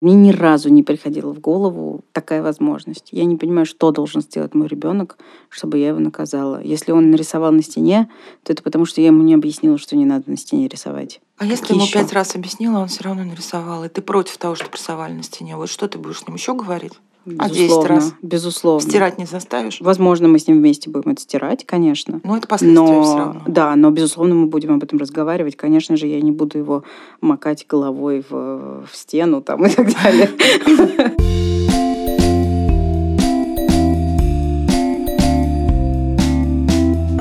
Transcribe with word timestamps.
Мне 0.00 0.14
ни 0.14 0.30
разу 0.30 0.70
не 0.70 0.82
приходила 0.82 1.34
в 1.34 1.40
голову 1.40 2.04
такая 2.12 2.42
возможность. 2.42 3.08
Я 3.12 3.26
не 3.26 3.36
понимаю, 3.36 3.66
что 3.66 3.90
должен 3.90 4.22
сделать 4.22 4.54
мой 4.54 4.66
ребенок, 4.66 5.18
чтобы 5.50 5.76
я 5.76 5.88
его 5.88 5.98
наказала. 5.98 6.62
Если 6.62 6.90
он 6.92 7.10
нарисовал 7.10 7.52
на 7.52 7.62
стене, 7.62 8.08
то 8.42 8.52
это 8.52 8.62
потому, 8.62 8.86
что 8.86 9.02
я 9.02 9.08
ему 9.08 9.22
не 9.22 9.34
объяснила, 9.34 9.76
что 9.76 9.96
не 9.96 10.06
надо 10.06 10.30
на 10.30 10.38
стене 10.38 10.68
рисовать. 10.68 11.20
А 11.36 11.44
если 11.44 11.66
ты 11.66 11.74
ему 11.74 11.86
пять 11.86 12.12
раз 12.14 12.34
объяснила, 12.34 12.78
он 12.78 12.88
все 12.88 13.04
равно 13.04 13.24
нарисовал, 13.24 13.84
и 13.84 13.88
ты 13.88 14.00
против 14.00 14.38
того, 14.38 14.54
что 14.54 14.70
рисовали 14.72 15.12
на 15.12 15.22
стене, 15.22 15.56
вот 15.56 15.68
что 15.68 15.86
ты 15.86 15.98
будешь 15.98 16.20
с 16.20 16.26
ним 16.26 16.36
еще 16.36 16.54
говорить? 16.54 16.94
Безусловно, 17.26 17.44
а 17.44 17.48
10 17.50 17.84
раз? 17.84 18.14
Безусловно. 18.22 18.88
Стирать 18.88 19.18
не 19.18 19.26
заставишь? 19.26 19.80
Возможно, 19.80 20.28
мы 20.28 20.38
с 20.38 20.48
ним 20.48 20.56
вместе 20.58 20.88
будем 20.88 21.10
это 21.10 21.20
стирать, 21.20 21.66
конечно. 21.66 22.20
Ну, 22.24 22.36
это 22.36 22.48
последствия 22.48 22.82
но, 22.82 23.02
все 23.02 23.16
равно. 23.18 23.42
Да, 23.46 23.76
но, 23.76 23.90
безусловно, 23.90 24.34
мы 24.34 24.46
будем 24.46 24.74
об 24.74 24.82
этом 24.82 24.98
разговаривать. 24.98 25.56
Конечно 25.56 25.96
же, 25.96 26.06
я 26.06 26.20
не 26.22 26.32
буду 26.32 26.56
его 26.56 26.82
макать 27.20 27.66
головой 27.68 28.24
в, 28.28 28.86
в 28.86 28.90
стену 28.96 29.42
там 29.42 29.66
и 29.66 29.68
так 29.68 29.92
далее. 30.02 30.30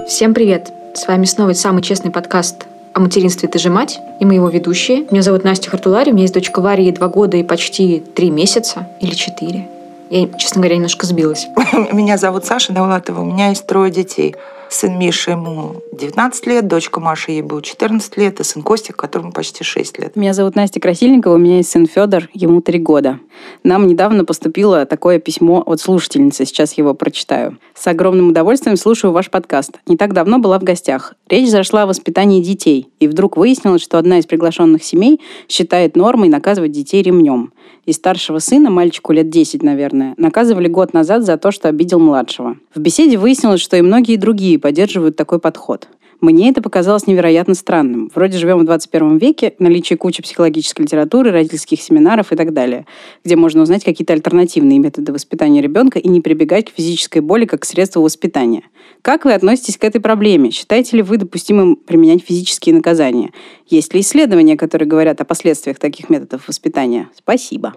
Всем 0.07 0.33
привет! 0.33 0.71
С 0.95 1.07
вами 1.07 1.25
снова 1.25 1.53
самый 1.53 1.81
честный 1.81 2.11
подкаст 2.11 2.67
о 2.93 2.99
материнстве 2.99 3.47
«Ты 3.47 3.59
же 3.59 3.69
мать» 3.69 3.99
и 4.19 4.25
мы 4.25 4.33
его 4.33 4.49
ведущие. 4.49 5.05
Меня 5.11 5.21
зовут 5.21 5.43
Настя 5.43 5.69
Хартулари, 5.69 6.11
у 6.11 6.13
меня 6.13 6.23
есть 6.23 6.33
дочка 6.33 6.61
Варя, 6.61 6.83
ей 6.83 6.91
два 6.91 7.07
года 7.07 7.38
и 7.38 7.43
почти 7.43 7.99
три 7.99 8.29
месяца 8.29 8.89
или 8.99 9.13
четыре. 9.13 9.69
Я, 10.09 10.27
честно 10.37 10.61
говоря, 10.61 10.75
немножко 10.75 11.05
сбилась. 11.05 11.47
Меня 11.93 12.17
зовут 12.17 12.45
Саша 12.45 12.73
Давлатова, 12.73 13.21
у 13.21 13.25
меня 13.25 13.49
есть 13.49 13.65
трое 13.65 13.91
детей. 13.91 14.35
Сын 14.69 14.99
Миша, 14.99 15.31
ему 15.31 15.81
19 15.93 16.45
лет, 16.45 16.67
дочка 16.67 16.99
Маша, 16.99 17.31
ей 17.31 17.41
было 17.41 17.59
14 17.59 18.17
лет, 18.17 18.39
и 18.39 18.43
сын 18.43 18.61
Костик, 18.61 18.95
которому 18.95 19.31
почти 19.31 19.63
6 19.63 19.97
лет. 19.97 20.15
Меня 20.15 20.33
зовут 20.33 20.55
Настя 20.55 20.79
Красильникова, 20.79 21.35
у 21.35 21.37
меня 21.37 21.57
есть 21.57 21.71
сын 21.71 21.87
Федор, 21.87 22.29
ему 22.33 22.61
3 22.61 22.77
года. 22.79 23.19
Нам 23.63 23.87
недавно 23.87 24.25
поступило 24.25 24.85
такое 24.85 25.17
письмо 25.19 25.63
от 25.65 25.81
слушательницы, 25.81 26.45
сейчас 26.45 26.73
его 26.73 26.94
прочитаю. 26.94 27.57
С 27.73 27.88
огромным 27.88 28.29
удовольствием 28.29 28.77
слушаю 28.77 29.11
ваш 29.11 29.31
подкаст. 29.31 29.79
Не 29.88 29.97
так 29.97 30.13
давно 30.13 30.38
была 30.38 30.59
в 30.59 30.63
гостях. 30.63 31.16
Речь 31.27 31.49
зашла 31.49 31.83
о 31.83 31.88
воспитании 31.88 32.44
детей, 32.44 32.89
и 32.99 33.07
вдруг 33.07 33.38
выяснилось, 33.38 33.81
что 33.81 33.97
одна 33.97 34.19
из 34.19 34.27
приглашенных 34.27 34.83
семей 34.83 35.19
считает 35.47 35.95
нормой 35.95 36.29
наказывать 36.29 36.72
детей 36.72 37.01
ремнем 37.01 37.53
и 37.85 37.94
старшего 37.94 38.38
сына, 38.39 38.69
мальчику 38.69 39.13
лет 39.13 39.29
10, 39.29 39.63
наверное, 39.63 40.13
наказывали 40.17 40.67
год 40.67 40.94
назад 40.94 41.23
за 41.23 41.38
то, 41.38 41.51
что 41.51 41.69
обидел 41.69 41.99
младшего. 41.99 42.57
В 42.75 42.79
беседе 42.79 43.17
выяснилось, 43.17 43.61
что 43.61 43.77
и 43.77 43.81
многие 43.81 44.16
другие 44.16 44.58
поддерживают 44.59 45.15
такой 45.15 45.39
подход. 45.39 45.88
Мне 46.21 46.49
это 46.49 46.61
показалось 46.61 47.07
невероятно 47.07 47.55
странным. 47.55 48.11
Вроде 48.13 48.38
живем 48.38 48.59
в 48.59 48.66
21 48.66 49.17
веке, 49.19 49.53
наличие 49.57 49.95
кучи 49.95 50.21
психологической 50.21 50.83
литературы, 50.83 51.31
родительских 51.31 51.81
семинаров 51.81 52.33
и 52.33 52.35
так 52.35 52.51
далее, 52.51 52.85
где 53.23 53.38
можно 53.38 53.61
узнать 53.61 53.85
какие-то 53.85 54.11
альтернативные 54.11 54.79
методы 54.79 55.13
воспитания 55.13 55.61
ребенка 55.61 55.97
и 55.97 56.09
не 56.09 56.19
прибегать 56.19 56.69
к 56.69 56.75
физической 56.75 57.19
боли 57.19 57.45
как 57.45 57.61
к 57.61 57.66
средству 57.66 58.01
воспитания. 58.01 58.63
Как 59.01 59.23
вы 59.23 59.33
относитесь 59.33 59.77
к 59.77 59.83
этой 59.85 60.01
проблеме? 60.01 60.51
Считаете 60.51 60.97
ли 60.97 61.03
вы 61.03 61.16
допустимым 61.16 61.77
применять 61.77 62.21
физические 62.21 62.75
наказания? 62.75 63.31
Есть 63.67 63.94
ли 63.94 64.01
исследования, 64.01 64.57
которые 64.57 64.89
говорят 64.89 65.21
о 65.21 65.25
последствиях 65.25 65.79
таких 65.79 66.09
методов 66.09 66.49
воспитания? 66.49 67.09
Спасибо. 67.16 67.75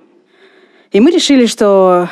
И 0.91 0.99
мы 0.99 1.13
решили, 1.13 1.47
что 1.47 2.09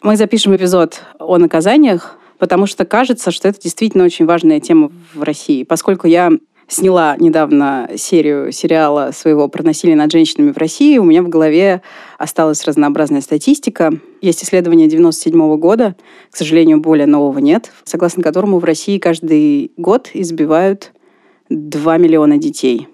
мы 0.00 0.16
запишем 0.16 0.54
эпизод 0.54 1.00
о 1.18 1.38
наказаниях, 1.38 2.18
потому 2.42 2.66
что 2.66 2.84
кажется, 2.84 3.30
что 3.30 3.46
это 3.46 3.60
действительно 3.60 4.02
очень 4.02 4.26
важная 4.26 4.58
тема 4.58 4.90
в 5.14 5.22
России. 5.22 5.62
Поскольку 5.62 6.08
я 6.08 6.32
сняла 6.66 7.16
недавно 7.16 7.90
серию 7.96 8.50
сериала 8.50 9.12
своего 9.14 9.46
про 9.46 9.62
насилие 9.62 9.94
над 9.94 10.10
женщинами 10.10 10.50
в 10.50 10.56
России, 10.56 10.98
у 10.98 11.04
меня 11.04 11.22
в 11.22 11.28
голове 11.28 11.82
осталась 12.18 12.64
разнообразная 12.64 13.20
статистика. 13.20 13.92
Есть 14.20 14.42
исследование 14.42 14.88
97 14.88 15.56
года, 15.56 15.94
к 16.32 16.36
сожалению, 16.36 16.80
более 16.80 17.06
нового 17.06 17.38
нет, 17.38 17.70
согласно 17.84 18.24
которому 18.24 18.58
в 18.58 18.64
России 18.64 18.98
каждый 18.98 19.70
год 19.76 20.10
избивают 20.12 20.90
2 21.48 21.96
миллиона 21.98 22.38
детей. 22.38 22.88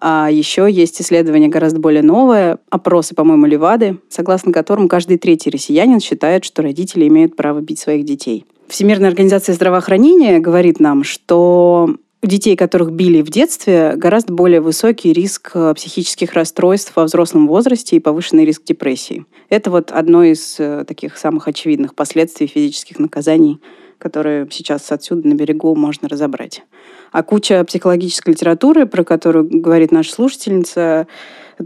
А 0.00 0.28
еще 0.30 0.68
есть 0.70 1.02
исследование 1.02 1.48
гораздо 1.48 1.80
более 1.80 2.02
новое, 2.02 2.60
опросы, 2.70 3.16
по-моему, 3.16 3.46
Левады, 3.46 3.98
согласно 4.08 4.52
которым 4.52 4.86
каждый 4.86 5.18
третий 5.18 5.50
россиянин 5.50 5.98
считает, 5.98 6.44
что 6.44 6.62
родители 6.62 7.08
имеют 7.08 7.34
право 7.34 7.60
бить 7.60 7.80
своих 7.80 8.04
детей. 8.04 8.46
Всемирная 8.70 9.08
организация 9.08 9.52
здравоохранения 9.52 10.38
говорит 10.38 10.78
нам, 10.78 11.02
что 11.02 11.90
у 12.22 12.26
детей, 12.26 12.54
которых 12.54 12.92
били 12.92 13.20
в 13.20 13.28
детстве, 13.28 13.94
гораздо 13.96 14.32
более 14.32 14.60
высокий 14.60 15.12
риск 15.12 15.50
э, 15.54 15.74
психических 15.74 16.34
расстройств 16.34 16.92
во 16.94 17.02
взрослом 17.02 17.48
возрасте 17.48 17.96
и 17.96 18.00
повышенный 18.00 18.44
риск 18.44 18.62
депрессии. 18.62 19.26
Это 19.48 19.72
вот 19.72 19.90
одно 19.90 20.22
из 20.22 20.54
э, 20.60 20.84
таких 20.86 21.18
самых 21.18 21.48
очевидных 21.48 21.96
последствий 21.96 22.46
физических 22.46 23.00
наказаний, 23.00 23.60
которые 23.98 24.46
сейчас 24.52 24.92
отсюда 24.92 25.26
на 25.26 25.34
берегу 25.34 25.74
можно 25.74 26.08
разобрать. 26.08 26.62
А 27.10 27.24
куча 27.24 27.64
психологической 27.64 28.34
литературы, 28.34 28.86
про 28.86 29.02
которую 29.02 29.48
говорит 29.50 29.90
наша 29.90 30.12
слушательница, 30.12 31.08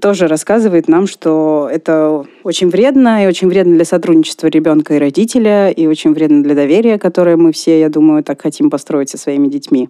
тоже 0.01 0.27
рассказывает 0.27 0.89
нам, 0.89 1.07
что 1.07 1.69
это 1.71 2.25
очень 2.43 2.69
вредно, 2.69 3.25
и 3.25 3.27
очень 3.27 3.49
вредно 3.49 3.75
для 3.75 3.85
сотрудничества 3.85 4.49
ребенка 4.49 4.95
и 4.95 4.99
родителя, 4.99 5.71
и 5.71 5.87
очень 5.87 6.13
вредно 6.13 6.43
для 6.43 6.55
доверия, 6.55 6.99
которое 6.99 7.37
мы 7.37 7.53
все, 7.53 7.79
я 7.79 7.89
думаю, 7.89 8.25
так 8.25 8.43
хотим 8.43 8.71
построить 8.71 9.11
со 9.11 9.19
своими 9.19 9.49
детьми. 9.49 9.89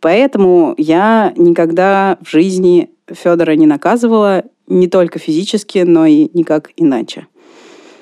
Поэтому 0.00 0.74
я 0.78 1.32
никогда 1.36 2.18
в 2.22 2.30
жизни 2.30 2.90
Федора 3.06 3.52
не 3.52 3.66
наказывала, 3.66 4.44
не 4.66 4.88
только 4.88 5.18
физически, 5.18 5.78
но 5.78 6.06
и 6.06 6.30
никак 6.32 6.70
иначе. 6.76 7.26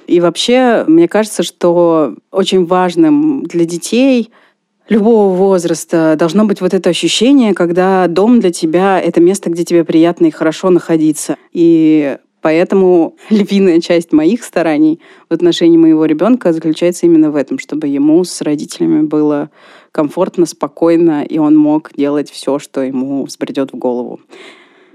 И 0.06 0.20
вообще, 0.20 0.84
мне 0.86 1.08
кажется, 1.08 1.42
что 1.42 2.14
очень 2.30 2.66
важным 2.66 3.42
для 3.44 3.64
детей– 3.64 4.30
любого 4.88 5.34
возраста 5.34 6.16
должно 6.18 6.44
быть 6.44 6.60
вот 6.60 6.74
это 6.74 6.90
ощущение, 6.90 7.54
когда 7.54 8.06
дом 8.06 8.40
для 8.40 8.50
тебя— 8.50 9.00
это 9.04 9.20
место, 9.20 9.50
где 9.50 9.64
тебе 9.64 9.84
приятно 9.84 10.26
и 10.26 10.30
хорошо 10.30 10.70
находиться. 10.70 11.36
И 11.52 12.16
Поэтому 12.40 13.16
львиная 13.30 13.80
часть 13.80 14.12
моих 14.12 14.44
стараний 14.44 15.00
в 15.28 15.34
отношении 15.34 15.76
моего 15.76 16.04
ребенка 16.04 16.52
заключается 16.52 17.06
именно 17.06 17.30
в 17.30 17.36
этом, 17.36 17.58
чтобы 17.58 17.88
ему 17.88 18.22
с 18.24 18.40
родителями 18.40 19.02
было 19.02 19.50
комфортно, 19.92 20.46
спокойно, 20.46 21.24
и 21.24 21.38
он 21.38 21.56
мог 21.56 21.90
делать 21.96 22.30
все, 22.30 22.58
что 22.58 22.82
ему 22.82 23.24
взбредет 23.24 23.72
в 23.72 23.76
голову. 23.76 24.20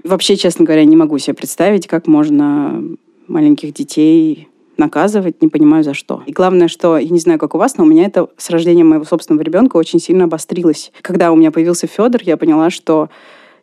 Вообще, 0.02 0.36
честно 0.36 0.64
говоря, 0.64 0.84
не 0.84 0.96
могу 0.96 1.18
себе 1.18 1.34
представить, 1.34 1.86
как 1.86 2.06
можно 2.06 2.82
маленьких 3.26 3.72
детей 3.72 4.48
наказывать, 4.78 5.42
не 5.42 5.48
понимаю 5.48 5.84
за 5.84 5.94
что. 5.94 6.22
И 6.26 6.32
главное, 6.32 6.68
что, 6.68 6.98
я 6.98 7.08
не 7.08 7.18
знаю, 7.18 7.38
как 7.38 7.54
у 7.54 7.58
вас, 7.58 7.76
но 7.76 7.84
у 7.84 7.86
меня 7.86 8.04
это 8.04 8.28
с 8.36 8.50
рождением 8.50 8.88
моего 8.88 9.04
собственного 9.04 9.42
ребенка 9.42 9.76
очень 9.76 10.00
сильно 10.00 10.24
обострилось. 10.24 10.92
Когда 11.02 11.32
у 11.32 11.36
меня 11.36 11.50
появился 11.50 11.86
Федор, 11.86 12.20
я 12.24 12.36
поняла, 12.36 12.70
что 12.70 13.08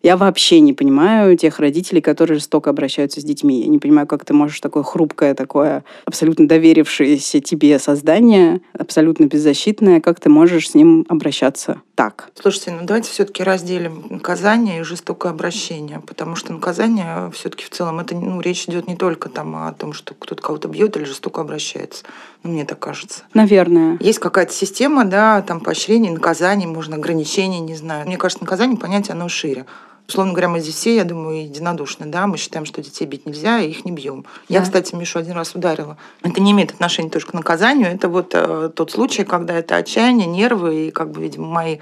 я 0.03 0.17
вообще 0.17 0.59
не 0.59 0.73
понимаю 0.73 1.37
тех 1.37 1.59
родителей, 1.59 2.01
которые 2.01 2.39
жестоко 2.39 2.69
обращаются 2.69 3.21
с 3.21 3.23
детьми. 3.23 3.61
Я 3.61 3.67
не 3.67 3.79
понимаю, 3.79 4.07
как 4.07 4.25
ты 4.25 4.33
можешь 4.33 4.59
такое 4.59 4.83
хрупкое, 4.83 5.33
такое 5.33 5.83
абсолютно 6.05 6.47
доверившееся 6.47 7.39
тебе 7.39 7.79
создание, 7.79 8.61
абсолютно 8.77 9.25
беззащитное, 9.25 10.01
как 10.01 10.19
ты 10.19 10.29
можешь 10.29 10.71
с 10.71 10.75
ним 10.75 11.05
обращаться 11.09 11.81
так? 12.01 12.31
Слушайте, 12.33 12.71
ну 12.71 12.79
давайте 12.81 13.11
все-таки 13.11 13.43
разделим 13.43 14.07
наказание 14.09 14.79
и 14.79 14.83
жестокое 14.83 15.31
обращение, 15.31 15.99
потому 15.99 16.35
что 16.35 16.51
наказание 16.51 17.29
все-таки 17.31 17.63
в 17.63 17.69
целом 17.69 17.99
это 17.99 18.15
ну, 18.15 18.41
речь 18.41 18.67
идет 18.67 18.87
не 18.87 18.95
только 18.95 19.29
там 19.29 19.55
о 19.55 19.71
том, 19.71 19.93
что 19.93 20.15
кто-то 20.15 20.41
кого-то 20.41 20.67
бьет 20.67 20.97
или 20.97 21.03
жестоко 21.03 21.41
обращается. 21.41 22.03
Ну, 22.41 22.53
мне 22.53 22.65
так 22.65 22.79
кажется. 22.79 23.21
Наверное. 23.35 23.97
Есть 23.99 24.17
какая-то 24.17 24.51
система, 24.51 25.05
да, 25.05 25.43
там 25.43 25.59
поощрений, 25.59 26.09
наказаний, 26.09 26.65
можно 26.65 26.95
ограничений, 26.95 27.59
не 27.59 27.75
знаю. 27.75 28.07
Мне 28.07 28.17
кажется, 28.17 28.43
наказание 28.43 28.79
понятие, 28.79 29.13
оно 29.13 29.29
шире. 29.29 29.67
Условно 30.11 30.33
говоря, 30.33 30.49
мы 30.49 30.59
здесь 30.59 30.75
все, 30.75 30.93
я 30.93 31.05
думаю, 31.05 31.43
единодушны, 31.43 32.05
да, 32.05 32.27
мы 32.27 32.35
считаем, 32.35 32.65
что 32.65 32.81
детей 32.81 33.05
бить 33.05 33.25
нельзя, 33.25 33.59
и 33.59 33.69
их 33.69 33.85
не 33.85 33.93
бьем. 33.93 34.23
Да. 34.23 34.55
Я, 34.55 34.61
кстати, 34.61 34.93
Мишу 34.93 35.19
один 35.19 35.31
раз 35.31 35.55
ударила. 35.55 35.95
Это 36.21 36.41
не 36.41 36.51
имеет 36.51 36.71
отношения 36.71 37.09
только 37.09 37.31
к 37.31 37.33
наказанию, 37.33 37.87
это 37.87 38.09
вот 38.09 38.31
э, 38.33 38.71
тот 38.75 38.91
случай, 38.91 39.23
когда 39.23 39.53
это 39.53 39.77
отчаяние, 39.77 40.27
нервы, 40.27 40.87
и 40.87 40.91
как 40.91 41.11
бы, 41.11 41.21
видимо, 41.21 41.47
мои 41.47 41.77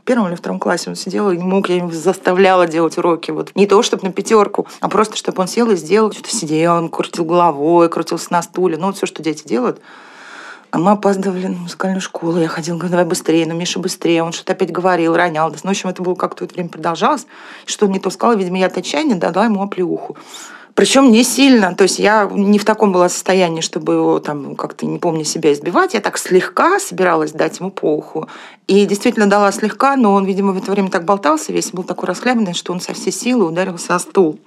в 0.00 0.06
первом 0.06 0.28
или 0.28 0.34
втором 0.34 0.58
классе 0.58 0.88
он 0.88 0.96
сидел 0.96 1.30
и 1.30 1.36
не 1.36 1.44
мог, 1.44 1.68
я 1.68 1.76
его 1.76 1.90
заставляла 1.90 2.66
делать 2.66 2.96
уроки. 2.96 3.30
Вот 3.30 3.52
не 3.54 3.66
то, 3.66 3.82
чтобы 3.82 4.04
на 4.04 4.12
пятерку, 4.12 4.66
а 4.80 4.88
просто, 4.88 5.18
чтобы 5.18 5.42
он 5.42 5.46
сел 5.46 5.70
и 5.70 5.76
сделал, 5.76 6.10
что-то 6.10 6.30
сидел, 6.30 6.76
он 6.76 6.88
крутил 6.88 7.26
головой, 7.26 7.90
крутился 7.90 8.32
на 8.32 8.40
стуле, 8.40 8.78
ну, 8.78 8.86
вот 8.86 8.96
все, 8.96 9.04
что 9.04 9.22
дети 9.22 9.46
делают. 9.46 9.82
А 10.74 10.78
мы 10.78 10.90
опаздывали 10.90 11.46
на 11.46 11.56
музыкальную 11.56 12.00
школу. 12.00 12.40
Я 12.40 12.48
ходила, 12.48 12.74
говорю, 12.74 12.90
давай 12.90 13.04
быстрее, 13.04 13.46
но 13.46 13.54
Миша 13.54 13.78
быстрее. 13.78 14.24
Он 14.24 14.32
что-то 14.32 14.54
опять 14.54 14.72
говорил, 14.72 15.14
ронял. 15.14 15.48
Ну, 15.48 15.56
в 15.56 15.70
общем, 15.70 15.88
это 15.88 16.02
было 16.02 16.16
как-то 16.16 16.44
это 16.44 16.54
время 16.54 16.68
продолжалось. 16.68 17.28
Что 17.64 17.86
он 17.86 17.92
не 17.92 18.00
то 18.00 18.10
сказал, 18.10 18.36
видимо, 18.36 18.58
я 18.58 18.66
от 18.66 18.76
отчаяния 18.76 19.14
дала 19.14 19.44
ему 19.44 19.62
оплеуху. 19.62 20.16
Причем 20.74 21.12
не 21.12 21.22
сильно, 21.22 21.76
то 21.76 21.84
есть 21.84 22.00
я 22.00 22.28
не 22.28 22.58
в 22.58 22.64
таком 22.64 22.90
была 22.90 23.08
состоянии, 23.08 23.60
чтобы 23.60 23.92
его 23.92 24.18
там 24.18 24.56
как-то, 24.56 24.84
не 24.84 24.98
помню 24.98 25.22
себя, 25.22 25.52
избивать. 25.52 25.94
Я 25.94 26.00
так 26.00 26.18
слегка 26.18 26.80
собиралась 26.80 27.30
дать 27.30 27.60
ему 27.60 27.70
по 27.70 27.94
уху. 27.94 28.28
И 28.66 28.84
действительно 28.84 29.28
дала 29.28 29.52
слегка, 29.52 29.94
но 29.94 30.12
он, 30.12 30.24
видимо, 30.24 30.50
в 30.50 30.58
это 30.58 30.72
время 30.72 30.90
так 30.90 31.04
болтался, 31.04 31.52
весь 31.52 31.70
был 31.70 31.84
такой 31.84 32.08
расхлябанный, 32.08 32.52
что 32.52 32.72
он 32.72 32.80
со 32.80 32.94
всей 32.94 33.12
силы 33.12 33.46
ударился 33.46 33.94
о 33.94 34.00
стул. 34.00 34.40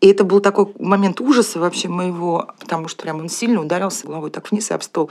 И 0.00 0.08
это 0.08 0.24
был 0.24 0.40
такой 0.40 0.68
момент 0.78 1.20
ужаса 1.20 1.58
вообще 1.58 1.88
моего, 1.88 2.48
потому 2.58 2.88
что 2.88 3.02
прям 3.02 3.20
он 3.20 3.28
сильно 3.28 3.60
ударился 3.60 4.06
головой 4.06 4.30
так 4.30 4.50
вниз 4.50 4.70
и 4.70 4.74
об 4.74 4.82
стол. 4.82 5.10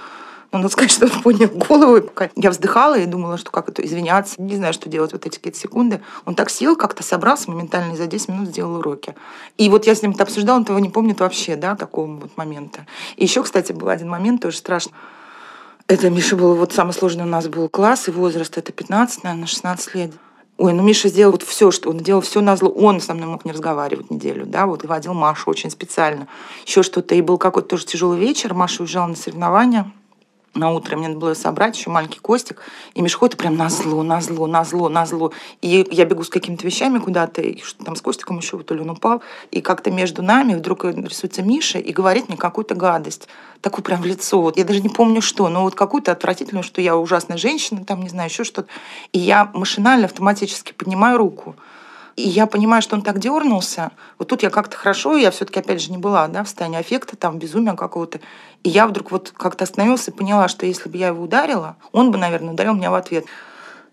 Но 0.54 0.60
надо 0.60 0.72
сказать, 0.72 0.92
что 0.92 1.06
он 1.06 1.22
поднял 1.24 1.50
голову, 1.50 1.98
и 1.98 2.02
пока 2.02 2.30
я 2.36 2.52
вздыхала 2.52 2.94
и 2.96 3.08
думала, 3.08 3.40
что 3.40 3.50
как 3.50 3.70
это 3.70 3.84
извиняться, 3.84 4.40
не 4.40 4.56
знаю, 4.56 4.72
что 4.72 4.88
делать 4.88 5.12
вот 5.12 5.26
эти 5.26 5.38
какие-то 5.38 5.58
секунды. 5.58 6.00
Он 6.26 6.36
так 6.36 6.52
сел, 6.52 6.76
как-то 6.76 7.02
собрался 7.02 7.50
моментально 7.50 7.94
и 7.94 7.98
за 7.98 8.06
10 8.06 8.30
минут 8.30 8.50
сделал 8.50 8.76
уроки. 8.76 9.16
И 9.58 9.68
вот 9.70 9.88
я 9.88 9.96
с 9.96 10.04
ним 10.04 10.12
это 10.12 10.22
обсуждала, 10.22 10.58
он 10.58 10.62
этого 10.62 10.78
не 10.78 10.90
помнит 10.90 11.22
вообще, 11.22 11.56
да, 11.56 11.76
такого 11.76 12.06
вот 12.06 12.38
момента. 12.38 12.86
И 13.16 13.24
еще, 13.24 13.42
кстати, 13.42 13.72
был 13.72 13.90
один 13.90 14.10
момент 14.10 14.44
тоже 14.44 14.58
страшный. 14.58 14.94
Это 15.88 16.12
Миша 16.12 16.36
был, 16.36 16.54
вот 16.54 16.72
самый 16.72 16.94
сложный 16.94 17.24
у 17.24 17.28
нас 17.28 17.48
был 17.48 17.68
класс, 17.68 18.08
и 18.08 18.12
возраст 18.12 18.56
это 18.56 18.72
15, 18.72 19.24
наверное, 19.24 19.48
16 19.48 19.96
лет. 19.96 20.12
Ой, 20.60 20.72
ну 20.74 20.84
Миша 20.84 21.10
сделал 21.10 21.32
вот 21.32 21.42
все, 21.42 21.72
что 21.72 21.90
он 21.90 21.98
делал, 21.98 22.22
все 22.22 22.42
на. 22.42 22.54
Он 22.54 23.02
со 23.02 23.16
мной 23.16 23.28
мог 23.28 23.44
не 23.44 23.54
разговаривать 23.54 24.12
неделю, 24.12 24.46
да, 24.46 24.68
вот 24.68 24.86
водил 24.86 25.16
Машу 25.16 25.50
очень 25.50 25.72
специально. 25.72 26.28
Еще 26.64 26.84
что-то. 26.84 27.16
И 27.16 27.22
был 27.24 27.40
какой-то 27.40 27.70
тоже 27.70 27.88
тяжелый 27.88 28.20
вечер. 28.20 28.54
Маша 28.54 28.84
уезжала 28.84 29.08
на 29.08 29.16
соревнования 29.16 29.92
на 30.56 30.72
утро 30.72 30.96
мне 30.98 31.08
надо 31.08 31.20
было 31.20 31.34
собрать 31.34 31.76
еще 31.78 31.90
маленький 31.90 32.20
Костик, 32.20 32.62
и 32.94 33.02
Миша 33.02 33.18
ходит 33.18 33.38
прям 33.38 33.56
на 33.56 33.70
зло, 33.70 34.04
на 34.04 34.22
зло, 34.22 34.46
на 34.46 34.64
зло, 34.64 34.88
на 34.88 35.06
зло. 35.06 35.32
И 35.62 35.88
я 35.90 36.06
бегу 36.06 36.24
с 36.24 36.30
какими-то 36.30 36.66
вещами 36.66 37.00
куда-то, 37.00 37.42
и 37.42 37.62
что 37.62 37.84
там 37.84 37.96
с 37.96 38.02
Костиком 38.02 38.38
еще, 38.38 38.60
то 38.60 38.76
ли 38.76 38.82
он 38.82 38.92
упал, 38.92 39.24
и 39.52 39.62
как-то 39.62 39.90
между 39.90 40.22
нами 40.22 40.54
вдруг 40.54 40.86
рисуется 40.86 41.42
Миша 41.42 41.80
и 41.80 41.92
говорит 41.92 42.28
мне 42.28 42.38
какую-то 42.38 42.76
гадость. 42.76 43.28
Такую 43.62 43.84
прям 43.84 44.02
в 44.02 44.06
лицо. 44.06 44.42
Вот 44.42 44.58
я 44.58 44.64
даже 44.66 44.82
не 44.82 44.90
помню 44.90 45.22
что, 45.22 45.50
но 45.50 45.64
вот 45.64 45.74
какую-то 45.74 46.12
отвратительную, 46.12 46.64
что 46.64 46.82
я 46.82 46.98
ужасная 46.98 47.38
женщина, 47.38 47.86
там, 47.86 48.02
не 48.02 48.10
знаю, 48.10 48.30
еще 48.30 48.44
что-то. 48.44 48.68
И 49.12 49.20
я 49.20 49.50
машинально, 49.54 50.06
автоматически 50.06 50.74
поднимаю 50.74 51.18
руку. 51.18 51.56
И 52.16 52.30
я 52.30 52.46
понимаю, 52.46 52.82
что 52.82 52.96
он 52.96 53.02
так 53.02 53.20
дернулся. 53.20 53.92
Вот 54.20 54.28
тут 54.28 54.44
я 54.44 54.52
как-то 54.52 54.78
хорошо, 54.78 55.18
я 55.18 55.32
все-таки, 55.32 55.60
опять 55.60 55.82
же, 55.82 55.92
не 55.92 55.98
была 55.98 56.28
да, 56.28 56.44
в 56.44 56.48
состоянии 56.48 56.80
аффекта, 56.80 57.16
там, 57.16 57.40
безумия 57.40 57.74
какого-то. 57.74 58.20
И 58.63 58.69
я 58.69 58.88
вдруг 58.88 59.12
вот 59.12 59.33
как-то 59.36 59.65
остановилась 59.65 60.07
и 60.07 60.12
поняла, 60.12 60.48
что 60.48 60.65
если 60.65 60.89
бы 60.89 60.98
я 60.98 61.07
его 61.07 61.24
ударила, 61.24 61.75
он 61.92 62.12
бы, 62.12 62.18
наверное, 62.18 62.54
ударил 62.54 62.74
меня 62.74 62.92
в 62.92 62.95
ответ. 62.95 63.25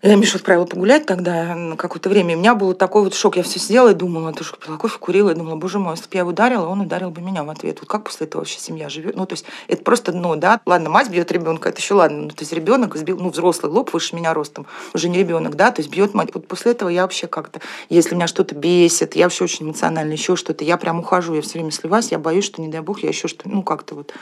Я 0.03 0.15
Мишу 0.15 0.37
отправила 0.37 0.65
погулять 0.65 1.05
тогда 1.05 1.53
на 1.53 1.75
какое-то 1.75 2.09
время. 2.09 2.33
И 2.33 2.35
у 2.35 2.39
меня 2.39 2.55
был 2.55 2.73
такой 2.73 3.03
вот 3.03 3.13
шок. 3.13 3.37
Я 3.37 3.43
все 3.43 3.59
сидела 3.59 3.91
и 3.91 3.93
думала, 3.93 4.33
ты 4.33 4.43
что, 4.43 4.57
пила 4.57 4.77
кофе, 4.77 4.97
курила. 4.97 5.29
И 5.29 5.35
думала, 5.35 5.57
боже 5.57 5.77
мой, 5.77 5.93
если 5.93 6.05
бы 6.05 6.09
я 6.13 6.19
его 6.21 6.31
ударила, 6.31 6.65
он 6.65 6.81
ударил 6.81 7.11
бы 7.11 7.21
меня 7.21 7.43
в 7.43 7.51
ответ. 7.51 7.77
Вот 7.81 7.89
как 7.89 8.05
после 8.05 8.25
этого 8.25 8.41
вообще 8.41 8.59
семья 8.59 8.89
живет? 8.89 9.15
Ну, 9.15 9.27
то 9.27 9.33
есть 9.33 9.45
это 9.67 9.83
просто 9.83 10.11
дно, 10.11 10.35
да? 10.37 10.59
Ладно, 10.65 10.89
мать 10.89 11.09
бьет 11.09 11.31
ребенка, 11.31 11.69
это 11.69 11.79
еще 11.79 11.93
ладно. 11.93 12.23
Ну, 12.23 12.29
то 12.29 12.39
есть 12.39 12.51
ребенок 12.51 12.95
сбил, 12.95 13.19
ну, 13.19 13.29
взрослый 13.29 13.71
лоб 13.71 13.93
выше 13.93 14.15
меня 14.15 14.33
ростом, 14.33 14.65
уже 14.95 15.07
не 15.07 15.19
ребенок, 15.19 15.55
да? 15.55 15.69
То 15.69 15.81
есть 15.81 15.91
бьет 15.91 16.15
мать. 16.15 16.29
Вот 16.33 16.47
после 16.47 16.71
этого 16.71 16.89
я 16.89 17.03
вообще 17.03 17.27
как-то, 17.27 17.61
если 17.89 18.15
меня 18.15 18.25
что-то 18.25 18.55
бесит, 18.55 19.15
я 19.15 19.25
вообще 19.25 19.43
очень 19.43 19.67
эмоционально, 19.67 20.13
еще 20.13 20.35
что-то, 20.35 20.63
я 20.63 20.77
прям 20.77 21.01
ухожу, 21.01 21.35
я 21.35 21.43
все 21.43 21.53
время 21.53 21.69
сливаюсь, 21.69 22.11
я 22.11 22.17
боюсь, 22.17 22.45
что, 22.45 22.59
не 22.59 22.69
дай 22.69 22.81
бог, 22.81 23.01
я 23.03 23.09
еще 23.09 23.27
что 23.27 23.47
ну, 23.47 23.61
как-то 23.61 23.93
вот 23.93 24.13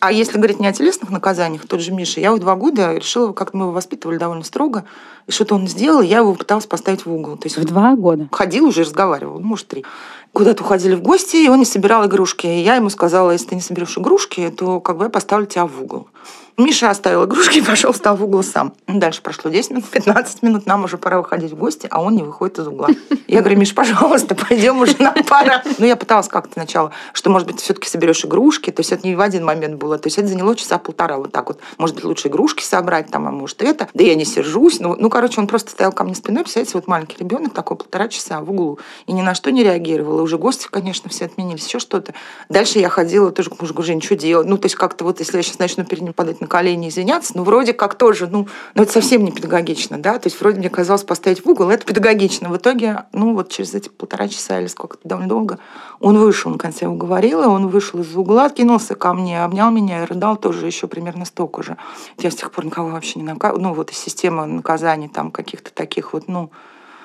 а 0.00 0.12
если 0.12 0.36
говорить 0.36 0.60
не 0.60 0.66
о 0.68 0.72
телесных 0.72 1.10
наказаниях, 1.10 1.66
тот 1.66 1.80
же 1.80 1.92
Миша, 1.92 2.20
я 2.20 2.32
в 2.32 2.38
два 2.38 2.54
года 2.54 2.94
решила, 2.94 3.32
как 3.32 3.52
мы 3.52 3.64
его 3.64 3.72
воспитывали 3.72 4.16
довольно 4.16 4.44
строго, 4.44 4.84
и 5.26 5.32
что-то 5.32 5.56
он 5.56 5.66
сделал, 5.66 6.02
я 6.02 6.18
его 6.18 6.34
пыталась 6.34 6.66
поставить 6.66 7.04
в 7.04 7.12
угол. 7.12 7.36
То 7.36 7.46
есть 7.46 7.58
в 7.58 7.64
два 7.64 7.96
года? 7.96 8.28
Ходил 8.30 8.66
уже, 8.66 8.82
разговаривал, 8.82 9.40
может, 9.40 9.66
три. 9.66 9.84
Куда-то 10.32 10.62
уходили 10.62 10.94
в 10.94 11.02
гости, 11.02 11.36
и 11.36 11.48
он 11.48 11.58
не 11.58 11.64
собирал 11.64 12.06
игрушки. 12.06 12.46
И 12.46 12.60
я 12.60 12.76
ему 12.76 12.90
сказала, 12.90 13.32
если 13.32 13.48
ты 13.48 13.54
не 13.56 13.60
соберешь 13.60 13.98
игрушки, 13.98 14.52
то 14.56 14.80
как 14.80 14.98
бы 14.98 15.04
я 15.04 15.10
поставлю 15.10 15.46
тебя 15.46 15.66
в 15.66 15.82
угол. 15.82 16.08
Миша 16.58 16.90
оставил 16.90 17.24
игрушки 17.24 17.58
и 17.58 17.62
пошел, 17.62 17.92
встал 17.92 18.16
в 18.16 18.24
угол 18.24 18.42
сам. 18.42 18.74
Дальше 18.88 19.22
прошло 19.22 19.48
10 19.48 19.70
минут, 19.70 19.84
15 19.84 20.42
минут, 20.42 20.66
нам 20.66 20.84
уже 20.84 20.98
пора 20.98 21.18
выходить 21.18 21.52
в 21.52 21.56
гости, 21.56 21.86
а 21.88 22.02
он 22.02 22.16
не 22.16 22.24
выходит 22.24 22.58
из 22.58 22.66
угла. 22.66 22.88
Я 23.28 23.40
говорю, 23.40 23.58
Миш, 23.58 23.74
пожалуйста, 23.74 24.34
пойдем 24.34 24.80
уже 24.80 24.96
на 24.98 25.12
пара. 25.12 25.62
Ну, 25.78 25.86
я 25.86 25.94
пыталась 25.94 26.26
как-то 26.26 26.54
сначала, 26.54 26.90
что, 27.12 27.30
может 27.30 27.46
быть, 27.46 27.60
все-таки 27.60 27.88
соберешь 27.88 28.24
игрушки, 28.24 28.72
то 28.72 28.80
есть 28.80 28.90
это 28.90 29.06
не 29.06 29.14
в 29.14 29.20
один 29.20 29.44
момент 29.44 29.76
было, 29.76 29.98
то 29.98 30.08
есть 30.08 30.18
это 30.18 30.26
заняло 30.26 30.56
часа 30.56 30.78
полтора 30.78 31.18
вот 31.18 31.30
так 31.30 31.46
вот. 31.46 31.60
Может 31.78 31.94
быть, 31.94 32.04
лучше 32.04 32.26
игрушки 32.26 32.64
собрать 32.64 33.08
там, 33.08 33.28
а 33.28 33.30
может 33.30 33.62
это. 33.62 33.88
Да 33.94 34.02
я 34.02 34.16
не 34.16 34.24
сержусь. 34.24 34.80
Ну, 34.80 34.96
ну 34.98 35.10
короче, 35.10 35.40
он 35.40 35.46
просто 35.46 35.70
стоял 35.70 35.92
ко 35.92 36.02
мне 36.02 36.16
спиной, 36.16 36.42
представляете, 36.42 36.72
вот 36.74 36.88
маленький 36.88 37.18
ребенок 37.18 37.54
такой 37.54 37.76
полтора 37.76 38.08
часа 38.08 38.40
в 38.40 38.50
углу 38.50 38.80
и 39.06 39.12
ни 39.12 39.22
на 39.22 39.34
что 39.34 39.52
не 39.52 39.62
реагировал. 39.62 40.18
И 40.18 40.22
уже 40.22 40.38
гости, 40.38 40.66
конечно, 40.68 41.08
все 41.08 41.26
отменились, 41.26 41.66
еще 41.66 41.78
что-то. 41.78 42.14
Дальше 42.48 42.80
я 42.80 42.88
ходила 42.88 43.30
тоже 43.30 43.50
к 43.50 43.60
мужу, 43.60 43.74
говорю, 43.74 43.86
Жень, 43.86 44.02
что 44.02 44.16
делать? 44.16 44.48
Ну, 44.48 44.58
то 44.58 44.66
есть 44.66 44.74
как-то 44.74 45.04
вот, 45.04 45.20
если 45.20 45.36
я 45.36 45.42
сейчас 45.44 45.60
начну 45.60 45.84
перед 45.84 46.02
ним 46.02 46.12
падать 46.12 46.40
на 46.40 46.47
колени 46.48 46.88
извиняться, 46.88 47.32
ну, 47.36 47.44
вроде 47.44 47.72
как 47.72 47.94
тоже, 47.94 48.26
ну, 48.26 48.48
ну, 48.74 48.82
это 48.82 48.92
совсем 48.92 49.24
не 49.24 49.30
педагогично, 49.30 49.98
да, 49.98 50.18
то 50.18 50.26
есть 50.26 50.40
вроде 50.40 50.58
мне 50.58 50.70
казалось 50.70 51.04
поставить 51.04 51.44
в 51.44 51.48
угол, 51.48 51.70
это 51.70 51.84
педагогично. 51.84 52.48
В 52.48 52.56
итоге, 52.56 53.04
ну, 53.12 53.34
вот 53.34 53.50
через 53.50 53.74
эти 53.74 53.88
полтора 53.88 54.28
часа 54.28 54.60
или 54.60 54.66
сколько-то 54.66 55.06
довольно 55.06 55.28
долго, 55.28 55.58
он 56.00 56.18
вышел, 56.18 56.50
на 56.50 56.58
конце 56.58 56.86
я 56.86 56.90
уговорила, 56.90 57.46
он 57.48 57.68
вышел 57.68 58.00
из 58.00 58.16
угла, 58.16 58.48
кинулся 58.50 58.94
ко 58.94 59.12
мне, 59.12 59.44
обнял 59.44 59.70
меня 59.70 60.02
и 60.02 60.06
рыдал 60.06 60.36
тоже 60.36 60.66
еще 60.66 60.86
примерно 60.86 61.24
столько 61.24 61.62
же. 61.62 61.76
Я 62.18 62.30
с 62.30 62.36
тех 62.36 62.50
пор 62.50 62.64
никого 62.64 62.90
вообще 62.90 63.20
не 63.20 63.24
наказывала, 63.24 63.62
ну, 63.62 63.74
вот 63.74 63.90
из 63.90 63.98
системы 63.98 64.46
наказаний 64.46 65.08
там 65.08 65.30
каких-то 65.30 65.72
таких 65.72 66.12
вот, 66.12 66.28
ну, 66.28 66.50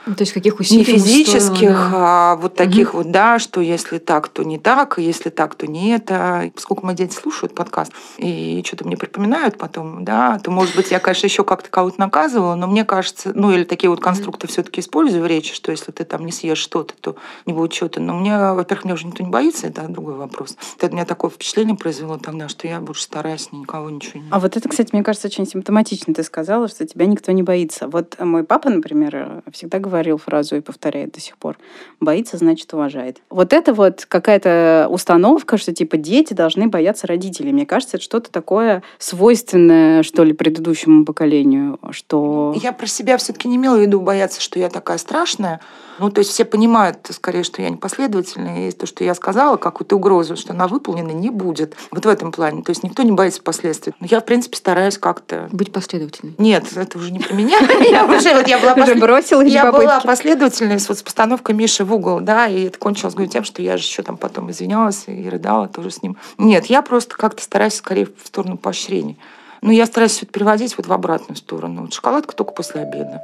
то 0.06 0.22
есть 0.22 0.34
каких 0.34 0.60
усилий? 0.60 0.80
Не 0.80 0.84
физических, 0.84 1.56
стоило, 1.56 1.74
да. 1.74 1.90
а 1.94 2.36
вот 2.36 2.56
таких 2.56 2.90
угу. 2.90 2.98
вот, 3.04 3.12
да, 3.12 3.40
что 3.40 3.62
если 3.62 4.00
так, 4.00 4.28
то 4.28 4.44
не 4.44 4.60
так, 4.60 4.98
если 4.98 5.30
так, 5.30 5.56
то 5.56 5.66
не 5.66 5.92
это. 5.92 6.52
Поскольку 6.54 6.86
мои 6.86 6.96
дети 6.96 7.14
слушают 7.14 7.56
подкаст 7.56 7.94
и 8.18 8.62
что-то 8.66 8.86
мне 8.86 8.98
припоминают 8.98 9.58
потом, 9.58 10.04
да, 10.04 10.40
то, 10.40 10.52
может 10.52 10.76
быть, 10.76 10.92
я, 10.92 11.00
конечно, 11.00 11.28
еще 11.28 11.46
как-то 11.46 11.70
кого-то 11.70 12.00
наказывала, 12.02 12.56
но 12.56 12.68
мне 12.68 12.84
кажется, 12.84 13.32
ну, 13.34 13.52
или 13.52 13.64
такие 13.64 13.90
вот 13.90 14.02
конструкты 14.02 14.48
угу. 14.48 14.52
все-таки 14.52 14.82
использую 14.82 15.24
в 15.24 15.26
речи, 15.26 15.54
что 15.54 15.72
если 15.72 15.92
ты 15.92 16.04
там 16.04 16.26
не 16.26 16.34
съешь 16.34 16.58
что-то, 16.58 16.96
то 17.00 17.16
не 17.46 17.54
будет 17.54 17.74
что-то. 17.74 18.02
Но 18.02 18.14
мне, 18.14 18.38
во-первых, 18.38 18.84
меня 18.84 18.96
уже 18.96 19.08
никто 19.08 19.24
не 19.24 19.30
боится, 19.30 19.68
это 19.68 19.88
другой 19.88 20.16
вопрос. 20.16 20.58
Это 20.80 20.94
меня 20.94 21.06
такое 21.06 21.32
впечатление 21.32 21.78
произвело 21.78 22.18
тогда, 22.18 22.50
что 22.50 22.68
я 22.68 22.82
больше 22.82 23.04
стараюсь 23.04 23.54
никого 23.54 23.90
ничего 23.90 24.22
не... 24.22 24.30
А 24.32 24.40
вот 24.40 24.58
это, 24.58 24.68
кстати, 24.68 24.90
мне 24.92 25.04
кажется, 25.04 25.28
очень 25.28 25.48
симптоматично. 25.48 26.14
Ты 26.14 26.24
сказала, 26.24 26.68
что 26.68 26.86
тебя 26.86 27.06
никто 27.06 27.32
не 27.32 27.44
боится. 27.44 27.88
Вот 27.88 28.20
мой 28.20 28.44
папа, 28.44 28.70
например, 28.70 29.44
всегда 29.52 29.80
говорит, 29.80 29.93
говорил 29.94 30.18
фразу 30.18 30.56
и 30.56 30.62
повторяет 30.62 31.12
до 31.12 31.20
сих 31.20 31.38
пор. 31.38 31.56
Боится, 32.00 32.38
значит, 32.38 32.74
уважает. 32.74 33.22
Вот 33.30 33.54
это 33.54 33.76
вот 33.76 34.06
какая-то 34.08 34.88
установка, 34.90 35.58
что 35.58 35.72
типа 35.72 35.98
дети 35.98 36.34
должны 36.34 36.68
бояться 36.68 37.06
родителей. 37.06 37.54
Мне 37.54 37.68
кажется, 37.68 37.98
это 37.98 38.04
что-то 38.04 38.32
такое 38.32 38.82
свойственное, 38.98 40.02
что 40.02 40.24
ли, 40.24 40.34
предыдущему 40.34 41.06
поколению, 41.06 41.80
что... 41.92 42.56
Я 42.60 42.74
про 42.74 42.88
себя 42.88 43.18
все-таки 43.18 43.48
не 43.48 43.58
имела 43.58 43.78
в 43.78 43.82
виду 43.82 44.02
бояться, 44.02 44.42
что 44.42 44.58
я 44.58 44.70
такая 44.70 44.98
страшная, 44.98 45.60
ну, 46.00 46.10
то 46.10 46.20
есть 46.20 46.32
все 46.32 46.46
понимают, 46.46 46.98
скорее, 47.12 47.44
что 47.44 47.62
я 47.62 47.70
непоследовательная, 47.70 48.70
и 48.70 48.72
то, 48.72 48.86
что 48.86 49.04
я 49.04 49.14
сказала, 49.14 49.58
какую-то 49.58 49.96
угрозу, 49.96 50.36
что 50.36 50.54
она 50.54 50.68
выполнена 50.68 51.12
не 51.12 51.30
будет. 51.30 51.76
Вот 51.92 52.06
в 52.06 52.10
этом 52.10 52.32
плане. 52.32 52.64
То 52.64 52.72
есть 52.72 52.84
никто 52.84 53.04
не 53.04 53.12
боится 53.12 53.42
последствий. 53.42 53.94
Но 54.00 54.08
я, 54.10 54.20
в 54.20 54.26
принципе, 54.26 54.58
стараюсь 54.58 54.98
как-то... 54.98 55.50
Быть 55.52 55.72
последовательной. 55.72 56.36
Нет, 56.38 56.66
это 56.76 56.98
уже 56.98 57.12
не 57.12 57.20
про 57.20 57.34
меня. 57.34 57.60
Я 57.94 58.06
уже 58.06 58.34
вот 58.34 58.48
я 58.48 58.60
была 58.60 58.74
уже 58.74 58.96
бросила 58.96 59.42
Я 59.42 59.72
была 59.84 60.00
последовательной 60.00 60.78
вот 60.88 60.98
с 60.98 61.04
постановкой 61.04 61.56
Миши 61.56 61.86
в 61.86 61.94
угол, 61.94 62.20
да, 62.20 62.48
и 62.48 62.64
это 62.64 62.78
кончилось, 62.78 63.14
говорю, 63.14 63.32
тем, 63.32 63.44
что 63.44 63.62
я 63.62 63.78
же 63.78 63.84
еще 63.84 64.04
там 64.04 64.18
потом 64.18 64.52
извинялась 64.52 65.04
и 65.08 65.30
рыдала 65.30 65.68
тоже 65.68 65.92
с 65.92 66.02
ним. 66.02 66.18
Нет, 66.38 66.68
я 66.68 66.82
просто 66.82 67.16
как-то 67.16 67.42
стараюсь 67.42 67.76
скорее 67.76 68.06
в 68.06 68.28
сторону 68.28 68.58
поощрений. 68.58 69.18
Но 69.62 69.72
я 69.72 69.86
стараюсь 69.86 70.12
все 70.14 70.26
это 70.26 70.34
переводить 70.34 70.78
вот 70.78 70.88
в 70.88 70.94
обратную 70.94 71.38
сторону. 71.38 71.84
Вот 71.84 71.94
шоколадка 71.94 72.36
только 72.36 72.54
после 72.54 72.82
обеда. 72.82 73.24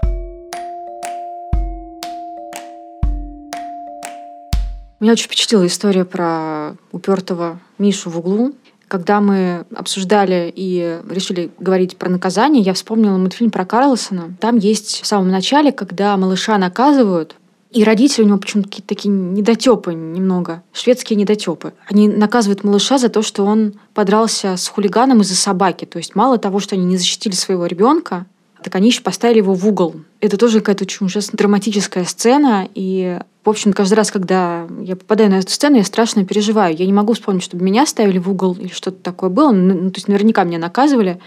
Меня 5.00 5.14
очень 5.14 5.26
впечатлила 5.26 5.66
история 5.66 6.04
про 6.04 6.76
упертого 6.92 7.60
Мишу 7.78 8.10
в 8.10 8.20
углу. 8.20 8.54
Когда 8.90 9.22
мы 9.22 9.66
обсуждали 9.76 10.52
и 10.54 11.00
решили 11.10 11.52
говорить 11.60 11.96
про 11.96 12.10
наказание, 12.10 12.64
я 12.64 12.74
вспомнила 12.74 13.18
мультфильм 13.18 13.52
про 13.52 13.64
Карлсона. 13.64 14.36
Там 14.42 14.58
есть 14.58 15.02
в 15.02 15.06
самом 15.06 15.30
начале, 15.30 15.72
когда 15.72 16.18
малыша 16.18 16.58
наказывают, 16.58 17.36
и 17.72 17.84
родители 17.84 18.24
у 18.24 18.26
него 18.26 18.40
почему-то 18.40 18.68
какие-то 18.68 18.88
такие 18.88 19.12
недотепы 19.12 19.94
немного, 19.94 20.64
шведские 20.74 21.18
недотепы. 21.18 21.74
Они 21.88 22.08
наказывают 22.08 22.64
малыша 22.64 22.98
за 22.98 23.10
то, 23.10 23.22
что 23.22 23.46
он 23.46 23.76
подрался 23.94 24.58
с 24.58 24.68
хулиганом 24.68 25.22
из-за 25.22 25.36
собаки. 25.36 25.86
То 25.86 26.00
есть 26.00 26.16
мало 26.16 26.40
того, 26.40 26.60
что 26.60 26.76
они 26.76 26.86
не 26.86 26.98
защитили 26.98 27.36
своего 27.36 27.68
ребенка, 27.68 28.26
так 28.64 28.76
они 28.76 28.90
еще 28.90 29.02
поставили 29.02 29.38
его 29.38 29.54
в 29.54 29.68
угол. 29.68 29.96
Это 30.20 30.38
тоже 30.38 30.60
какая-то 30.60 30.84
очень 30.84 31.06
ужасно 31.06 31.38
драматическая 31.38 32.06
сцена, 32.06 32.68
и 32.76 33.20
в 33.44 33.50
общем, 33.50 33.72
каждый 33.74 33.96
раз, 33.96 34.12
когда 34.12 34.68
я 34.82 34.96
попадаю 34.96 35.32
на 35.32 35.40
эту 35.40 35.50
сцену, 35.50 35.78
я 35.78 35.84
страшно 35.84 36.26
переживаю. 36.26 36.76
Я 36.76 36.86
не 36.86 36.94
могу 36.94 37.14
вспомнить, 37.14 37.44
чтобы 37.44 37.64
меня 37.64 37.86
ставили 37.86 38.20
в 38.20 38.30
угол 38.30 38.54
или 38.54 38.68
что-то 38.68 39.02
такое 39.02 39.30
было. 39.30 39.52
Ну, 39.52 39.90
то 39.90 39.98
есть 39.98 40.08
наверняка 40.08 40.44
меня 40.44 40.60
наказывали. 40.60 41.20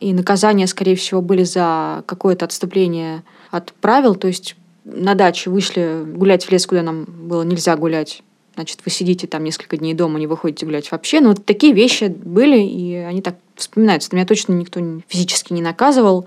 И 0.00 0.14
наказания, 0.14 0.66
скорее 0.66 0.96
всего, 0.96 1.20
были 1.20 1.44
за 1.44 2.02
какое-то 2.06 2.46
отступление 2.46 3.22
от 3.50 3.74
правил. 3.74 4.14
То 4.14 4.26
есть 4.26 4.56
на 4.84 5.14
даче 5.14 5.50
вышли 5.50 6.02
гулять 6.04 6.44
в 6.44 6.50
лес, 6.50 6.66
куда 6.66 6.82
нам 6.82 7.04
было 7.04 7.42
нельзя 7.42 7.76
гулять. 7.76 8.22
Значит, 8.54 8.80
вы 8.84 8.90
сидите 8.90 9.26
там 9.26 9.44
несколько 9.44 9.76
дней 9.76 9.94
дома, 9.94 10.18
не 10.18 10.26
выходите 10.26 10.66
гулять 10.66 10.90
вообще. 10.90 11.20
Но 11.20 11.28
вот 11.28 11.44
такие 11.44 11.74
вещи 11.74 12.04
были, 12.04 12.58
и 12.58 12.94
они 12.94 13.20
так 13.20 13.36
вспоминаются. 13.54 14.08
Меня 14.12 14.26
точно 14.26 14.54
никто 14.54 14.80
физически 15.08 15.52
не 15.52 15.62
наказывал. 15.62 16.26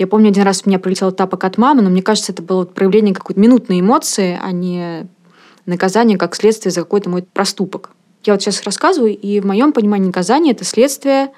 Я 0.00 0.06
помню, 0.06 0.30
один 0.30 0.44
раз 0.44 0.62
у 0.64 0.68
меня 0.70 0.78
прилетел 0.78 1.12
тапок 1.12 1.44
от 1.44 1.58
мамы, 1.58 1.82
но 1.82 1.90
мне 1.90 2.00
кажется, 2.00 2.32
это 2.32 2.40
было 2.40 2.64
проявление 2.64 3.14
какой-то 3.14 3.38
минутной 3.38 3.80
эмоции, 3.80 4.40
а 4.42 4.50
не 4.50 5.06
наказание 5.66 6.16
как 6.16 6.34
следствие 6.34 6.72
за 6.72 6.80
какой-то 6.80 7.10
мой 7.10 7.22
проступок. 7.22 7.90
Я 8.24 8.32
вот 8.32 8.40
сейчас 8.40 8.62
рассказываю, 8.62 9.14
и 9.14 9.40
в 9.40 9.44
моем 9.44 9.74
понимании 9.74 10.06
наказание– 10.06 10.52
это 10.54 10.64
следствие 10.64 11.32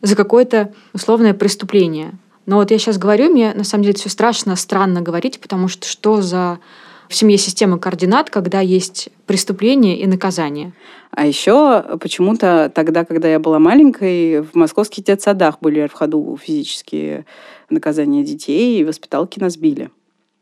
за 0.00 0.16
какое-то 0.16 0.72
условное 0.94 1.34
преступление. 1.34 2.12
Но 2.46 2.56
вот 2.56 2.70
я 2.70 2.78
сейчас 2.78 2.96
говорю, 2.96 3.28
мне 3.28 3.52
на 3.52 3.62
самом 3.62 3.84
деле 3.84 3.94
все 3.94 4.08
страшно, 4.08 4.56
странно 4.56 5.02
говорить, 5.02 5.38
потому 5.38 5.68
что 5.68 5.86
что 5.86 6.22
за 6.22 6.60
в 7.10 7.14
семье 7.14 7.36
система 7.36 7.78
координат, 7.78 8.30
когда 8.30 8.60
есть 8.60 9.10
преступление 9.26 9.98
и 9.98 10.06
наказание. 10.06 10.72
А 11.10 11.26
еще 11.26 11.98
почему-то 12.00 12.72
тогда, 12.74 13.04
когда 13.04 13.28
я 13.28 13.38
была 13.38 13.58
маленькой, 13.58 14.40
в 14.40 14.54
московских 14.54 15.04
детсадах 15.04 15.58
были 15.60 15.88
в 15.88 15.92
ходу 15.92 16.38
физические 16.42 17.26
наказания 17.72 18.22
детей, 18.22 18.80
и 18.80 18.84
воспиталки 18.84 19.38
нас 19.38 19.56
били. 19.56 19.90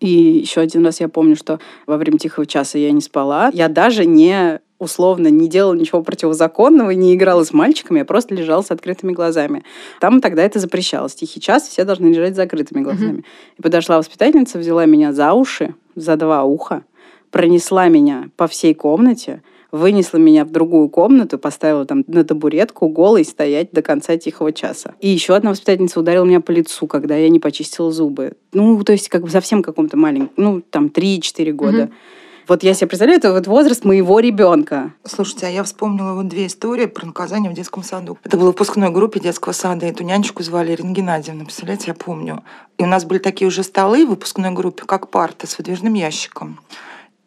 И 0.00 0.08
еще 0.08 0.60
один 0.62 0.84
раз 0.84 1.00
я 1.00 1.08
помню, 1.08 1.36
что 1.36 1.60
во 1.86 1.96
время 1.96 2.18
тихого 2.18 2.46
часа 2.46 2.78
я 2.78 2.90
не 2.90 3.00
спала. 3.00 3.50
Я 3.52 3.68
даже 3.68 4.06
не 4.06 4.60
условно 4.80 5.28
не 5.28 5.46
делала 5.46 5.74
ничего 5.74 6.02
противозаконного, 6.02 6.90
не 6.92 7.14
играла 7.14 7.44
с 7.44 7.52
мальчиками, 7.52 7.98
я 7.98 8.04
просто 8.06 8.34
лежала 8.34 8.62
с 8.62 8.70
открытыми 8.70 9.12
глазами. 9.12 9.62
Там 10.00 10.22
тогда 10.22 10.42
это 10.42 10.58
запрещалось. 10.58 11.14
Тихий 11.14 11.38
час 11.38 11.68
все 11.68 11.84
должны 11.84 12.06
лежать 12.06 12.32
с 12.32 12.36
закрытыми 12.36 12.82
глазами. 12.82 13.18
Mm-hmm. 13.18 13.58
И 13.58 13.62
подошла 13.62 13.98
воспитательница, 13.98 14.58
взяла 14.58 14.86
меня 14.86 15.12
за 15.12 15.34
уши, 15.34 15.74
за 15.94 16.16
два 16.16 16.44
уха, 16.44 16.82
пронесла 17.30 17.88
меня 17.88 18.30
по 18.36 18.46
всей 18.46 18.74
комнате, 18.74 19.42
вынесла 19.72 20.18
меня 20.18 20.44
в 20.44 20.50
другую 20.50 20.88
комнату, 20.88 21.38
поставила 21.38 21.84
там 21.84 22.04
на 22.06 22.24
табуретку 22.24 22.88
голой 22.88 23.24
стоять 23.24 23.72
до 23.72 23.82
конца 23.82 24.16
тихого 24.16 24.52
часа. 24.52 24.94
И 25.00 25.08
еще 25.08 25.34
одна 25.34 25.50
воспитательница 25.50 26.00
ударила 26.00 26.24
меня 26.24 26.40
по 26.40 26.50
лицу, 26.50 26.86
когда 26.86 27.16
я 27.16 27.28
не 27.28 27.38
почистила 27.38 27.90
зубы. 27.90 28.32
Ну, 28.52 28.82
то 28.84 28.92
есть 28.92 29.08
как 29.08 29.22
бы 29.22 29.30
совсем 29.30 29.62
каком-то 29.62 29.96
маленьком, 29.96 30.30
ну, 30.36 30.60
там, 30.60 30.86
3-4 30.86 31.52
года. 31.52 31.84
Угу. 31.84 31.92
Вот 32.50 32.64
я 32.64 32.74
себе 32.74 32.88
представляю, 32.88 33.20
это 33.20 33.32
вот 33.32 33.46
возраст 33.46 33.84
моего 33.84 34.18
ребенка. 34.18 34.92
Слушайте, 35.04 35.46
а 35.46 35.50
я 35.50 35.62
вспомнила 35.62 36.14
вот 36.14 36.26
две 36.26 36.46
истории 36.46 36.86
про 36.86 37.06
наказание 37.06 37.48
в 37.48 37.54
детском 37.54 37.84
саду. 37.84 38.18
Это 38.24 38.36
было 38.36 38.46
в 38.46 38.54
выпускной 38.54 38.90
группе 38.90 39.20
детского 39.20 39.52
сада. 39.52 39.86
Эту 39.86 40.02
нянечку 40.02 40.42
звали 40.42 40.72
Ирина 40.72 40.90
Геннадьевна, 40.90 41.44
представляете, 41.44 41.84
я 41.88 41.94
помню. 41.94 42.42
И 42.76 42.82
у 42.82 42.86
нас 42.86 43.04
были 43.04 43.20
такие 43.20 43.46
уже 43.46 43.62
столы 43.62 44.04
в 44.04 44.10
выпускной 44.10 44.50
группе, 44.50 44.82
как 44.84 45.10
парта 45.10 45.46
с 45.46 45.58
выдвижным 45.58 45.94
ящиком. 45.94 46.58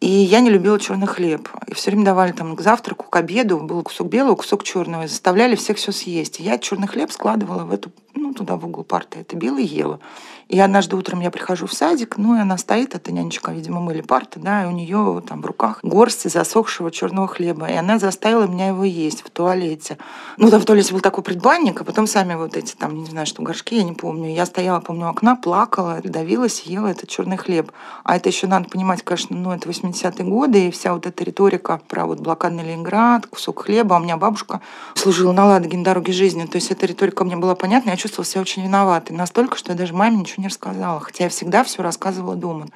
И 0.04 0.06
я 0.06 0.40
не 0.40 0.50
любила 0.50 0.78
черный 0.78 1.06
хлеб. 1.06 1.48
И 1.66 1.72
все 1.72 1.90
время 1.90 2.04
давали 2.04 2.32
там 2.32 2.56
к 2.56 2.60
завтраку, 2.60 3.06
к 3.08 3.16
обеду 3.16 3.58
был 3.60 3.82
кусок 3.82 4.08
белого, 4.08 4.34
кусок 4.34 4.62
черного. 4.62 5.04
И 5.04 5.06
заставляли 5.06 5.56
всех 5.56 5.78
все 5.78 5.92
съесть. 5.92 6.40
И 6.40 6.42
я 6.42 6.58
черный 6.58 6.86
хлеб 6.86 7.10
складывала 7.10 7.64
в 7.64 7.72
эту, 7.72 7.90
ну, 8.14 8.34
туда 8.34 8.56
в 8.56 8.66
угол 8.66 8.84
парты. 8.84 9.20
Это 9.20 9.34
белый 9.34 9.64
ела. 9.64 10.00
И 10.48 10.58
однажды 10.60 10.96
утром 10.96 11.20
я 11.20 11.30
прихожу 11.30 11.66
в 11.66 11.72
садик, 11.72 12.16
ну 12.18 12.36
и 12.36 12.40
она 12.40 12.58
стоит, 12.58 12.94
эта 12.94 13.12
нянечка, 13.12 13.50
видимо, 13.52 13.80
мыли 13.80 14.02
парты, 14.02 14.40
да, 14.40 14.64
и 14.64 14.66
у 14.66 14.70
нее 14.70 15.22
там 15.26 15.40
в 15.40 15.46
руках 15.46 15.80
горсть 15.82 16.30
засохшего 16.30 16.90
черного 16.90 17.26
хлеба. 17.28 17.66
И 17.66 17.74
она 17.74 17.98
заставила 17.98 18.46
меня 18.46 18.68
его 18.68 18.84
есть 18.84 19.22
в 19.22 19.30
туалете. 19.30 19.98
Ну, 20.36 20.50
там 20.50 20.60
в 20.60 20.64
туалете 20.64 20.92
был 20.92 21.00
такой 21.00 21.24
предбанник, 21.24 21.80
а 21.80 21.84
потом 21.84 22.06
сами 22.06 22.34
вот 22.34 22.56
эти 22.56 22.74
там, 22.74 22.94
не 22.94 23.06
знаю, 23.06 23.26
что 23.26 23.42
горшки, 23.42 23.76
я 23.76 23.82
не 23.82 23.92
помню. 23.92 24.32
Я 24.32 24.46
стояла, 24.46 24.80
помню, 24.80 25.06
у 25.06 25.08
окна, 25.10 25.36
плакала, 25.36 26.00
давилась, 26.04 26.62
ела 26.62 26.88
этот 26.88 27.08
черный 27.08 27.36
хлеб. 27.36 27.72
А 28.04 28.16
это 28.16 28.28
еще 28.28 28.46
надо 28.46 28.68
понимать, 28.68 29.02
конечно, 29.02 29.36
ну, 29.36 29.52
это 29.52 29.68
80-е 29.68 30.24
годы, 30.24 30.68
и 30.68 30.70
вся 30.70 30.92
вот 30.92 31.06
эта 31.06 31.24
риторика 31.24 31.80
про 31.88 32.06
вот 32.06 32.20
блокадный 32.20 32.64
Ленинград, 32.64 33.26
кусок 33.26 33.64
хлеба. 33.64 33.96
А 33.96 33.98
у 33.98 34.02
меня 34.02 34.16
бабушка 34.16 34.60
служила 34.94 35.32
на 35.32 35.46
Ладоге 35.46 35.78
на 35.78 35.84
дороге 35.84 36.12
жизни. 36.12 36.46
То 36.46 36.56
есть 36.56 36.70
эта 36.70 36.86
риторика 36.86 37.24
мне 37.24 37.36
была 37.36 37.54
понятна, 37.54 37.90
я 37.90 37.96
чувствовала 37.96 38.26
себя 38.26 38.40
очень 38.40 38.62
виноватой. 38.62 39.16
Настолько, 39.16 39.56
что 39.56 39.72
я 39.72 39.78
даже 39.78 39.94
маме 39.94 40.18
ничего 40.18 40.33
ничего 40.34 40.42
не 40.42 40.48
рассказала, 40.48 41.00
хотя 41.00 41.24
я 41.24 41.30
всегда 41.30 41.64
все 41.64 41.82
рассказывала 41.82 42.34
дома. 42.36 42.66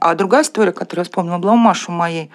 А 0.00 0.14
другая 0.14 0.42
история, 0.42 0.72
которую 0.72 1.04
я 1.04 1.08
вспомнила, 1.08 1.38
была 1.38 1.52
у 1.52 1.56
Маши 1.56 1.90
моей. 1.90 2.30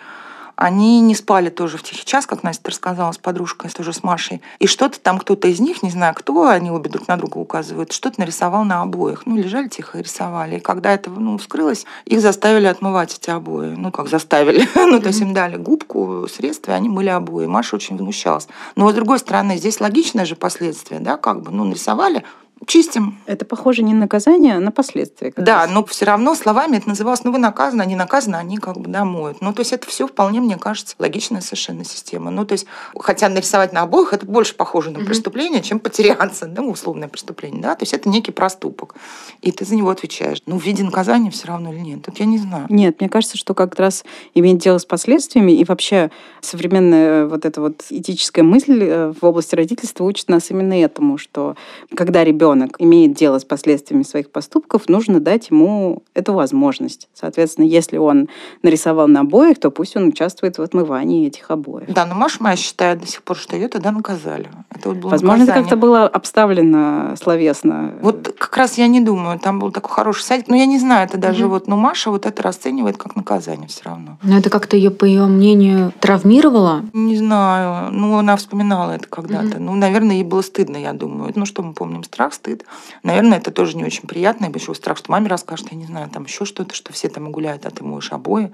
Они 0.56 1.02
не 1.02 1.14
спали 1.14 1.50
тоже 1.50 1.78
в 1.78 1.84
тихий 1.84 2.04
час, 2.04 2.26
как 2.26 2.42
Настя 2.42 2.72
рассказала 2.72 3.12
с 3.12 3.20
подружкой, 3.20 3.70
тоже 3.70 3.94
с 3.94 4.02
Машей. 4.02 4.42
И 4.58 4.66
что-то 4.66 5.00
там 5.00 5.20
кто-то 5.20 5.48
из 5.48 5.60
них, 5.60 5.84
не 5.84 5.92
знаю 5.92 6.16
кто, 6.16 6.48
они 6.48 6.72
обе 6.72 6.90
друг 6.90 7.08
на 7.08 7.16
друга 7.16 7.38
указывают, 7.38 7.92
что-то 7.92 8.20
нарисовал 8.22 8.64
на 8.64 8.82
обоих. 8.82 9.28
Ну, 9.28 9.38
лежали 9.38 9.68
тихо 9.68 10.00
и 10.00 10.02
рисовали. 10.02 10.56
И 10.56 10.60
когда 10.60 10.94
это 10.94 11.12
ну, 11.12 11.38
вскрылось, 11.38 11.86
их 12.06 12.22
заставили 12.22 12.66
отмывать 12.66 13.16
эти 13.16 13.30
обои. 13.30 13.76
Ну, 13.78 13.92
как 13.92 14.10
заставили. 14.10 14.68
ну, 14.76 15.00
то 15.00 15.10
есть 15.10 15.22
им 15.22 15.32
дали 15.32 15.58
губку, 15.58 16.28
средства, 16.28 16.72
и 16.72 16.74
они 16.74 16.90
мыли 16.90 17.10
обои. 17.10 17.46
Маша 17.46 17.76
очень 17.76 17.96
возмущалась. 17.96 18.48
Но, 18.76 18.90
с 18.90 18.96
другой 18.96 19.20
стороны, 19.20 19.58
здесь 19.58 19.80
логичное 19.80 20.26
же 20.26 20.36
последствие, 20.36 21.00
да, 21.02 21.18
как 21.18 21.44
бы, 21.44 21.52
ну, 21.52 21.66
нарисовали, 21.66 22.24
чистим. 22.66 23.20
Это 23.26 23.46
похоже 23.46 23.84
не 23.84 23.94
на 23.94 24.02
наказание, 24.02 24.56
а 24.56 24.60
на 24.60 24.72
последствия. 24.72 25.34
Да, 25.36 25.64
раз. 25.64 25.72
но 25.72 25.86
все 25.86 26.06
равно 26.06 26.34
словами 26.34 26.78
это 26.78 26.90
называлось, 26.90 27.24
ну 27.24 27.32
вы 27.32 27.38
наказаны, 27.38 27.82
они 27.82 27.96
наказаны, 27.96 28.38
они 28.38 28.58
как 28.58 28.78
бы 28.80 28.90
домоют. 28.90 29.42
Ну 29.42 29.54
то 29.54 29.60
есть 29.60 29.74
это 29.74 29.88
все 29.88 30.08
вполне, 30.08 30.40
мне 30.40 30.58
кажется, 30.58 30.96
логичная 30.98 31.42
совершенно 31.42 31.84
система. 31.84 32.32
Ну 32.32 32.46
то 32.46 32.54
есть, 32.54 32.66
хотя 32.98 33.30
нарисовать 33.30 33.74
на 33.74 33.82
обоих, 33.82 34.14
это 34.14 34.26
больше 34.26 34.56
похоже 34.56 34.92
на 34.92 35.04
преступление, 35.06 35.62
чем 35.62 35.80
потеряться, 35.80 36.48
ну 36.48 36.72
условное 36.72 37.08
преступление, 37.08 37.62
да, 37.62 37.76
то 37.76 37.84
есть 37.84 37.94
это 37.94 38.10
некий 38.10 38.32
проступок, 38.32 38.96
и 39.42 39.52
ты 39.52 39.66
за 39.66 39.76
него 39.76 39.90
отвечаешь. 39.90 40.42
Ну 40.46 40.58
в 40.58 40.64
виде 40.64 40.84
наказания 40.84 41.30
все 41.30 41.48
равно 41.48 41.72
или 41.72 41.80
нет, 41.80 42.04
тут 42.04 42.20
я 42.20 42.26
не 42.26 42.38
знаю. 42.38 42.66
Нет, 42.70 43.00
мне 43.00 43.10
кажется, 43.10 43.38
что 43.38 43.54
как 43.54 43.78
раз 43.78 44.04
иметь 44.34 44.58
дело 44.60 44.78
с 44.78 44.86
последствиями 44.86 45.52
и 45.52 45.64
вообще 45.66 46.12
современная 46.42 47.28
вот 47.28 47.46
эта 47.46 47.62
вот 47.62 47.86
этическая 47.90 48.44
мысль 48.44 48.84
э, 48.84 49.14
в 49.20 49.26
области 49.26 49.56
родительства 49.56 50.06
учит 50.06 50.30
нас 50.30 50.50
именно 50.50 50.74
этому, 50.74 51.18
что 51.18 51.56
когда 51.94 52.24
ребенок 52.24 52.47
ребенок 52.48 52.76
имеет 52.80 53.14
дело 53.14 53.40
с 53.40 53.46
последствиями 53.46 54.04
своих 54.04 54.32
поступков, 54.32 54.88
нужно 54.88 55.20
дать 55.20 55.50
ему 55.50 56.04
эту 56.14 56.34
возможность. 56.34 57.10
Соответственно, 57.14 57.66
если 57.66 57.98
он 57.98 58.30
нарисовал 58.64 59.08
на 59.08 59.22
обоих, 59.22 59.60
то 59.60 59.72
пусть 59.72 59.96
он 59.98 60.08
участвует 60.08 60.58
в 60.58 60.62
отмывании 60.62 61.28
этих 61.28 61.52
обоев. 61.52 61.88
Да, 61.90 62.06
но 62.06 62.16
Маша 62.16 62.38
моя 62.42 62.56
считает 62.56 63.00
до 63.00 63.08
сих 63.08 63.24
пор, 63.24 63.38
что 63.38 63.56
ее 63.56 63.68
тогда 63.68 63.92
наказали. 63.92 64.50
Это 64.70 64.90
вот 64.90 64.98
было 64.98 65.12
Возможно, 65.12 65.40
наказание. 65.40 65.62
это 65.62 65.70
как-то 65.70 65.76
было 65.78 66.08
обставлено 66.08 67.16
словесно. 67.22 67.94
Вот 68.02 68.36
как 68.38 68.56
раз 68.58 68.78
я 68.78 68.88
не 68.88 69.02
думаю, 69.02 69.40
там 69.40 69.60
был 69.60 69.72
такой 69.72 69.92
хороший 69.92 70.24
садик. 70.24 70.48
Но 70.48 70.56
я 70.56 70.66
не 70.66 70.80
знаю, 70.80 71.06
это 71.06 71.18
даже 71.18 71.46
угу. 71.46 71.54
вот, 71.54 71.68
но 71.68 71.78
Маша 71.78 72.12
вот 72.12 72.26
это 72.26 72.44
расценивает 72.44 72.98
как 72.98 73.16
наказание 73.16 73.68
все 73.68 73.84
равно. 73.86 74.18
Но 74.24 74.38
это 74.38 74.50
как-то 74.50 74.78
ее, 74.78 74.92
по 74.92 75.06
ее 75.06 75.26
мнению, 75.26 75.94
травмировало? 76.00 76.86
Не 76.94 77.18
знаю. 77.18 77.92
Ну, 77.92 78.18
она 78.18 78.36
вспоминала 78.36 78.92
это 78.92 79.08
когда-то. 79.08 79.58
Угу. 79.58 79.64
Ну, 79.64 79.76
наверное, 79.76 80.16
ей 80.18 80.24
было 80.24 80.42
стыдно, 80.42 80.78
я 80.78 80.94
думаю. 80.94 81.32
Ну, 81.36 81.46
что 81.46 81.62
мы 81.64 81.74
помним? 81.74 82.04
Страх, 82.04 82.34
стыд. 82.38 82.66
Наверное, 83.04 83.38
это 83.38 83.52
тоже 83.52 83.76
не 83.76 83.84
очень 83.84 84.08
приятно. 84.08 84.46
Я 84.46 84.52
еще 84.52 84.74
страх, 84.74 84.98
что 84.98 85.12
маме 85.12 85.28
расскажет, 85.28 85.68
я 85.72 85.78
не 85.78 85.86
знаю, 85.86 86.10
там 86.10 86.24
еще 86.24 86.46
что-то, 86.46 86.74
что 86.74 86.94
все 86.94 87.10
там 87.10 87.32
гуляют, 87.32 87.66
а 87.66 87.72
ты 87.72 87.84
моешь 87.84 88.12
обои. 88.12 88.54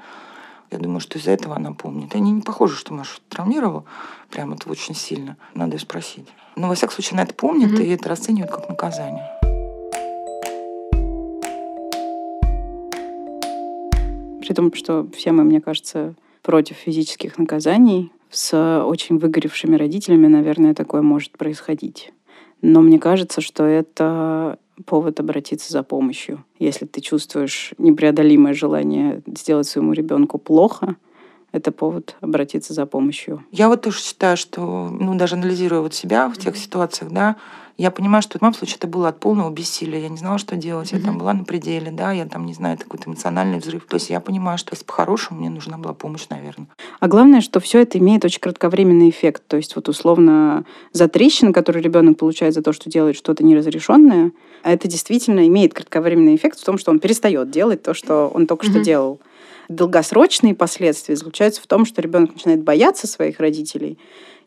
Я 0.71 0.79
думаю, 0.79 0.99
что 0.99 1.19
из-за 1.19 1.31
этого 1.31 1.55
она 1.55 1.71
помнит. 1.71 2.15
Они 2.15 2.31
не 2.31 2.41
похожи, 2.41 2.75
что 2.75 2.93
Машу 2.93 3.19
травмировал 3.29 3.85
прямо 4.31 4.55
это 4.55 4.69
очень 4.69 4.95
сильно. 4.95 5.37
Надо 5.53 5.73
ее 5.73 5.79
спросить. 5.79 6.27
Но, 6.55 6.67
во 6.67 6.75
всяком 6.75 6.95
случае, 6.95 7.13
она 7.13 7.23
это 7.23 7.35
помнит 7.35 7.71
mm-hmm. 7.71 7.85
и 7.85 7.89
это 7.89 8.09
расценивает 8.09 8.51
как 8.51 8.69
наказание. 8.69 9.29
При 14.41 14.53
том, 14.53 14.73
что 14.73 15.07
все 15.15 15.31
мы, 15.31 15.43
мне 15.43 15.61
кажется, 15.61 16.15
против 16.41 16.77
физических 16.77 17.37
наказаний, 17.37 18.11
с 18.33 18.83
очень 18.83 19.19
выгоревшими 19.19 19.75
родителями, 19.75 20.27
наверное, 20.27 20.73
такое 20.73 21.01
может 21.01 21.37
происходить. 21.37 22.11
Но 22.63 22.81
мне 22.81 22.97
кажется, 22.97 23.41
что 23.41 23.65
это 23.65 24.57
повод 24.85 25.19
обратиться 25.19 25.71
за 25.71 25.83
помощью. 25.83 26.45
Если 26.59 26.85
ты 26.85 27.01
чувствуешь 27.01 27.73
непреодолимое 27.77 28.53
желание 28.53 29.21
сделать 29.27 29.67
своему 29.67 29.91
ребенку 29.91 30.37
плохо, 30.37 30.95
это 31.51 31.73
повод 31.73 32.15
обратиться 32.21 32.73
за 32.73 32.85
помощью. 32.85 33.43
Я 33.51 33.67
вот 33.67 33.81
тоже 33.81 33.99
считаю, 33.99 34.37
что, 34.37 34.89
ну, 34.89 35.13
даже 35.15 35.35
анализируя 35.35 35.81
вот 35.81 35.93
себя 35.93 36.29
в 36.29 36.37
тех 36.37 36.55
ситуациях, 36.55 37.11
да, 37.11 37.35
я 37.77 37.89
понимаю, 37.89 38.21
что 38.21 38.37
в 38.37 38.41
моем 38.41 38.53
случае 38.53 38.77
это 38.77 38.87
было 38.87 39.07
от 39.07 39.19
полного 39.19 39.49
бессилия. 39.49 40.01
Я 40.01 40.09
не 40.09 40.17
знала, 40.17 40.37
что 40.37 40.55
делать. 40.55 40.91
Я 40.91 40.99
там 40.99 41.17
была 41.17 41.33
на 41.33 41.43
пределе, 41.43 41.91
да, 41.91 42.11
я 42.11 42.25
там, 42.25 42.45
не 42.45 42.53
знаю, 42.53 42.77
какой-то 42.77 43.09
эмоциональный 43.09 43.57
взрыв. 43.57 43.85
То 43.87 43.95
есть 43.95 44.11
я 44.11 44.19
понимаю, 44.19 44.59
что 44.59 44.73
если 44.73 44.85
по-хорошему, 44.85 45.39
мне 45.39 45.49
нужна 45.49 45.77
была 45.77 45.93
помощь, 45.93 46.27
наверное. 46.29 46.67
А 46.99 47.07
главное, 47.07 47.41
что 47.41 47.59
все 47.59 47.81
это 47.81 47.97
имеет 47.97 48.23
очень 48.25 48.39
кратковременный 48.39 49.09
эффект. 49.09 49.43
То 49.47 49.57
есть 49.57 49.75
вот 49.75 49.89
условно 49.89 50.65
за 50.91 51.07
трещины, 51.07 51.51
которые 51.51 51.83
ребенок 51.83 52.19
получает 52.19 52.53
за 52.53 52.61
то, 52.61 52.73
что 52.73 52.91
делает 52.91 53.15
что-то 53.15 53.43
неразрешенное, 53.43 54.31
это 54.63 54.87
действительно 54.87 55.47
имеет 55.47 55.73
кратковременный 55.73 56.35
эффект 56.35 56.59
в 56.59 56.63
том, 56.63 56.77
что 56.77 56.91
он 56.91 56.99
перестает 56.99 57.49
делать 57.49 57.81
то, 57.81 57.95
что 57.95 58.31
он 58.33 58.45
только 58.45 58.67
что 58.67 58.81
делал. 58.81 59.19
Долгосрочные 59.67 60.53
последствия 60.53 61.15
заключаются 61.15 61.61
в 61.61 61.67
том, 61.67 61.85
что 61.85 62.01
ребенок 62.01 62.33
начинает 62.33 62.61
бояться 62.61 63.07
своих 63.07 63.39
родителей 63.39 63.97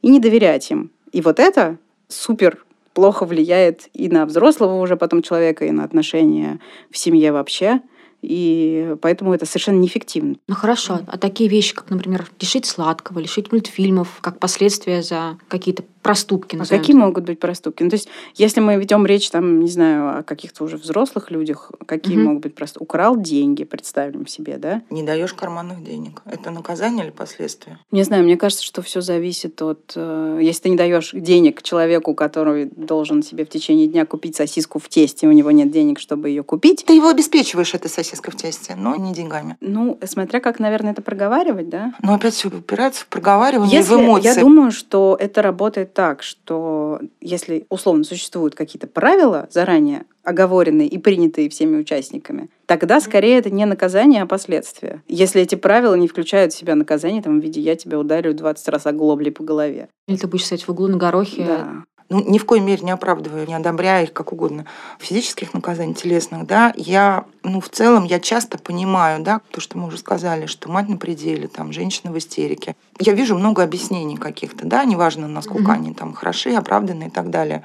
и 0.03 0.11
не 0.11 0.21
доверять 0.21 0.71
им. 0.71 0.91
И 1.13 1.21
вот 1.21 1.41
это 1.41 1.79
супер 2.09 2.66
плохо 2.97 3.27
влияет 3.27 3.91
и 3.93 4.09
на 4.09 4.25
взрослого 4.25 4.81
уже 4.81 4.97
потом 4.97 5.21
человека, 5.21 5.67
и 5.67 5.71
на 5.71 5.85
отношения 5.85 6.61
в 6.91 6.97
семье 6.97 7.31
вообще. 7.31 7.83
И 8.23 8.97
поэтому 9.01 9.35
это 9.35 9.47
совершенно 9.47 9.79
неэффективно. 9.79 10.37
Ну 10.49 10.55
хорошо, 10.55 11.01
а 11.07 11.19
такие 11.19 11.49
вещи, 11.49 11.75
как, 11.75 11.91
например, 11.91 12.27
лишить 12.41 12.67
сладкого, 12.67 13.19
лишить 13.19 13.53
мультфильмов, 13.53 14.19
как 14.21 14.39
последствия 14.39 15.03
за 15.03 15.39
какие-то 15.49 15.85
проступки. 16.03 16.57
А 16.57 16.65
какие 16.65 16.95
могут 16.95 17.25
быть 17.25 17.41
проступки? 17.41 17.83
Ну, 17.83 17.91
то 17.91 17.95
есть, 17.95 18.09
если 18.37 18.61
мы 18.61 18.77
ведем 18.77 19.05
речь, 19.07 19.29
там, 19.29 19.61
не 19.61 19.69
знаю, 19.69 20.21
о 20.21 20.23
каких-то 20.23 20.63
уже 20.63 20.77
взрослых 20.77 21.33
людях, 21.33 21.73
какие 21.85 22.17
угу. 22.17 22.27
могут 22.29 22.43
быть 22.45 22.55
проступки? 22.55 22.85
Украл 22.85 23.17
деньги, 23.17 23.65
представим 23.65 24.27
себе, 24.29 24.57
да? 24.59 24.83
Не 24.91 25.03
даешь 25.03 25.35
карманных 25.35 25.83
денег. 25.83 26.23
Это 26.25 26.51
наказание 26.51 27.07
или 27.07 27.11
последствия? 27.11 27.81
Не 27.91 28.05
знаю, 28.05 28.23
мне 28.23 28.37
кажется, 28.37 28.65
что 28.65 28.83
все 28.83 29.01
зависит 29.01 29.61
от... 29.63 29.95
Э, 29.97 30.39
если 30.41 30.63
ты 30.63 30.69
не 30.71 30.77
даешь 30.77 31.11
денег 31.13 31.63
человеку, 31.63 32.15
который 32.15 32.67
должен 32.67 33.25
себе 33.25 33.45
в 33.45 33.49
течение 33.49 33.89
дня 33.89 34.07
купить 34.07 34.37
сосиску 34.37 34.79
в 34.79 34.89
тесте, 34.89 35.27
у 35.27 35.33
него 35.33 35.51
нет 35.51 35.73
денег, 35.73 35.99
чтобы 35.99 36.29
ее 36.29 36.45
купить. 36.45 36.85
Ты 36.87 36.95
его 36.95 37.09
обеспечиваешь 37.09 37.75
этой 37.75 37.91
сосиской 37.91 38.06
в 38.15 38.37
тесте, 38.37 38.75
но 38.77 38.97
не 38.97 39.13
деньгами. 39.13 39.57
Ну, 39.61 39.99
смотря 40.05 40.41
как, 40.41 40.59
наверное, 40.59 40.93
это 40.93 41.03
проговаривать, 41.03 41.69
да? 41.69 41.95
Ну, 42.03 42.15
опять 42.15 42.35
все 42.35 42.49
упирается 42.49 43.03
в 43.03 43.07
проговаривание 43.07 43.79
если, 43.79 43.95
в 43.95 44.01
эмоции. 44.01 44.29
Я 44.29 44.35
думаю, 44.37 44.71
что 44.71 45.17
это 45.19 45.43
работает 45.43 45.95
так, 45.95 46.23
что 46.23 47.01
если 47.21 47.67
условно 47.69 48.05
существуют 48.05 48.55
какие-то 48.55 48.87
правила 48.87 49.49
заранее 49.51 50.05
оговоренные 50.23 50.89
и 50.89 50.99
принятые 50.99 51.49
всеми 51.49 51.77
участниками, 51.77 52.51
тогда 52.67 53.01
скорее 53.01 53.39
это 53.39 53.51
не 53.51 53.65
наказание, 53.65 54.23
а 54.23 54.27
последствия. 54.27 55.03
Если 55.07 55.41
эти 55.41 55.55
правила 55.55 55.95
не 55.95 56.09
включают 56.09 56.53
в 56.53 56.57
себя 56.57 56.75
наказание, 56.75 57.23
там, 57.23 57.41
в 57.41 57.43
виде 57.43 57.61
«я 57.61 57.77
тебя 57.77 57.99
ударю 57.99 58.35
20 58.35 58.69
раз 58.69 58.87
оглоблей 58.87 59.31
по 59.31 59.45
голове». 59.45 59.89
Или 60.09 60.17
ты 60.17 60.27
будешь 60.27 60.47
стоять 60.47 60.67
в 60.67 60.71
углу 60.71 60.89
на 60.89 60.97
горохе. 60.97 61.45
Да 61.45 61.85
ну, 62.09 62.23
ни 62.25 62.39
в 62.39 62.47
коей 62.47 62.63
мере 62.63 62.83
не 62.83 62.91
оправдываю, 62.91 63.47
не 63.47 63.55
одобряю 63.55 64.05
их 64.05 64.13
как 64.13 64.33
угодно, 64.33 64.67
физических 64.99 65.55
наказаний, 65.55 65.95
телесных, 65.95 66.47
да, 66.47 66.73
я, 66.77 67.25
ну, 67.43 67.61
в 67.61 67.69
целом, 67.69 68.05
я 68.05 68.21
часто 68.21 68.59
понимаю, 68.59 69.23
да, 69.23 69.41
то, 69.51 69.61
что 69.61 69.79
мы 69.79 69.89
уже 69.89 69.99
сказали, 69.99 70.47
что 70.47 70.71
мать 70.71 70.89
на 70.89 70.97
пределе, 70.97 71.49
там, 71.49 71.73
женщина 71.73 72.13
в 72.13 72.19
истерике. 72.19 72.77
Я 72.99 73.13
вижу 73.13 73.37
много 73.37 73.63
объяснений 73.63 74.17
каких-то, 74.17 74.67
да, 74.67 74.85
неважно, 74.85 75.27
насколько 75.27 75.73
mm-hmm. 75.73 75.75
они 75.75 75.95
там 75.95 76.15
хороши, 76.15 76.55
оправданы 76.55 77.05
и 77.05 77.11
так 77.11 77.31
далее. 77.31 77.65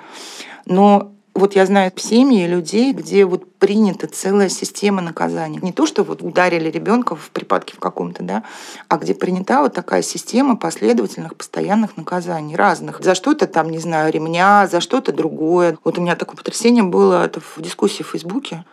Но 0.65 1.11
вот 1.33 1.55
я 1.55 1.65
знаю 1.65 1.91
семьи 1.95 2.45
людей, 2.45 2.93
где 2.93 3.25
вот 3.25 3.55
принята 3.55 4.07
целая 4.07 4.49
система 4.49 5.01
наказаний. 5.01 5.59
Не 5.61 5.71
то, 5.71 5.85
что 5.85 6.03
вот 6.03 6.21
ударили 6.21 6.69
ребенка 6.69 7.15
в 7.15 7.29
припадке 7.31 7.75
в 7.75 7.79
каком-то, 7.79 8.23
да, 8.23 8.43
а 8.89 8.97
где 8.97 9.13
принята 9.13 9.61
вот 9.61 9.73
такая 9.73 10.01
система 10.01 10.57
последовательных, 10.57 11.35
постоянных 11.35 11.95
наказаний 11.95 12.55
разных. 12.55 13.01
За 13.01 13.15
что-то 13.15 13.47
там, 13.47 13.69
не 13.69 13.79
знаю, 13.79 14.11
ремня, 14.11 14.67
за 14.67 14.81
что-то 14.81 15.13
другое. 15.13 15.77
Вот 15.83 15.97
у 15.97 16.01
меня 16.01 16.15
такое 16.15 16.35
потрясение 16.35 16.83
было 16.83 17.25
это 17.25 17.39
в 17.39 17.61
дискуссии 17.61 18.03
в 18.03 18.09
Фейсбуке 18.09 18.65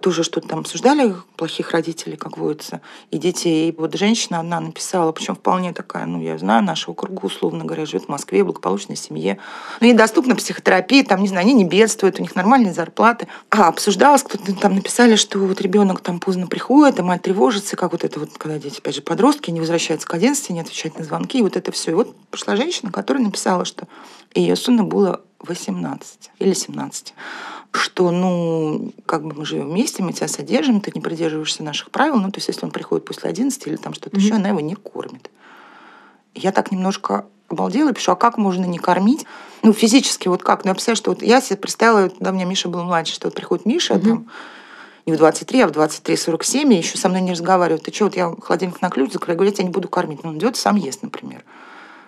тоже 0.00 0.22
что-то 0.22 0.48
там 0.48 0.60
обсуждали, 0.60 1.14
плохих 1.36 1.72
родителей, 1.72 2.16
как 2.16 2.38
водится, 2.38 2.80
и 3.10 3.18
детей. 3.18 3.68
И 3.68 3.74
вот 3.76 3.94
женщина 3.94 4.40
одна 4.40 4.60
написала, 4.60 5.12
причем 5.12 5.34
вполне 5.34 5.72
такая, 5.72 6.06
ну, 6.06 6.20
я 6.20 6.38
знаю, 6.38 6.62
нашего 6.62 6.94
круга, 6.94 7.26
условно 7.26 7.64
говоря, 7.64 7.86
живет 7.86 8.04
в 8.04 8.08
Москве, 8.08 8.42
в 8.42 8.46
благополучной 8.46 8.96
семье. 8.96 9.38
Ну, 9.80 9.88
ей 9.88 9.94
доступна 9.94 10.36
психотерапия, 10.36 11.04
там, 11.04 11.20
не 11.20 11.28
знаю, 11.28 11.44
они 11.44 11.54
не 11.54 11.64
бедствуют, 11.64 12.18
у 12.18 12.22
них 12.22 12.36
нормальные 12.36 12.72
зарплаты. 12.72 13.28
А 13.50 13.68
обсуждалось, 13.68 14.22
кто-то 14.22 14.54
там 14.54 14.74
написали, 14.74 15.16
что 15.16 15.38
вот 15.38 15.60
ребенок 15.60 16.00
там 16.00 16.20
поздно 16.20 16.46
приходит, 16.46 17.00
а 17.00 17.02
мать 17.02 17.22
тревожится, 17.22 17.76
как 17.76 17.92
вот 17.92 18.04
это 18.04 18.20
вот, 18.20 18.30
когда 18.38 18.58
дети, 18.58 18.78
опять 18.78 18.94
же, 18.94 19.02
подростки, 19.02 19.50
не 19.50 19.60
возвращаются 19.60 20.06
к 20.06 20.14
11, 20.14 20.50
не 20.50 20.60
отвечают 20.60 20.98
на 20.98 21.04
звонки, 21.04 21.38
и 21.38 21.42
вот 21.42 21.56
это 21.56 21.72
все. 21.72 21.90
И 21.90 21.94
вот 21.94 22.14
пришла 22.30 22.56
женщина, 22.56 22.92
которая 22.92 23.24
написала, 23.24 23.64
что 23.64 23.88
ее 24.34 24.56
сыну 24.56 24.84
было 24.84 25.22
18 25.40 26.30
или 26.38 26.52
17 26.52 27.14
что, 27.72 28.10
ну, 28.10 28.92
как 29.06 29.24
бы 29.24 29.34
мы 29.34 29.44
живем 29.44 29.68
вместе, 29.68 30.02
мы 30.02 30.12
тебя 30.12 30.28
содержим, 30.28 30.80
ты 30.80 30.90
не 30.94 31.00
придерживаешься 31.00 31.62
наших 31.62 31.90
правил, 31.90 32.16
ну, 32.16 32.30
то 32.30 32.38
есть 32.38 32.48
если 32.48 32.64
он 32.64 32.70
приходит 32.70 33.04
после 33.04 33.30
11 33.30 33.66
или 33.66 33.76
там 33.76 33.94
что-то 33.94 34.16
mm-hmm. 34.16 34.20
еще, 34.20 34.34
она 34.34 34.48
его 34.48 34.60
не 34.60 34.74
кормит. 34.74 35.30
Я 36.34 36.52
так 36.52 36.72
немножко 36.72 37.26
обалдела 37.48 37.90
и 37.90 37.92
пишу, 37.92 38.12
а 38.12 38.16
как 38.16 38.38
можно 38.38 38.64
не 38.64 38.78
кормить? 38.78 39.26
Ну, 39.62 39.72
физически, 39.72 40.28
вот 40.28 40.42
как? 40.42 40.64
Ну, 40.64 40.70
я 40.70 40.74
представляю, 40.74 40.96
что 40.96 41.10
вот 41.10 41.22
я 41.22 41.40
себе 41.40 41.56
представила, 41.56 42.08
когда 42.08 42.30
у 42.30 42.34
меня 42.34 42.44
Миша 42.44 42.68
был 42.68 42.84
младше, 42.84 43.14
что 43.14 43.28
вот 43.28 43.34
приходит 43.34 43.66
Миша, 43.66 43.94
mm-hmm. 43.94 44.08
там, 44.08 44.26
не 45.06 45.14
в 45.14 45.16
23, 45.16 45.60
а 45.62 45.68
в 45.68 45.70
23-47, 45.72 46.72
и 46.72 46.76
еще 46.76 46.98
со 46.98 47.08
мной 47.08 47.22
не 47.22 47.32
разговаривает. 47.32 47.82
Ты 47.82 47.92
что, 47.92 48.04
вот 48.04 48.16
я 48.16 48.34
холодильник 48.42 48.82
на 48.82 48.90
ключ 48.90 49.12
закрою, 49.12 49.36
говорю, 49.38 49.50
я 49.50 49.56
тебя 49.56 49.64
не 49.64 49.70
буду 49.70 49.88
кормить. 49.88 50.22
Ну, 50.22 50.30
он 50.30 50.38
идет 50.38 50.56
сам 50.56 50.76
ест, 50.76 51.02
например. 51.02 51.44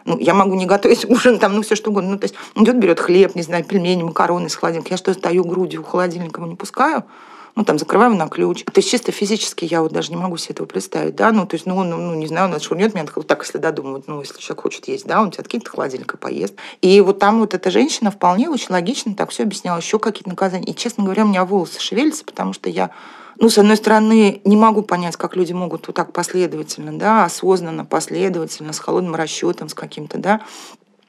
Ну, 0.05 0.19
я 0.19 0.35
могу 0.35 0.55
не 0.55 0.67
готовить 0.67 1.05
ужин, 1.09 1.39
там, 1.39 1.55
ну, 1.55 1.63
все 1.63 1.75
что 1.77 1.91
угодно. 1.91 2.11
Ну, 2.11 2.19
то 2.19 2.25
есть 2.25 2.35
идет, 2.57 2.79
берет 2.79 3.01
хлеб, 3.01 3.35
не 3.35 3.43
знаю, 3.43 3.65
пельмени, 3.65 4.03
макароны 4.03 4.47
из 4.47 4.55
холодильника. 4.55 4.93
Я 4.93 4.97
что, 4.97 5.13
стою 5.15 5.45
грудью 5.45 5.83
у 5.83 5.85
холодильника, 5.85 6.41
его 6.41 6.51
не 6.51 6.57
пускаю? 6.57 7.05
ну, 7.57 7.65
там, 7.65 7.79
закрываем 7.79 8.17
на 8.17 8.29
ключ. 8.29 8.65
То 8.65 8.79
есть 8.79 8.91
чисто 8.91 9.13
физически 9.13 9.65
я 9.65 9.83
вот 9.83 9.93
даже 9.93 10.11
не 10.11 10.17
могу 10.17 10.37
себе 10.37 10.55
этого 10.55 10.67
представить, 10.67 11.17
да, 11.17 11.33
ну, 11.33 11.47
то 11.47 11.57
есть, 11.57 11.67
ну, 11.67 11.77
он, 11.77 11.91
ну, 11.91 12.15
не 12.15 12.27
знаю, 12.27 12.49
он 12.49 12.55
отшвырнет 12.55 12.95
меня, 12.95 13.07
вот 13.15 13.27
так, 13.27 13.43
если 13.43 13.59
додумывать, 13.59 14.09
ну, 14.09 14.21
если 14.21 14.41
человек 14.41 14.63
хочет 14.63 14.89
есть, 14.89 15.07
да, 15.07 15.21
он 15.21 15.31
тебя 15.31 15.43
откинет 15.43 15.67
в 15.67 15.71
холодильник 15.71 16.15
и 16.15 16.17
поест. 16.17 16.55
И 16.81 17.01
вот 17.01 17.19
там 17.19 17.41
вот 17.41 17.55
эта 17.55 17.71
женщина 17.71 18.11
вполне 18.11 18.49
очень 18.49 18.71
логично 18.71 19.15
так 19.15 19.31
все 19.31 19.43
объясняла, 19.43 19.79
еще 19.79 19.99
какие-то 19.99 20.31
наказания. 20.31 20.67
И, 20.67 20.75
честно 20.75 21.05
говоря, 21.05 21.25
у 21.25 21.29
меня 21.29 21.45
волосы 21.45 21.81
шевелятся, 21.81 22.25
потому 22.25 22.53
что 22.53 22.71
я 22.71 22.91
ну, 23.41 23.49
с 23.49 23.57
одной 23.57 23.79
стороны, 23.79 24.43
не 24.45 24.57
могу 24.57 24.83
понять, 24.83 25.17
как 25.17 25.35
люди 25.35 25.55
могут 25.55 25.87
вот 25.87 25.97
так 25.97 26.13
последовательно, 26.13 26.99
да, 26.99 27.25
осознанно, 27.25 27.87
последовательно, 27.87 28.75
с 28.75 28.79
холодным 28.79 29.15
расчетом, 29.15 29.71
с 29.71 29.75
каким-то, 29.75 30.19
да, 30.19 30.43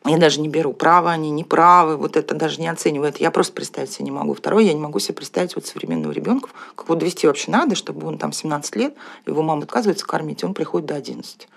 я 0.06 0.18
даже 0.18 0.40
не 0.40 0.48
беру, 0.48 0.72
правы 0.74 1.10
они, 1.10 1.30
не 1.30 1.44
правы, 1.44 1.98
вот 1.98 2.16
это 2.16 2.34
даже 2.34 2.60
не 2.60 2.70
оцениваю. 2.70 3.10
Это 3.10 3.22
я 3.22 3.30
просто 3.30 3.54
представить 3.54 3.92
себе 3.92 4.06
не 4.06 4.12
могу. 4.12 4.34
Второе, 4.34 4.64
я 4.64 4.74
не 4.74 4.80
могу 4.80 4.98
себе 4.98 5.14
представить 5.14 5.56
вот 5.56 5.66
современного 5.66 6.12
ребенка, 6.12 6.50
как 6.76 6.90
вот 6.90 6.98
довести 6.98 7.28
вообще 7.28 7.52
надо, 7.52 7.76
чтобы 7.76 8.08
он 8.08 8.18
там 8.18 8.32
17 8.32 8.76
лет, 8.78 8.96
его 9.28 9.44
мама 9.44 9.64
отказывается 9.64 10.08
кормить, 10.08 10.42
и 10.42 10.46
он 10.46 10.54
приходит 10.54 10.88
до 10.88 10.96
11. 10.96 11.48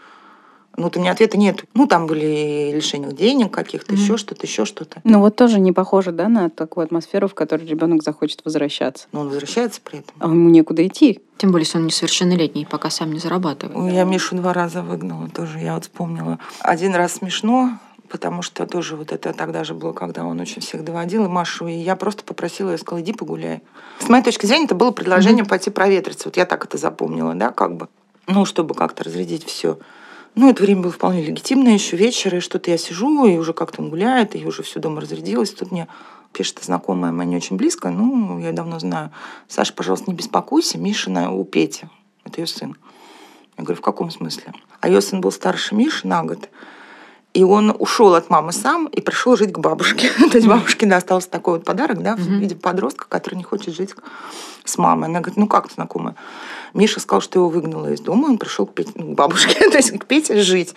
Ну, 0.77 0.91
у 0.95 0.99
меня 0.99 1.13
ответа 1.13 1.39
нет. 1.39 1.65
Ну, 1.75 1.87
там 1.87 2.07
были 2.07 2.73
лишения 2.75 3.11
денег 3.13 3.53
каких-то, 3.53 3.95
mm. 3.95 3.97
еще 3.97 4.17
что-то, 4.17 4.47
еще 4.47 4.65
что-то. 4.65 5.01
Ну, 5.05 5.21
вот 5.21 5.37
тоже 5.37 5.61
не 5.61 5.73
похоже, 5.73 6.13
да, 6.13 6.29
на 6.29 6.51
такую 6.51 6.85
атмосферу, 6.85 7.29
в 7.29 7.35
которой 7.35 7.67
ребенок 7.67 8.03
захочет 8.03 8.45
возвращаться. 8.45 9.07
Но 9.13 9.21
он 9.21 9.29
возвращается 9.29 9.81
при 9.83 10.01
этом. 10.01 10.15
А 10.19 10.27
ему 10.27 10.49
некуда 10.49 10.87
идти. 10.87 11.21
Тем 11.39 11.53
более, 11.53 11.65
если 11.65 11.79
он 11.79 11.87
несовершеннолетний, 11.87 12.67
пока 12.67 12.91
сам 12.91 13.13
не 13.13 13.19
зарабатывает. 13.19 13.93
Я 13.93 14.05
Мишу 14.05 14.37
два 14.37 14.53
раза 14.53 14.83
выгнала 14.83 15.29
тоже, 15.29 15.59
я 15.59 15.75
вот 15.75 15.85
вспомнила. 15.85 16.39
Один 16.61 16.95
раз 16.95 17.15
смешно, 17.15 17.79
потому 18.09 18.43
что 18.43 18.67
тоже 18.67 18.97
вот 18.97 19.13
это 19.13 19.33
тогда 19.33 19.65
же 19.65 19.75
было, 19.75 19.93
когда 19.93 20.25
он 20.25 20.41
очень 20.41 20.63
всех 20.63 20.85
доводил, 20.85 21.25
и 21.25 21.29
Машу, 21.29 21.67
и 21.67 21.75
я 21.75 21.97
просто 21.97 22.23
попросила 22.25 22.71
ее, 22.71 22.79
сказала, 22.79 23.03
иди 23.03 23.13
погуляй. 23.13 23.63
С 23.99 24.09
моей 24.09 24.23
точки 24.23 24.47
зрения, 24.47 24.67
это 24.67 24.75
было 24.75 24.91
предложение 24.91 25.45
mm-hmm. 25.45 25.49
пойти 25.49 25.71
проветриться. 25.71 26.29
Вот 26.29 26.37
я 26.37 26.47
так 26.47 26.65
это 26.65 26.79
запомнила, 26.79 27.35
да, 27.35 27.51
как 27.51 27.77
бы. 27.77 27.89
Ну, 28.27 28.45
чтобы 28.45 28.75
как-то 28.75 29.05
разрядить 29.05 29.45
все. 29.45 29.79
Ну, 30.35 30.51
это 30.51 30.63
время 30.63 30.83
было 30.83 30.93
вполне 30.93 31.25
легитимное, 31.25 31.75
еще 31.75 31.97
вечер, 31.97 32.35
и 32.35 32.41
что-то 32.41 32.71
я 32.71 32.77
сижу, 32.77 33.25
и 33.27 33.37
уже 33.37 33.53
как-то 33.53 33.83
он 33.83 33.91
гуляет, 33.91 34.35
и 34.35 34.45
уже 34.45 34.63
все 34.63 34.81
дома 34.81 35.01
разрядилось. 35.01 35.53
Тут 35.53 35.71
мне 35.71 35.87
пишет 36.33 36.59
знакомая 36.63 37.13
моя 37.13 37.29
не 37.31 37.37
очень 37.37 37.57
близко, 37.57 37.91
ну, 37.91 38.41
я 38.41 38.53
давно 38.53 38.81
знаю. 38.81 39.13
Саша, 39.47 39.73
пожалуйста, 39.73 40.11
не 40.11 40.17
беспокойся, 40.17 40.77
Миша 40.77 41.31
у 41.31 41.45
Пети. 41.45 41.85
Это 42.25 42.41
ее 42.41 42.49
сын. 42.49 42.77
Я 43.57 43.63
говорю, 43.63 43.79
в 43.79 43.85
каком 43.85 44.11
смысле? 44.11 44.53
А 44.81 44.89
ее 44.89 45.01
сын 45.01 45.21
был 45.21 45.31
старше 45.31 45.77
Миши 45.77 46.09
на 46.09 46.25
год. 46.25 46.49
И 47.35 47.43
он 47.43 47.75
ушел 47.79 48.15
от 48.15 48.31
мамы 48.31 48.53
сам 48.53 48.87
и 48.87 49.01
пришел 49.01 49.37
жить 49.37 49.53
к 49.53 49.59
бабушке. 49.59 50.09
То 50.31 50.37
есть 50.37 50.47
бабушке 50.47 50.87
достался 50.87 51.29
такой 51.29 51.55
вот 51.55 51.65
подарок, 51.65 52.01
да, 52.01 52.15
в 52.15 52.21
виде 52.21 52.55
подростка, 52.55 53.07
который 53.09 53.35
не 53.35 53.43
хочет 53.43 53.75
жить 53.75 53.95
с 54.65 54.79
мамой. 54.79 55.09
Она 55.09 55.19
говорит, 55.19 55.37
ну 55.37 55.49
как 55.49 55.71
знакомая? 55.71 56.15
Миша 56.75 57.01
сказал, 57.01 57.21
что 57.21 57.41
его 57.41 57.49
выгнала 57.49 57.93
из 57.93 58.01
дома, 58.01 58.27
он 58.27 58.39
пришел 58.39 58.67
к, 58.67 58.75
Пете, 58.75 58.93
ну, 58.95 59.13
к 59.13 59.17
бабушке, 59.17 59.69
то 59.71 59.77
есть 59.77 59.99
к 59.99 60.07
Пете 60.07 60.41
жить. 60.43 60.75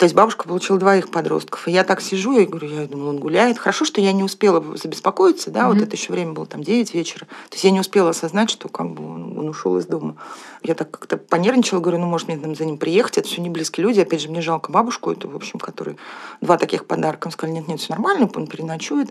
То 0.00 0.04
есть 0.04 0.16
бабушка 0.16 0.48
получила 0.48 0.78
двоих 0.78 1.10
подростков. 1.10 1.68
И 1.68 1.72
я 1.72 1.84
так 1.84 2.00
сижу, 2.00 2.32
я 2.32 2.46
говорю, 2.46 2.70
я 2.70 2.86
думала, 2.86 3.10
он 3.10 3.18
гуляет. 3.18 3.58
Хорошо, 3.58 3.84
что 3.84 4.00
я 4.00 4.12
не 4.12 4.22
успела 4.22 4.64
забеспокоиться, 4.74 5.50
да, 5.50 5.60
mm-hmm. 5.60 5.74
вот 5.74 5.82
это 5.82 5.94
еще 5.94 6.14
время 6.14 6.32
было 6.32 6.46
там 6.46 6.62
9 6.62 6.94
вечера. 6.94 7.26
То 7.50 7.56
есть 7.56 7.64
я 7.64 7.70
не 7.70 7.80
успела 7.80 8.08
осознать, 8.08 8.48
что 8.48 8.70
как 8.70 8.92
бы 8.92 9.04
он, 9.04 9.36
он 9.38 9.50
ушел 9.50 9.76
из 9.76 9.84
дома. 9.84 10.16
Я 10.62 10.74
так 10.74 10.90
как-то 10.90 11.18
понервничала, 11.18 11.80
говорю, 11.80 11.98
ну, 11.98 12.06
может, 12.06 12.28
мне 12.28 12.38
там 12.38 12.54
за 12.54 12.64
ним 12.64 12.78
приехать, 12.78 13.18
это 13.18 13.28
все 13.28 13.42
не 13.42 13.50
близкие 13.50 13.86
люди. 13.86 14.00
Опять 14.00 14.22
же, 14.22 14.30
мне 14.30 14.40
жалко 14.40 14.72
бабушку 14.72 15.12
эту, 15.12 15.28
в 15.28 15.36
общем, 15.36 15.58
который 15.58 15.98
два 16.40 16.56
таких 16.56 16.86
подарка. 16.86 17.26
Он 17.26 17.32
сказал, 17.32 17.54
нет, 17.54 17.68
нет, 17.68 17.78
все 17.78 17.92
нормально, 17.92 18.26
он 18.34 18.46
переночует. 18.46 19.10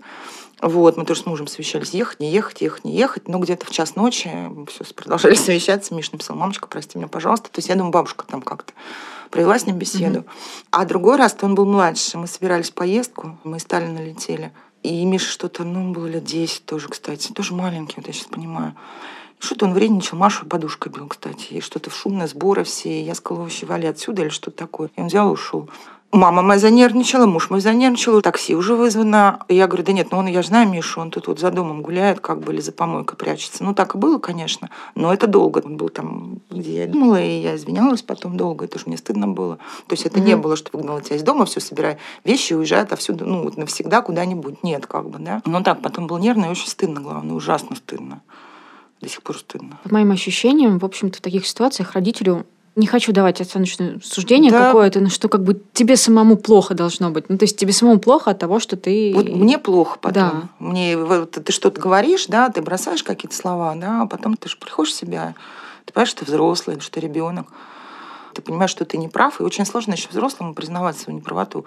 Вот, 0.61 0.97
мы 0.97 1.05
тоже 1.05 1.21
с 1.21 1.25
мужем 1.25 1.47
совещались, 1.47 1.91
ехать, 1.91 2.19
не 2.19 2.31
ехать, 2.31 2.61
ехать, 2.61 2.83
не 2.83 2.95
ехать. 2.95 3.27
Но 3.27 3.39
где-то 3.39 3.65
в 3.65 3.71
час 3.71 3.95
ночи 3.95 4.29
все 4.67 4.93
продолжали 4.93 5.35
совещаться. 5.35 5.93
Миша 5.93 6.09
написал, 6.13 6.35
мамочка, 6.35 6.67
прости 6.67 6.97
меня, 6.97 7.07
пожалуйста. 7.07 7.49
То 7.49 7.59
есть 7.59 7.69
я 7.69 7.75
думаю, 7.75 7.91
бабушка 7.91 8.25
там 8.25 8.41
как-то 8.41 8.73
провела 9.29 9.57
с 9.57 9.65
ним 9.65 9.77
беседу. 9.77 10.19
Mm-hmm. 10.19 10.65
А 10.71 10.85
другой 10.85 11.17
раз 11.17 11.37
он 11.41 11.55
был 11.55 11.65
младше. 11.65 12.17
Мы 12.17 12.27
собирались 12.27 12.71
в 12.71 12.73
поездку, 12.73 13.37
мы 13.43 13.57
из 13.57 13.61
Сталина 13.61 14.03
летели. 14.03 14.51
И 14.83 15.05
Миша 15.05 15.29
что-то, 15.29 15.63
ну, 15.63 15.79
он 15.81 15.93
был 15.93 16.05
лет 16.05 16.23
10 16.23 16.65
тоже, 16.65 16.87
кстати. 16.89 17.31
Тоже 17.31 17.53
маленький, 17.53 17.95
вот 17.97 18.07
я 18.07 18.13
сейчас 18.13 18.27
понимаю. 18.27 18.75
Что-то 19.39 19.65
он 19.65 19.73
вредничал, 19.73 20.17
Машу 20.17 20.45
подушкой 20.45 20.91
бил, 20.91 21.07
кстати. 21.07 21.53
И 21.53 21.61
что-то 21.61 21.89
в 21.89 21.95
шумные 21.95 22.27
сборы 22.27 22.63
все. 22.63 22.89
И 22.89 23.03
я 23.03 23.15
сказала, 23.15 23.43
вообще, 23.43 23.65
вали 23.65 23.87
отсюда 23.87 24.23
или 24.23 24.29
что-то 24.29 24.57
такое. 24.57 24.89
И 24.95 25.01
он 25.01 25.07
взял 25.07 25.29
и 25.29 25.31
ушел. 25.31 25.69
Мама 26.11 26.41
моя 26.41 26.59
занервничала, 26.59 27.27
муж 27.27 27.51
мой 27.51 27.61
занервничал, 27.61 28.23
такси 28.23 28.55
уже 28.55 28.73
вызвано. 28.73 29.41
Я 29.47 29.67
говорю, 29.67 29.83
да 29.83 29.91
нет, 29.91 30.07
ну 30.11 30.17
он, 30.17 30.25
я 30.25 30.41
же 30.41 30.47
знаю 30.47 30.67
Мишу, 30.67 31.01
он 31.01 31.11
тут 31.11 31.27
вот 31.27 31.39
за 31.39 31.51
домом 31.51 31.83
гуляет, 31.83 32.19
как 32.19 32.39
бы, 32.39 32.51
или 32.51 32.61
за 32.61 32.71
помойкой 32.71 33.15
прячется. 33.15 33.63
Ну, 33.63 33.75
так 33.75 33.93
и 33.93 33.97
было, 33.99 34.17
конечно, 34.17 34.71
но 34.95 35.13
это 35.13 35.27
долго. 35.27 35.61
Он 35.63 35.77
был 35.77 35.89
там, 35.89 36.39
где 36.49 36.79
я 36.79 36.87
думала, 36.87 37.21
и 37.21 37.41
я 37.41 37.55
извинялась 37.55 38.01
потом 38.01 38.37
долго, 38.37 38.65
это 38.65 38.79
же 38.79 38.85
мне 38.87 38.97
стыдно 38.97 39.27
было. 39.27 39.57
То 39.85 39.93
есть 39.93 40.07
это 40.07 40.17
mm-hmm. 40.17 40.25
не 40.25 40.35
было, 40.35 40.55
что 40.55 40.75
выгнала 40.75 40.99
тебя 40.99 41.15
из 41.15 41.21
дома, 41.21 41.45
все, 41.45 41.59
собирай 41.59 41.97
вещи, 42.23 42.53
уезжай 42.53 42.81
отовсюду, 42.81 43.27
ну, 43.27 43.43
вот 43.43 43.57
навсегда 43.57 44.01
куда-нибудь. 44.01 44.63
Нет, 44.63 44.87
как 44.87 45.07
бы, 45.11 45.19
да. 45.19 45.43
Но 45.45 45.61
так, 45.61 45.83
потом 45.83 46.07
было 46.07 46.17
нервно 46.17 46.45
и 46.45 46.49
очень 46.49 46.67
стыдно, 46.67 47.01
главное, 47.01 47.35
ужасно 47.35 47.75
стыдно. 47.75 48.21
До 48.99 49.07
сих 49.07 49.21
пор 49.21 49.37
стыдно. 49.37 49.79
По 49.83 49.93
моим 49.93 50.11
ощущениям, 50.11 50.79
в 50.79 50.85
общем-то, 50.85 51.19
в 51.19 51.21
таких 51.21 51.45
ситуациях 51.45 51.93
родителю 51.93 52.47
не 52.79 52.87
хочу 52.87 53.11
давать 53.11 53.41
оценочное 53.41 53.99
суждение 54.03 54.51
да. 54.51 54.67
какое-то, 54.67 54.99
но 54.99 55.09
что 55.09 55.29
как 55.29 55.43
бы 55.43 55.61
тебе 55.73 55.97
самому 55.97 56.37
плохо 56.37 56.73
должно 56.73 57.11
быть. 57.11 57.29
Ну, 57.29 57.37
то 57.37 57.43
есть 57.43 57.57
тебе 57.57 57.73
самому 57.73 57.99
плохо 57.99 58.31
от 58.31 58.39
того, 58.39 58.59
что 58.59 58.77
ты... 58.77 59.11
Вот 59.13 59.29
мне 59.29 59.57
плохо 59.57 59.97
потом. 59.99 60.23
Да. 60.23 60.49
Мне, 60.59 60.97
вот, 60.97 61.31
ты 61.31 61.51
что-то 61.51 61.79
говоришь, 61.79 62.25
да, 62.27 62.49
ты 62.49 62.61
бросаешь 62.61 63.03
какие-то 63.03 63.35
слова, 63.35 63.75
да, 63.75 64.03
а 64.03 64.05
потом 64.07 64.35
ты 64.37 64.49
же 64.49 64.57
приходишь 64.57 64.93
в 64.93 64.95
себя, 64.95 65.35
ты 65.85 65.93
понимаешь, 65.93 66.09
что 66.09 66.25
ты 66.25 66.31
взрослый, 66.31 66.79
что 66.79 66.91
ты 66.91 66.99
ребенок. 66.99 67.47
Ты 68.39 68.45
понимаешь, 68.45 68.71
что 68.71 68.85
ты 68.85 68.97
не 68.97 69.09
прав, 69.09 69.41
и 69.41 69.43
очень 69.43 69.65
сложно 69.65 69.91
еще 69.93 70.07
взрослому 70.09 70.53
признавать 70.53 70.97
свою 70.97 71.19
неправоту. 71.19 71.65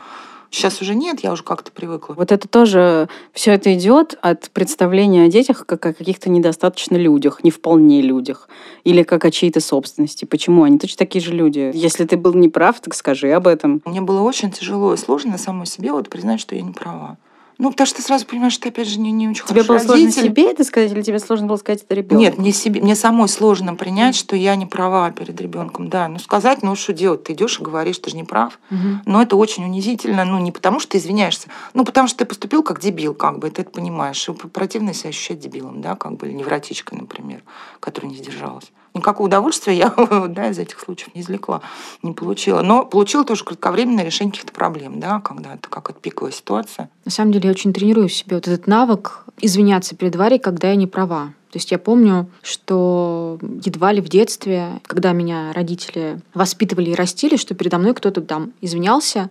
Сейчас 0.50 0.80
уже 0.80 0.94
нет, 0.94 1.20
я 1.20 1.32
уже 1.32 1.42
как-то 1.42 1.70
привыкла. 1.70 2.14
Вот 2.14 2.32
это 2.32 2.48
тоже, 2.48 3.10
все 3.34 3.52
это 3.52 3.74
идет 3.74 4.18
от 4.22 4.50
представления 4.50 5.24
о 5.24 5.28
детях 5.28 5.66
как 5.66 5.84
о 5.84 5.92
каких-то 5.92 6.30
недостаточно 6.30 6.96
людях, 6.96 7.44
не 7.44 7.50
вполне 7.50 8.00
людях, 8.00 8.48
или 8.84 9.02
как 9.02 9.26
о 9.26 9.30
чьей-то 9.30 9.60
собственности. 9.60 10.24
Почему? 10.24 10.62
Они 10.62 10.78
точно 10.78 10.96
такие 10.96 11.22
же 11.22 11.32
люди. 11.32 11.70
Если 11.74 12.06
ты 12.06 12.16
был 12.16 12.32
неправ, 12.32 12.80
так 12.80 12.94
скажи 12.94 13.30
об 13.32 13.46
этом. 13.46 13.82
Мне 13.84 14.00
было 14.00 14.22
очень 14.22 14.50
тяжело 14.50 14.94
и 14.94 14.96
сложно 14.96 15.36
самой 15.36 15.66
себе 15.66 15.92
вот 15.92 16.08
признать, 16.08 16.40
что 16.40 16.54
я 16.54 16.62
не 16.62 16.72
права. 16.72 17.18
Ну, 17.58 17.70
потому 17.70 17.86
что 17.86 17.96
ты 17.96 18.02
сразу 18.02 18.26
понимаешь, 18.26 18.52
что 18.52 18.64
ты, 18.64 18.68
опять 18.70 18.88
же, 18.88 18.98
не, 18.98 19.12
не 19.12 19.28
очень 19.28 19.44
Тебе 19.44 19.62
было 19.62 19.78
родитель. 19.78 20.12
сложно 20.12 20.22
себе 20.22 20.50
это 20.50 20.64
сказать, 20.64 20.92
или 20.92 21.02
тебе 21.02 21.18
сложно 21.18 21.46
было 21.46 21.56
сказать 21.56 21.82
это 21.82 21.94
ребенку? 21.94 22.16
Нет, 22.16 22.38
мне, 22.38 22.52
себе, 22.52 22.80
мне 22.80 22.94
самой 22.94 23.28
сложно 23.28 23.74
принять, 23.74 24.16
что 24.16 24.36
я 24.36 24.56
не 24.56 24.66
права 24.66 25.10
перед 25.10 25.40
ребенком. 25.40 25.88
Да, 25.88 26.08
ну 26.08 26.18
сказать, 26.18 26.62
ну 26.62 26.74
что 26.74 26.92
делать? 26.92 27.24
Ты 27.24 27.34
идешь 27.34 27.60
и 27.60 27.62
говоришь, 27.62 27.98
ты 27.98 28.10
же 28.10 28.16
не 28.16 28.24
прав. 28.24 28.58
Угу. 28.70 28.78
Но 29.06 29.22
это 29.22 29.36
очень 29.36 29.64
унизительно, 29.64 30.24
ну 30.24 30.38
не 30.38 30.52
потому, 30.52 30.80
что 30.80 30.92
ты 30.92 30.98
извиняешься, 30.98 31.48
ну 31.74 31.84
потому 31.84 32.08
что 32.08 32.18
ты 32.18 32.24
поступил 32.24 32.62
как 32.62 32.80
дебил, 32.80 33.14
как 33.14 33.38
бы, 33.38 33.50
ты 33.50 33.62
это 33.62 33.70
понимаешь. 33.70 34.28
И 34.28 34.32
противно 34.32 34.94
себя 34.94 35.10
ощущать 35.10 35.40
дебилом, 35.40 35.80
да, 35.80 35.96
как 35.96 36.16
бы, 36.16 36.26
или 36.26 36.34
невротичкой, 36.34 36.98
например, 36.98 37.42
которая 37.80 38.10
не 38.10 38.18
сдержалась 38.18 38.72
никакого 38.94 39.26
удовольствия 39.26 39.76
я 39.76 39.94
да, 40.28 40.50
из 40.50 40.58
этих 40.58 40.80
случаев 40.80 41.14
не 41.14 41.22
извлекла, 41.22 41.62
не 42.02 42.12
получила. 42.12 42.62
Но 42.62 42.84
получила 42.84 43.24
тоже 43.24 43.44
кратковременное 43.44 44.04
решение 44.04 44.32
каких-то 44.32 44.52
проблем, 44.52 45.00
да, 45.00 45.20
когда 45.20 45.54
это 45.54 45.68
как 45.68 45.90
это 45.90 45.98
пиковая 46.00 46.32
ситуация. 46.32 46.90
На 47.04 47.10
самом 47.10 47.32
деле 47.32 47.46
я 47.46 47.50
очень 47.50 47.72
тренирую 47.72 48.08
в 48.08 48.12
себе 48.12 48.36
вот 48.36 48.48
этот 48.48 48.66
навык 48.66 49.24
извиняться 49.40 49.96
перед 49.96 50.16
Варей, 50.16 50.38
когда 50.38 50.70
я 50.70 50.76
не 50.76 50.86
права. 50.86 51.34
То 51.50 51.58
есть 51.58 51.70
я 51.70 51.78
помню, 51.78 52.30
что 52.42 53.38
едва 53.42 53.92
ли 53.92 54.00
в 54.00 54.08
детстве, 54.08 54.80
когда 54.86 55.12
меня 55.12 55.52
родители 55.52 56.18
воспитывали 56.32 56.90
и 56.90 56.94
растили, 56.94 57.36
что 57.36 57.54
передо 57.54 57.76
мной 57.76 57.92
кто-то 57.92 58.22
там 58.22 58.52
извинялся, 58.62 59.28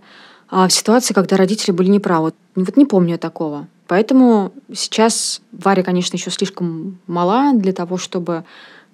а 0.48 0.68
в 0.68 0.74
ситуации, 0.74 1.16
когда 1.16 1.38
родители 1.38 1.72
были 1.72 1.90
неправы. 1.90 2.34
Вот 2.56 2.78
не 2.78 2.86
помню 2.86 3.18
такого. 3.18 3.68
Поэтому 3.88 4.54
сейчас 4.72 5.42
Варя, 5.52 5.82
конечно, 5.82 6.16
еще 6.16 6.30
слишком 6.30 7.00
мала 7.08 7.54
для 7.54 7.74
того, 7.74 7.98
чтобы 7.98 8.44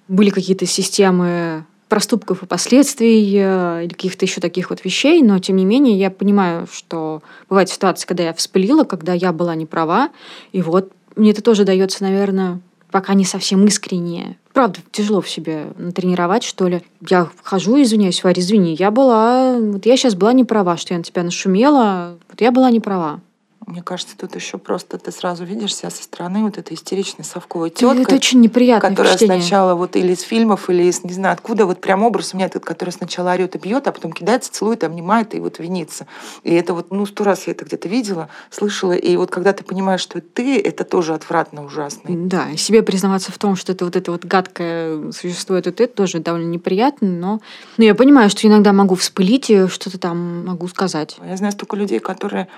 были 0.08 0.30
какие-то 0.30 0.66
системы 0.66 1.64
проступков 1.88 2.42
и 2.42 2.46
последствий 2.46 3.34
э, 3.34 3.84
или 3.84 3.92
каких-то 3.92 4.24
еще 4.24 4.40
таких 4.40 4.70
вот 4.70 4.84
вещей, 4.84 5.22
но 5.22 5.38
тем 5.38 5.56
не 5.56 5.64
менее 5.64 5.98
я 5.98 6.10
понимаю, 6.10 6.66
что 6.70 7.22
бывают 7.48 7.70
ситуации, 7.70 8.06
когда 8.06 8.24
я 8.24 8.34
вспылила, 8.34 8.84
когда 8.84 9.14
я 9.14 9.32
была 9.32 9.54
не 9.54 9.66
права, 9.66 10.10
и 10.52 10.60
вот 10.60 10.92
мне 11.16 11.30
это 11.30 11.42
тоже 11.42 11.64
дается, 11.64 12.02
наверное, 12.02 12.60
пока 12.90 13.14
не 13.14 13.24
совсем 13.24 13.64
искренне. 13.66 14.38
Правда, 14.52 14.80
тяжело 14.90 15.20
в 15.20 15.28
себе 15.28 15.68
натренировать, 15.76 16.42
что 16.42 16.68
ли. 16.68 16.82
Я 17.08 17.28
хожу, 17.42 17.80
извиняюсь, 17.80 18.22
Варя, 18.24 18.40
извини, 18.40 18.74
я 18.74 18.90
была... 18.90 19.58
Вот 19.58 19.86
я 19.86 19.96
сейчас 19.96 20.14
была 20.14 20.32
не 20.32 20.44
права, 20.44 20.76
что 20.76 20.94
я 20.94 20.98
на 20.98 21.04
тебя 21.04 21.22
нашумела. 21.22 22.18
Вот 22.28 22.40
я 22.40 22.50
была 22.50 22.70
не 22.70 22.80
права. 22.80 23.20
Мне 23.66 23.82
кажется, 23.82 24.16
тут 24.16 24.34
еще 24.34 24.56
просто 24.56 24.98
ты 24.98 25.12
сразу 25.12 25.44
видишь 25.44 25.74
себя 25.74 25.90
со 25.90 26.02
стороны 26.02 26.42
вот 26.42 26.56
этой 26.56 26.74
истеричной 26.74 27.24
совковой 27.24 27.70
теткой. 27.70 28.02
Это 28.02 28.14
очень 28.14 28.40
неприятно. 28.40 28.88
Которая 28.88 29.18
сначала 29.18 29.74
вот 29.74 29.96
или 29.96 30.12
из 30.12 30.22
фильмов, 30.22 30.70
или 30.70 30.84
из 30.84 31.04
не 31.04 31.12
знаю 31.12 31.34
откуда, 31.34 31.66
вот 31.66 31.80
прям 31.80 32.02
образ 32.02 32.32
у 32.32 32.36
меня 32.36 32.46
этот, 32.46 32.64
который 32.64 32.90
сначала 32.90 33.32
орет 33.32 33.56
и 33.56 33.58
бьет, 33.58 33.86
а 33.86 33.92
потом 33.92 34.12
кидается, 34.12 34.52
целует, 34.52 34.84
обнимает 34.84 35.34
и 35.34 35.40
вот 35.40 35.58
винится. 35.58 36.06
И 36.44 36.54
это 36.54 36.72
вот, 36.72 36.90
ну, 36.90 37.04
сто 37.04 37.24
раз 37.24 37.46
я 37.46 37.52
это 37.52 37.64
где-то 37.64 37.88
видела, 37.88 38.28
слышала. 38.50 38.92
И 38.92 39.16
вот 39.16 39.30
когда 39.30 39.52
ты 39.52 39.64
понимаешь, 39.64 40.00
что 40.00 40.20
ты, 40.20 40.58
это 40.58 40.84
тоже 40.84 41.14
отвратно 41.14 41.64
ужасно. 41.64 42.02
Да, 42.08 42.56
себе 42.56 42.82
признаваться 42.82 43.32
в 43.32 43.38
том, 43.38 43.56
что 43.56 43.72
это 43.72 43.84
вот 43.84 43.96
это 43.96 44.12
вот 44.12 44.24
гадкое 44.24 45.12
существует, 45.12 45.66
это, 45.66 45.82
это 45.82 45.94
тоже 45.94 46.20
довольно 46.20 46.48
неприятно, 46.48 47.08
но... 47.08 47.40
но 47.76 47.84
я 47.84 47.94
понимаю, 47.94 48.30
что 48.30 48.46
иногда 48.46 48.72
могу 48.72 48.94
вспылить 48.94 49.50
и 49.50 49.66
что-то 49.66 49.98
там 49.98 50.46
могу 50.46 50.68
сказать. 50.68 51.16
Я 51.26 51.36
знаю 51.36 51.52
столько 51.52 51.76
людей, 51.76 51.98
которые 51.98 52.48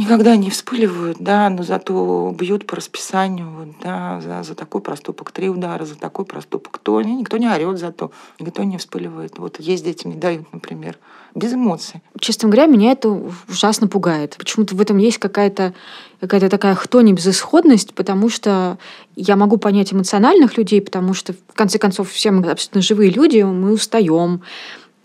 никогда 0.00 0.36
не 0.36 0.50
вспыливают, 0.50 1.18
да, 1.20 1.50
но 1.50 1.62
зато 1.62 2.34
бьют 2.36 2.66
по 2.66 2.76
расписанию, 2.76 3.74
да, 3.82 4.20
за, 4.20 4.42
за 4.42 4.54
такой 4.54 4.80
проступок 4.80 5.30
три 5.30 5.48
удара, 5.50 5.84
за 5.84 5.94
такой 5.94 6.24
проступок 6.24 6.78
то, 6.78 7.02
никто 7.02 7.36
не 7.36 7.48
орет 7.48 7.78
зато, 7.78 8.10
никто 8.38 8.62
не 8.62 8.78
вспыливает. 8.78 9.38
Вот 9.38 9.60
есть 9.60 9.84
детям 9.84 10.12
не 10.12 10.16
дают, 10.16 10.52
например, 10.52 10.98
без 11.34 11.52
эмоций. 11.52 12.00
Честно 12.18 12.48
говоря, 12.48 12.66
меня 12.66 12.92
это 12.92 13.10
ужасно 13.48 13.88
пугает. 13.88 14.36
Почему-то 14.38 14.74
в 14.74 14.80
этом 14.80 14.96
есть 14.98 15.18
какая-то 15.18 15.74
какая-то 16.20 16.48
такая 16.48 16.74
хтони 16.74 17.12
безысходность, 17.12 17.94
потому 17.94 18.28
что 18.28 18.78
я 19.16 19.36
могу 19.36 19.56
понять 19.56 19.92
эмоциональных 19.92 20.56
людей, 20.58 20.82
потому 20.82 21.14
что, 21.14 21.32
в 21.32 21.54
конце 21.54 21.78
концов, 21.78 22.10
все 22.10 22.30
мы 22.30 22.50
абсолютно 22.50 22.82
живые 22.82 23.10
люди, 23.10 23.40
мы 23.42 23.72
устаем, 23.72 24.42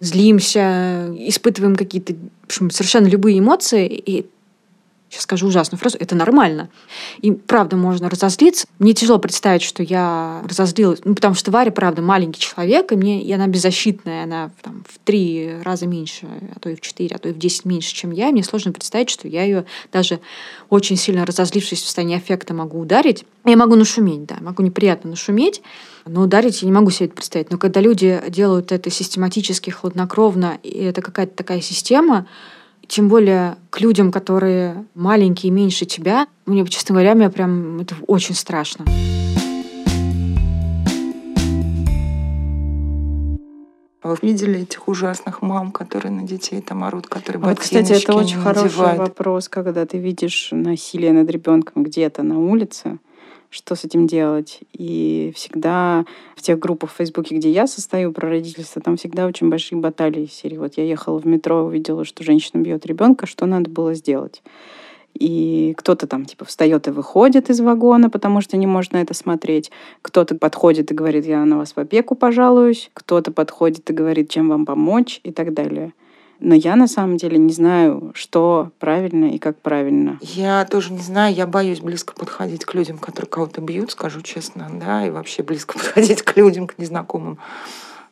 злимся, 0.01 1.13
испытываем 1.17 1.75
какие-то 1.75 2.15
совершенно 2.49 3.08
любые 3.08 3.39
эмоции, 3.39 3.88
и 3.88 4.25
сейчас 5.10 5.24
скажу 5.24 5.48
ужасную 5.48 5.80
фразу, 5.80 5.98
это 6.00 6.15
нормально. 6.15 6.70
И 7.22 7.32
правда 7.32 7.76
можно 7.78 8.10
разозлиться. 8.10 8.68
Мне 8.80 8.94
тяжело 8.94 9.20
представить, 9.20 9.62
что 9.62 9.84
я 9.84 10.41
разозлилась, 10.48 11.00
ну, 11.04 11.15
потому 11.15 11.36
что 11.36 11.52
Варя, 11.52 11.72
правда, 11.72 12.02
маленький 12.02 12.39
человек, 12.39 12.91
и, 12.91 12.96
мне, 12.96 13.24
и 13.24 13.32
она 13.32 13.48
беззащитная, 13.48 14.24
она 14.24 14.52
там, 14.62 14.84
в 14.88 15.00
три 15.00 15.58
раза 15.63 15.88
меньше, 15.88 16.28
а 16.56 16.60
то 16.60 16.70
и 16.70 16.76
в 16.76 16.82
четыре, 16.82 17.15
а 17.15 17.20
то 17.20 17.30
и 17.30 17.34
в 17.34 17.38
десять 17.38 17.65
меньше, 17.65 17.94
чем 17.94 18.12
я. 18.12 18.30
И 18.30 18.32
мне 18.32 18.44
сложно 18.44 18.72
представить, 18.72 19.10
что 19.10 19.28
я 19.28 19.44
ее 19.44 19.65
даже 19.91 20.20
очень 20.70 20.98
сильно 20.98 21.26
разозлившись 21.26 21.82
в 21.82 21.86
состоянии 21.86 22.18
аффекта 22.18 22.54
могу 22.54 22.80
ударить. 22.80 23.26
Я 23.46 23.58
могу 23.58 23.76
нашуметь, 23.76 24.26
да, 24.26 24.38
могу 24.41 24.63
неприятно 24.63 25.12
нашуметь, 25.12 25.62
но 26.06 26.22
ударить 26.22 26.62
я 26.62 26.65
не 26.65 26.72
могу 26.72 26.89
себе 26.89 27.08
это 27.08 27.15
представить. 27.15 27.52
Но 27.52 27.58
когда 27.58 27.80
люди 27.80 28.22
делают 28.30 28.72
это 28.72 28.89
систематически, 28.89 29.70
хладнокровно, 29.70 30.58
и 30.63 30.84
это 30.84 31.02
какая-то 31.02 31.36
такая 31.36 31.62
система, 31.62 32.28
тем 32.88 33.08
более 33.08 33.58
к 33.69 33.82
людям, 33.82 34.12
которые 34.12 34.86
маленькие, 34.95 35.52
меньше 35.52 35.86
тебя, 35.86 36.28
мне, 36.45 36.65
честно 36.65 36.93
говоря, 36.93 37.15
мне 37.15 37.30
прям 37.30 37.80
это 37.80 37.95
очень 38.08 38.36
страшно. 38.36 38.86
А 44.02 44.10
вы 44.10 44.17
видели 44.21 44.60
этих 44.60 44.88
ужасных 44.88 45.41
мам, 45.41 45.71
которые 45.71 46.12
на 46.12 46.28
детей 46.28 46.62
там 46.62 46.84
орут, 46.84 47.08
которые 47.08 47.41
вот, 47.41 47.58
кстати, 47.60 47.93
это 47.93 48.13
очень 48.13 48.39
хороший 48.39 48.98
вопрос, 48.98 49.50
когда 49.50 49.88
ты 49.88 49.98
видишь 49.98 50.50
насилие 50.52 51.12
над 51.12 51.28
ребенком 51.32 51.84
где-то 51.84 52.21
на 52.21 52.38
улице 52.39 53.00
что 53.56 53.76
с 53.76 53.86
этим 53.86 54.06
делать. 54.06 54.60
И 54.74 55.32
всегда 55.36 56.06
в 56.36 56.41
тех 56.41 56.60
группах 56.60 56.91
в 56.91 56.96
Фейсбуке, 56.98 57.36
где 57.36 57.50
я 57.50 57.68
состою 57.68 58.12
про 58.12 58.30
родительство, 58.30 58.82
там 58.82 58.98
всегда 58.98 59.26
очень 59.26 59.50
большие 59.50 59.80
баталии 59.80 60.26
серии. 60.26 60.58
Вот 60.58 60.74
я 60.78 60.84
ехала 60.84 61.20
в 61.20 61.26
метро, 61.26 61.63
увидела, 61.63 62.04
что 62.04 62.24
женщина 62.24 62.62
бьет 62.62 62.86
ребенка, 62.86 63.26
что 63.26 63.46
надо 63.46 63.70
было 63.70 63.94
сделать. 63.94 64.44
И 65.13 65.74
кто-то 65.78 66.08
там 66.08 66.26
типа 66.26 66.44
встает 66.44 66.88
и 66.88 66.91
выходит 66.91 67.50
из 67.50 67.62
вагона, 67.62 68.10
потому 68.10 68.41
что 68.41 68.58
не 68.58 68.68
может 68.68 68.91
на 68.91 69.02
это 69.02 69.13
смотреть. 69.13 69.72
Кто-то 70.02 70.36
подходит 70.36 70.91
и 70.91 70.94
говорит, 70.94 71.26
я 71.26 71.46
на 71.46 71.58
вас 71.58 71.72
в 71.72 71.78
опеку 71.78 72.15
пожалуюсь. 72.15 72.91
Кто-то 72.94 73.32
подходит 73.32 73.89
и 73.89 73.94
говорит, 73.94 74.30
чем 74.30 74.50
вам 74.50 74.65
помочь 74.65 75.22
и 75.24 75.32
так 75.32 75.54
далее. 75.54 75.94
Но 76.39 76.54
я 76.54 76.76
на 76.76 76.88
самом 76.88 77.17
деле 77.17 77.38
не 77.38 77.54
знаю, 77.54 78.12
что 78.13 78.71
правильно 78.80 79.26
и 79.26 79.38
как 79.38 79.60
правильно. 79.62 80.17
Я 80.21 80.65
тоже 80.65 80.93
не 80.93 81.02
знаю, 81.02 81.34
я 81.34 81.48
боюсь 81.48 81.80
близко 81.80 82.13
подходить 82.13 82.65
к 82.65 82.74
людям, 82.74 82.98
которые 82.98 83.30
кого-то 83.30 83.62
бьют, 83.62 83.91
скажу 83.91 84.21
честно, 84.21 84.69
да, 84.74 85.06
и 85.06 85.10
вообще 85.10 85.43
близко 85.43 85.74
подходить 85.78 86.21
к 86.21 86.36
людям, 86.38 86.67
к 86.67 86.78
незнакомым. 86.78 87.39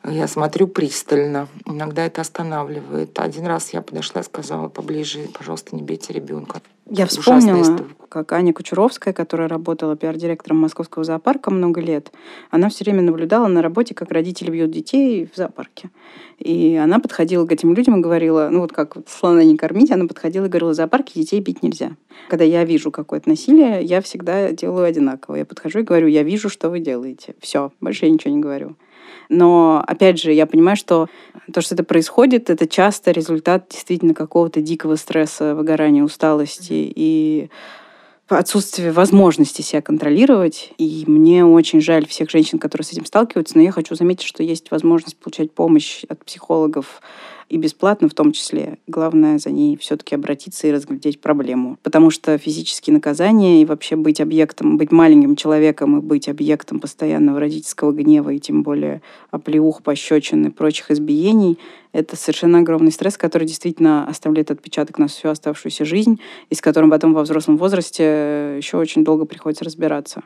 Я 0.06 0.28
смотрю 0.28 0.68
пристально. 0.68 1.48
Иногда 1.64 2.04
это 2.04 2.20
останавливает. 2.20 3.18
Один 3.18 3.46
раз 3.46 3.72
я 3.72 3.80
подошла 3.80 4.20
и 4.20 4.24
сказала 4.24 4.68
поближе, 4.68 5.20
пожалуйста, 5.36 5.74
не 5.74 5.82
бейте 5.82 6.12
ребенка. 6.12 6.60
Я 6.90 7.06
вспомнила, 7.06 7.78
как 8.10 8.30
Аня 8.32 8.52
Кучуровская, 8.52 9.14
которая 9.14 9.48
работала 9.48 9.96
пиар-директором 9.96 10.58
Московского 10.58 11.04
зоопарка 11.04 11.50
много 11.50 11.80
лет. 11.80 12.12
Она 12.50 12.68
все 12.68 12.84
время 12.84 13.00
наблюдала 13.00 13.46
на 13.46 13.62
работе, 13.62 13.94
как 13.94 14.10
родители 14.10 14.50
бьют 14.50 14.70
детей 14.70 15.26
в 15.32 15.34
зоопарке. 15.34 15.88
И 16.38 16.76
она 16.76 16.98
подходила 16.98 17.46
к 17.46 17.52
этим 17.52 17.72
людям 17.72 17.98
и 17.98 18.02
говорила, 18.02 18.50
ну 18.52 18.60
вот 18.60 18.72
как 18.72 18.96
вот 18.96 19.08
слона 19.08 19.42
не 19.42 19.56
кормить, 19.56 19.90
она 19.90 20.06
подходила 20.06 20.44
и 20.44 20.48
говорила, 20.48 20.72
в 20.72 20.74
зоопарке 20.74 21.18
детей 21.20 21.40
бить 21.40 21.62
нельзя. 21.62 21.92
Когда 22.28 22.44
я 22.44 22.64
вижу 22.64 22.90
какое-то 22.90 23.30
насилие, 23.30 23.82
я 23.82 24.02
всегда 24.02 24.52
делаю 24.52 24.84
одинаково. 24.84 25.36
Я 25.36 25.46
подхожу 25.46 25.78
и 25.78 25.82
говорю, 25.82 26.08
я 26.08 26.22
вижу, 26.22 26.50
что 26.50 26.68
вы 26.68 26.80
делаете. 26.80 27.34
Все, 27.40 27.72
больше 27.80 28.04
я 28.04 28.10
ничего 28.10 28.34
не 28.34 28.40
говорю. 28.40 28.76
Но, 29.28 29.82
опять 29.86 30.20
же, 30.20 30.32
я 30.32 30.46
понимаю, 30.46 30.76
что 30.76 31.08
то, 31.52 31.60
что 31.60 31.74
это 31.74 31.84
происходит, 31.84 32.50
это 32.50 32.66
часто 32.66 33.10
результат 33.10 33.68
действительно 33.70 34.14
какого-то 34.14 34.60
дикого 34.60 34.96
стресса, 34.96 35.54
выгорания, 35.54 36.02
усталости 36.02 36.72
и 36.72 37.50
отсутствие 38.28 38.92
возможности 38.92 39.62
себя 39.62 39.82
контролировать. 39.82 40.72
И 40.78 41.04
мне 41.06 41.44
очень 41.44 41.80
жаль 41.80 42.06
всех 42.06 42.30
женщин, 42.30 42.58
которые 42.58 42.84
с 42.84 42.92
этим 42.92 43.04
сталкиваются, 43.04 43.56
но 43.56 43.62
я 43.62 43.72
хочу 43.72 43.94
заметить, 43.94 44.26
что 44.26 44.42
есть 44.42 44.70
возможность 44.70 45.16
получать 45.16 45.52
помощь 45.52 46.04
от 46.08 46.24
психологов 46.24 47.02
и 47.48 47.56
бесплатно 47.56 48.08
в 48.08 48.14
том 48.14 48.32
числе. 48.32 48.78
Главное 48.86 49.38
за 49.38 49.50
ней 49.50 49.76
все-таки 49.76 50.14
обратиться 50.14 50.66
и 50.66 50.72
разглядеть 50.72 51.20
проблему. 51.20 51.78
Потому 51.82 52.10
что 52.10 52.36
физические 52.38 52.94
наказания 52.94 53.62
и 53.62 53.64
вообще 53.64 53.96
быть 53.96 54.20
объектом, 54.20 54.76
быть 54.76 54.92
маленьким 54.92 55.36
человеком 55.36 55.98
и 55.98 56.00
быть 56.00 56.28
объектом 56.28 56.80
постоянного 56.80 57.40
родительского 57.40 57.92
гнева 57.92 58.30
и 58.30 58.38
тем 58.38 58.62
более 58.62 59.02
оплеух, 59.30 59.82
пощечин 59.82 60.46
и 60.46 60.50
прочих 60.50 60.90
избиений 60.90 61.58
это 61.94 62.16
совершенно 62.16 62.58
огромный 62.58 62.90
стресс, 62.90 63.16
который 63.16 63.46
действительно 63.46 64.06
оставляет 64.06 64.50
отпечаток 64.50 64.98
на 64.98 65.06
всю 65.06 65.28
оставшуюся 65.28 65.84
жизнь, 65.84 66.20
и 66.50 66.54
с 66.54 66.60
которым 66.60 66.90
потом 66.90 67.14
во 67.14 67.22
взрослом 67.22 67.56
возрасте 67.56 68.56
еще 68.56 68.76
очень 68.76 69.04
долго 69.04 69.24
приходится 69.24 69.64
разбираться. 69.64 70.22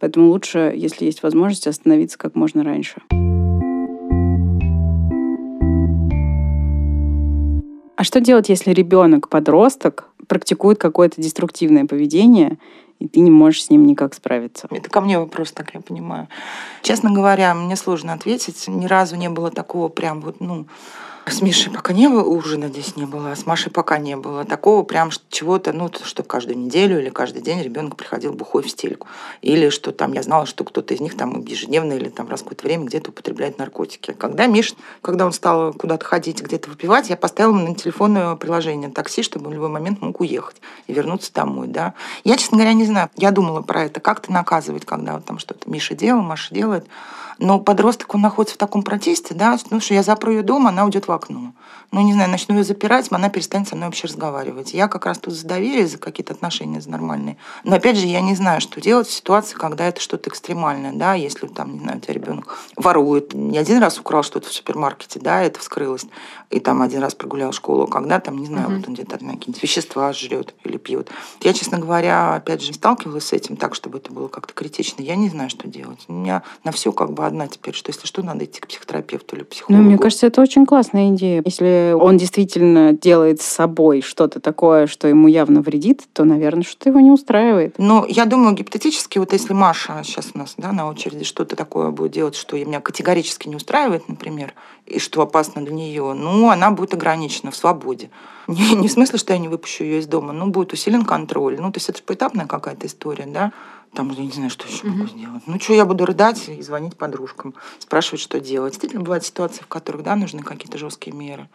Поэтому 0.00 0.28
лучше, 0.28 0.74
если 0.74 1.04
есть 1.04 1.22
возможность, 1.22 1.68
остановиться 1.68 2.18
как 2.18 2.34
можно 2.34 2.64
раньше. 2.64 3.00
А 7.96 8.04
что 8.04 8.20
делать, 8.20 8.48
если 8.48 8.72
ребенок, 8.72 9.28
подросток, 9.28 10.08
практикует 10.26 10.78
какое-то 10.78 11.20
деструктивное 11.20 11.86
поведение, 11.86 12.58
и 12.98 13.08
ты 13.08 13.20
не 13.20 13.30
можешь 13.30 13.64
с 13.64 13.70
ним 13.70 13.86
никак 13.86 14.14
справиться? 14.14 14.66
Это 14.70 14.90
ко 14.90 15.00
мне 15.00 15.18
вопрос, 15.18 15.52
так 15.52 15.74
я 15.74 15.80
понимаю. 15.80 16.28
Честно 16.82 17.12
говоря, 17.12 17.54
мне 17.54 17.76
сложно 17.76 18.12
ответить. 18.12 18.66
Ни 18.66 18.86
разу 18.86 19.16
не 19.16 19.28
было 19.28 19.50
такого 19.50 19.88
прям 19.88 20.20
вот, 20.20 20.40
ну, 20.40 20.66
с 21.30 21.40
Мишей 21.40 21.72
пока 21.72 21.92
не 21.92 22.08
было, 22.08 22.22
ужина 22.22 22.68
здесь 22.68 22.96
не 22.96 23.06
было, 23.06 23.32
а 23.32 23.36
с 23.36 23.46
Машей 23.46 23.72
пока 23.72 23.98
не 23.98 24.16
было. 24.16 24.44
Такого 24.44 24.82
прям 24.82 25.10
чего-то, 25.30 25.72
ну, 25.72 25.90
что 26.04 26.22
каждую 26.22 26.58
неделю 26.58 27.00
или 27.00 27.08
каждый 27.08 27.40
день 27.40 27.62
ребенок 27.62 27.96
приходил 27.96 28.32
бухой 28.32 28.62
в 28.62 28.70
стельку. 28.70 29.06
Или 29.40 29.70
что 29.70 29.92
там, 29.92 30.12
я 30.12 30.22
знала, 30.22 30.46
что 30.46 30.64
кто-то 30.64 30.92
из 30.92 31.00
них 31.00 31.16
там 31.16 31.40
ежедневно 31.44 31.94
или 31.94 32.08
там 32.08 32.28
раз 32.28 32.40
в 32.40 32.44
какое-то 32.44 32.64
время 32.64 32.84
где-то 32.84 33.10
употребляет 33.10 33.58
наркотики. 33.58 34.12
Когда 34.12 34.46
Миш, 34.46 34.74
когда 35.00 35.24
он 35.24 35.32
стал 35.32 35.72
куда-то 35.72 36.04
ходить, 36.04 36.42
где-то 36.42 36.68
выпивать, 36.68 37.08
я 37.08 37.16
поставила 37.16 37.58
на 37.58 37.74
телефонное 37.74 38.34
приложение 38.36 38.90
такси, 38.90 39.22
чтобы 39.22 39.48
в 39.48 39.52
любой 39.52 39.68
момент 39.68 40.02
мог 40.02 40.20
уехать 40.20 40.56
и 40.86 40.92
вернуться 40.92 41.32
домой, 41.32 41.68
да. 41.68 41.94
Я, 42.24 42.36
честно 42.36 42.58
говоря, 42.58 42.74
не 42.74 42.84
знаю. 42.84 43.08
Я 43.16 43.30
думала 43.30 43.62
про 43.62 43.84
это, 43.84 44.00
как-то 44.00 44.30
наказывать, 44.32 44.84
когда 44.84 45.14
вот 45.14 45.24
там 45.24 45.38
что-то 45.38 45.70
Миша 45.70 45.94
делал, 45.94 46.20
Маша 46.20 46.54
делает. 46.54 46.86
Но 47.38 47.58
подросток, 47.58 48.14
он 48.14 48.20
находится 48.20 48.54
в 48.54 48.58
таком 48.58 48.82
протесте, 48.82 49.34
да, 49.34 49.58
ну 49.70 49.80
что 49.80 49.94
я 49.94 50.02
запру 50.02 50.32
ее 50.32 50.42
дома, 50.42 50.70
она 50.70 50.84
уйдет 50.84 51.08
в 51.08 51.12
окно. 51.12 51.52
Ну, 51.94 52.00
не 52.00 52.12
знаю, 52.12 52.28
начну 52.28 52.56
ее 52.56 52.64
запирать, 52.64 53.06
она 53.12 53.28
перестанет 53.28 53.68
со 53.68 53.76
мной 53.76 53.86
вообще 53.86 54.08
разговаривать. 54.08 54.74
Я 54.74 54.88
как 54.88 55.06
раз 55.06 55.16
тут 55.18 55.32
за 55.32 55.46
доверие, 55.46 55.86
за 55.86 55.96
какие-то 55.96 56.32
отношения 56.32 56.80
за 56.80 56.90
нормальные. 56.90 57.36
Но 57.62 57.76
опять 57.76 57.96
же, 57.96 58.06
я 58.06 58.20
не 58.20 58.34
знаю, 58.34 58.60
что 58.60 58.80
делать 58.80 59.06
в 59.06 59.12
ситуации, 59.12 59.54
когда 59.54 59.86
это 59.86 60.00
что-то 60.00 60.28
экстремальное, 60.28 60.92
да, 60.92 61.14
если 61.14 61.46
там, 61.46 61.74
не 61.74 61.78
знаю, 61.78 61.98
у 61.98 62.00
тебя 62.00 62.14
ребенок 62.14 62.58
ворует. 62.74 63.32
Не 63.32 63.58
один 63.58 63.78
раз 63.78 64.00
украл 64.00 64.24
что-то 64.24 64.48
в 64.48 64.52
супермаркете, 64.52 65.20
да, 65.20 65.42
это 65.42 65.60
вскрылось. 65.60 66.06
И 66.50 66.58
там 66.58 66.82
один 66.82 67.00
раз 67.00 67.14
прогулял 67.14 67.52
школу, 67.52 67.86
когда 67.86 68.18
там, 68.18 68.38
не 68.38 68.46
знаю, 68.46 68.70
uh-huh. 68.70 68.76
вот 68.78 68.88
он 68.88 68.94
где-то 68.94 69.18
какие-нибудь 69.18 69.62
вещества 69.62 70.12
жрет 70.12 70.54
или 70.64 70.78
пьет. 70.78 71.10
Я, 71.42 71.52
честно 71.52 71.78
говоря, 71.78 72.34
опять 72.34 72.62
же, 72.62 72.74
сталкивалась 72.74 73.26
с 73.28 73.32
этим 73.32 73.56
так, 73.56 73.76
чтобы 73.76 73.98
это 73.98 74.12
было 74.12 74.26
как-то 74.26 74.52
критично. 74.52 75.00
Я 75.00 75.14
не 75.14 75.28
знаю, 75.28 75.48
что 75.48 75.68
делать. 75.68 76.00
У 76.08 76.12
меня 76.12 76.42
на 76.64 76.72
все 76.72 76.90
как 76.90 77.12
бы 77.12 77.24
одна 77.24 77.46
теперь, 77.46 77.74
что 77.74 77.90
если 77.90 78.06
что, 78.06 78.22
надо 78.24 78.44
идти 78.46 78.60
к 78.60 78.66
психотерапевту 78.66 79.36
или 79.36 79.44
психологу. 79.44 79.80
Ну, 79.80 79.88
мне 79.88 79.98
кажется, 79.98 80.26
это 80.26 80.40
очень 80.40 80.66
классная 80.66 81.10
идея. 81.10 81.40
Если 81.44 81.83
он 81.92 82.16
действительно 82.16 82.92
делает 82.92 83.40
с 83.42 83.46
собой 83.46 84.00
что-то 84.00 84.40
такое, 84.40 84.86
что 84.86 85.08
ему 85.08 85.28
явно 85.28 85.60
вредит, 85.60 86.04
то, 86.12 86.24
наверное, 86.24 86.62
что-то 86.62 86.90
его 86.90 87.00
не 87.00 87.10
устраивает. 87.10 87.74
Ну, 87.78 88.04
я 88.08 88.24
думаю, 88.24 88.54
гипотетически, 88.54 89.18
вот 89.18 89.32
если 89.32 89.52
Маша 89.52 90.00
сейчас 90.04 90.30
у 90.34 90.38
нас 90.38 90.54
да, 90.56 90.72
на 90.72 90.88
очереди 90.88 91.24
что-то 91.24 91.56
такое 91.56 91.90
будет 91.90 92.12
делать, 92.12 92.36
что 92.36 92.56
меня 92.56 92.80
категорически 92.80 93.48
не 93.48 93.56
устраивает, 93.56 94.08
например, 94.08 94.54
и 94.86 94.98
что 94.98 95.22
опасно 95.22 95.64
для 95.64 95.74
нее, 95.74 96.14
ну, 96.14 96.50
она 96.50 96.70
будет 96.70 96.94
ограничена 96.94 97.50
в 97.50 97.56
свободе. 97.56 98.10
Не, 98.46 98.74
не 98.74 98.88
в 98.88 98.92
смысле, 98.92 99.18
что 99.18 99.32
я 99.32 99.38
не 99.38 99.48
выпущу 99.48 99.84
ее 99.84 100.00
из 100.00 100.06
дома, 100.06 100.34
но 100.34 100.48
будет 100.48 100.74
усилен 100.74 101.06
контроль. 101.06 101.58
Ну, 101.58 101.72
то 101.72 101.78
есть 101.78 101.88
это 101.88 101.96
же 101.96 102.04
поэтапная 102.04 102.46
какая-то 102.46 102.86
история, 102.86 103.24
да 103.26 103.52
там, 103.94 104.10
я 104.10 104.24
не 104.24 104.30
знаю, 104.30 104.50
что 104.50 104.66
еще 104.66 104.86
могу 104.86 105.06
сделать. 105.06 105.42
Ну, 105.46 105.58
что, 105.60 105.72
я 105.72 105.84
буду 105.84 106.04
рыдать 106.04 106.48
и 106.48 106.60
звонить 106.62 106.96
подружкам, 106.96 107.54
спрашивать, 107.78 108.20
что 108.20 108.40
делать. 108.40 108.72
Действительно, 108.72 109.02
бывают 109.02 109.24
ситуации, 109.24 109.62
в 109.62 109.68
которых, 109.68 110.02
да, 110.02 110.16
нужны 110.16 110.42
какие-то 110.42 110.78
жесткие 110.78 111.16
меры. 111.16 111.48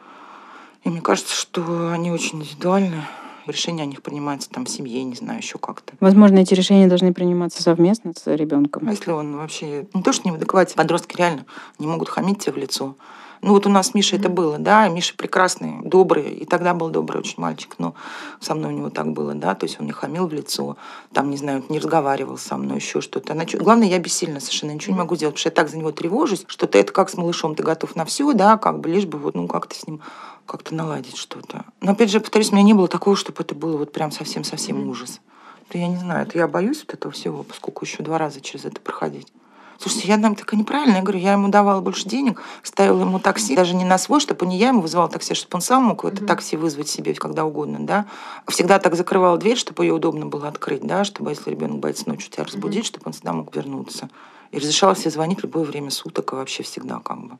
И 0.83 0.89
мне 0.89 1.01
кажется, 1.01 1.35
что 1.35 1.91
они 1.91 2.11
очень 2.11 2.39
индивидуальны. 2.39 3.03
Решения 3.45 3.83
о 3.83 3.85
них 3.85 4.03
принимаются 4.03 4.49
там 4.49 4.65
в 4.65 4.69
семье, 4.69 5.03
не 5.03 5.15
знаю, 5.15 5.39
еще 5.39 5.57
как-то. 5.57 5.93
Возможно, 5.99 6.37
эти 6.37 6.53
решения 6.53 6.87
должны 6.87 7.13
приниматься 7.13 7.63
совместно 7.63 8.13
с 8.15 8.27
ребенком. 8.35 8.87
А 8.87 8.91
если 8.91 9.11
он 9.11 9.37
вообще 9.37 9.87
не 9.93 10.03
то, 10.03 10.13
что 10.13 10.27
не 10.27 10.31
в 10.31 10.35
адеквате, 10.35 10.75
подростки 10.75 11.17
реально 11.17 11.45
не 11.79 11.87
могут 11.87 12.09
хамить 12.09 12.39
тебе 12.39 12.53
в 12.53 12.57
лицо. 12.57 12.95
Ну 13.41 13.53
вот 13.53 13.65
у 13.65 13.69
нас 13.69 13.93
Миша 13.93 14.15
mm-hmm. 14.15 14.19
это 14.19 14.29
было, 14.29 14.57
да, 14.57 14.87
Миша 14.89 15.15
прекрасный, 15.15 15.81
добрый, 15.83 16.29
и 16.29 16.45
тогда 16.45 16.73
был 16.73 16.89
добрый 16.89 17.21
очень 17.21 17.35
мальчик, 17.37 17.75
но 17.77 17.95
со 18.39 18.53
мной 18.53 18.73
у 18.73 18.77
него 18.77 18.89
так 18.89 19.11
было, 19.13 19.33
да, 19.33 19.55
то 19.55 19.65
есть 19.65 19.79
он 19.79 19.85
не 19.85 19.91
хамил 19.91 20.27
в 20.27 20.33
лицо, 20.33 20.77
там, 21.13 21.29
не 21.29 21.37
знаю, 21.37 21.63
не 21.69 21.79
разговаривал 21.79 22.37
со 22.37 22.57
мной, 22.57 22.77
еще 22.77 23.01
что-то. 23.01 23.33
Главное, 23.57 23.87
я 23.87 23.99
бессильна 23.99 24.39
совершенно, 24.39 24.71
ничего 24.71 24.93
не 24.93 24.99
могу 24.99 25.15
сделать, 25.15 25.35
потому 25.35 25.39
что 25.39 25.49
я 25.49 25.55
так 25.55 25.69
за 25.69 25.77
него 25.77 25.91
тревожусь, 25.91 26.43
что 26.47 26.67
ты 26.67 26.79
это 26.79 26.91
как 26.91 27.09
с 27.09 27.17
малышом, 27.17 27.55
ты 27.55 27.63
готов 27.63 27.95
на 27.95 28.05
все, 28.05 28.31
да, 28.33 28.57
как 28.57 28.79
бы 28.79 28.89
лишь 28.89 29.05
бы 29.05 29.17
вот, 29.17 29.35
ну, 29.35 29.47
как-то 29.47 29.75
с 29.75 29.87
ним 29.87 30.01
как-то 30.45 30.73
наладить 30.73 31.15
что-то. 31.15 31.65
Но 31.79 31.91
опять 31.91 32.09
же, 32.09 32.19
повторюсь, 32.19 32.51
у 32.51 32.55
меня 32.55 32.63
не 32.63 32.73
было 32.73 32.87
такого, 32.87 33.15
чтобы 33.15 33.43
это 33.43 33.53
было 33.53 33.77
вот 33.77 33.91
прям 33.91 34.11
совсем-совсем 34.11 34.77
mm-hmm. 34.77 34.89
ужас. 34.89 35.21
Это 35.69 35.77
я 35.77 35.87
не 35.87 35.97
знаю, 35.97 36.25
это 36.25 36.37
я 36.37 36.47
боюсь 36.47 36.79
вот 36.79 36.93
этого 36.95 37.13
всего, 37.13 37.43
поскольку 37.43 37.85
еще 37.85 38.01
два 38.01 38.17
раза 38.17 38.41
через 38.41 38.65
это 38.65 38.81
проходить. 38.81 39.31
Слушайте, 39.81 40.09
я 40.09 40.17
нам 40.17 40.35
такая 40.35 40.59
неправильная. 40.59 40.97
Я 40.97 41.03
говорю, 41.03 41.19
я 41.19 41.31
ему 41.33 41.47
давала 41.47 41.79
больше 41.79 42.03
денег, 42.07 42.41
ставила 42.63 43.01
ему 43.01 43.17
такси, 43.17 43.55
даже 43.55 43.73
не 43.75 43.85
на 43.85 43.97
свой, 43.97 44.19
чтобы 44.19 44.45
не 44.45 44.57
я 44.57 44.67
ему 44.69 44.81
вызывала 44.81 45.09
такси, 45.09 45.31
а 45.31 45.35
чтобы 45.35 45.55
он 45.55 45.61
сам 45.61 45.83
мог 45.83 46.03
это 46.03 46.25
такси 46.25 46.57
вызвать 46.57 46.89
себе 46.89 47.13
когда 47.13 47.45
угодно, 47.45 47.79
да. 47.79 48.05
Всегда 48.49 48.79
так 48.79 48.95
закрывала 48.95 49.37
дверь, 49.37 49.57
чтобы 49.57 49.85
ее 49.85 49.93
удобно 49.93 50.25
было 50.25 50.49
открыть, 50.49 50.85
да, 50.85 51.05
чтобы 51.05 51.31
если 51.31 51.51
ребенок 51.51 51.79
боится 51.79 52.09
ночью 52.09 52.29
тебя 52.29 52.43
разбудить, 52.43 52.85
чтобы 52.85 53.03
он 53.05 53.13
всегда 53.13 53.31
мог 53.31 53.55
вернуться. 53.55 54.09
И 54.51 54.57
разрешала 54.57 54.97
себе 54.97 55.11
звонить 55.11 55.39
в 55.39 55.43
любое 55.43 55.63
время 55.63 55.91
суток 55.91 56.33
и 56.33 56.35
вообще 56.35 56.63
всегда 56.63 56.99
как 56.99 57.17
бы 57.21 57.37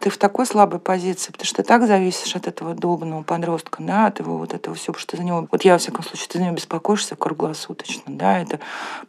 ты 0.00 0.10
в 0.10 0.18
такой 0.18 0.46
слабой 0.46 0.78
позиции, 0.78 1.32
потому 1.32 1.46
что 1.46 1.56
ты 1.56 1.62
так 1.62 1.86
зависишь 1.86 2.36
от 2.36 2.46
этого 2.46 2.74
долбанного 2.74 3.22
подростка, 3.22 3.82
да, 3.82 4.06
от 4.06 4.20
его 4.20 4.38
вот 4.38 4.54
этого 4.54 4.76
всего, 4.76 4.94
что 4.96 5.12
ты 5.12 5.16
за 5.16 5.24
него, 5.24 5.48
вот 5.50 5.64
я, 5.64 5.72
во 5.72 5.78
всяком 5.78 6.04
случае, 6.04 6.28
ты 6.28 6.38
за 6.38 6.44
него 6.44 6.54
беспокоишься 6.54 7.16
круглосуточно, 7.16 8.04
да, 8.06 8.38
это 8.38 8.60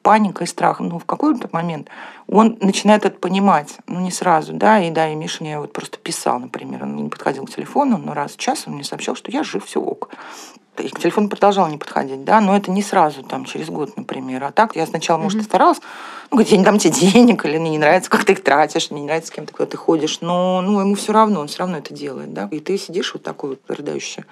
паника 0.01 0.43
и 0.43 0.47
страх. 0.47 0.79
Ну, 0.79 0.99
в 0.99 1.05
какой-то 1.05 1.49
момент 1.51 1.89
он 2.27 2.57
начинает 2.61 3.05
это 3.05 3.19
понимать, 3.19 3.77
ну, 3.87 3.99
не 3.99 4.11
сразу, 4.11 4.53
да, 4.53 4.81
и 4.81 4.89
да, 4.91 5.11
и 5.11 5.15
Миша 5.15 5.43
мне 5.43 5.59
вот 5.59 5.73
просто 5.73 5.97
писал, 5.97 6.39
например, 6.39 6.83
он 6.83 6.95
не 6.95 7.09
подходил 7.09 7.45
к 7.45 7.51
телефону, 7.51 7.97
но 7.97 8.13
раз 8.13 8.33
в 8.33 8.37
час 8.37 8.63
он 8.65 8.73
мне 8.73 8.83
сообщал, 8.83 9.15
что 9.15 9.31
я 9.31 9.43
жив, 9.43 9.65
все 9.65 9.79
ок 9.79 10.09
и 10.79 10.89
к 10.89 10.99
телефону 10.99 11.29
продолжал 11.29 11.67
не 11.67 11.77
подходить, 11.77 12.23
да, 12.23 12.41
но 12.41 12.55
это 12.55 12.71
не 12.71 12.81
сразу, 12.81 13.23
там, 13.23 13.45
через 13.45 13.67
год, 13.67 13.97
например. 13.97 14.43
А 14.43 14.51
так 14.51 14.75
я 14.75 14.85
сначала, 14.85 15.17
может, 15.17 15.41
и 15.41 15.43
старалась, 15.43 15.79
ну, 16.31 16.37
говорит, 16.37 16.51
я 16.51 16.57
не 16.57 16.63
дам 16.63 16.77
тебе 16.77 16.93
денег, 16.93 17.45
или 17.45 17.57
мне 17.57 17.71
не 17.71 17.77
нравится, 17.79 18.09
как 18.09 18.23
ты 18.23 18.33
их 18.33 18.43
тратишь, 18.43 18.91
мне 18.91 19.01
не 19.01 19.07
нравится, 19.07 19.29
с 19.29 19.31
кем 19.31 19.45
ты 19.45 19.53
куда 19.53 19.65
ты 19.65 19.77
ходишь, 19.77 20.21
но, 20.21 20.61
ну, 20.61 20.79
ему 20.79 20.95
все 20.95 21.11
равно, 21.11 21.39
он 21.39 21.47
все 21.47 21.59
равно 21.59 21.77
это 21.77 21.93
делает, 21.93 22.33
да, 22.33 22.47
и 22.51 22.59
ты 22.59 22.77
сидишь 22.77 23.13
вот 23.13 23.23
такой 23.23 23.51
вот 23.51 23.59
рыдающий 23.67 24.23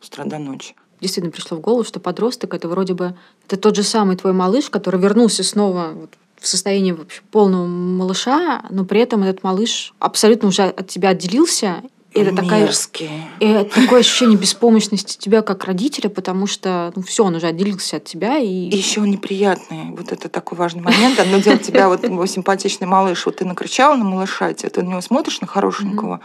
с 0.00 0.08
утра 0.08 0.24
до 0.24 0.38
ночи. 0.38 0.74
Действительно 1.00 1.32
пришло 1.32 1.56
в 1.56 1.60
голову, 1.60 1.82
что 1.82 1.98
подросток 1.98 2.54
это 2.54 2.68
вроде 2.68 2.94
бы 2.94 3.14
это 3.46 3.56
тот 3.56 3.74
же 3.74 3.82
самый 3.82 4.16
твой 4.16 4.32
малыш, 4.32 4.70
который 4.70 5.00
вернулся 5.00 5.42
снова 5.42 5.92
вот 5.94 6.10
в 6.38 6.46
состоянии 6.46 6.92
вообще 6.92 7.22
полного 7.30 7.66
малыша, 7.66 8.62
но 8.70 8.84
при 8.84 9.00
этом 9.00 9.22
этот 9.22 9.42
малыш 9.42 9.92
абсолютно 9.98 10.48
уже 10.48 10.64
от 10.64 10.88
тебя 10.88 11.10
отделился 11.10 11.82
это 12.12 12.34
такая, 12.34 12.62
Мерзкие. 12.64 13.10
и 13.40 13.46
это 13.46 13.80
такое 13.82 14.00
ощущение 14.00 14.36
беспомощности 14.36 15.16
тебя 15.16 15.42
как 15.42 15.64
родителя, 15.64 16.08
потому 16.10 16.46
что 16.46 16.92
ну 16.96 17.02
все, 17.02 17.24
он 17.24 17.36
уже 17.36 17.46
отделился 17.46 17.96
от 17.96 18.04
тебя 18.04 18.38
и, 18.38 18.46
И 18.46 18.76
еще 18.76 19.00
неприятный. 19.00 19.90
Вот 19.96 20.12
это 20.12 20.28
такой 20.28 20.58
важный 20.58 20.82
момент. 20.82 21.18
Одно 21.20 21.38
дело 21.38 21.58
тебя, 21.58 21.88
вот 21.88 22.00
симпатичный 22.28 22.86
малыш, 22.86 23.26
вот 23.26 23.36
ты 23.36 23.44
накричал 23.44 23.96
на 23.96 24.04
малыша, 24.04 24.52
тебе- 24.54 24.70
ты 24.70 24.82
на 24.82 24.88
него 24.88 25.00
смотришь, 25.00 25.40
на 25.40 25.46
хорошенького, 25.46 26.20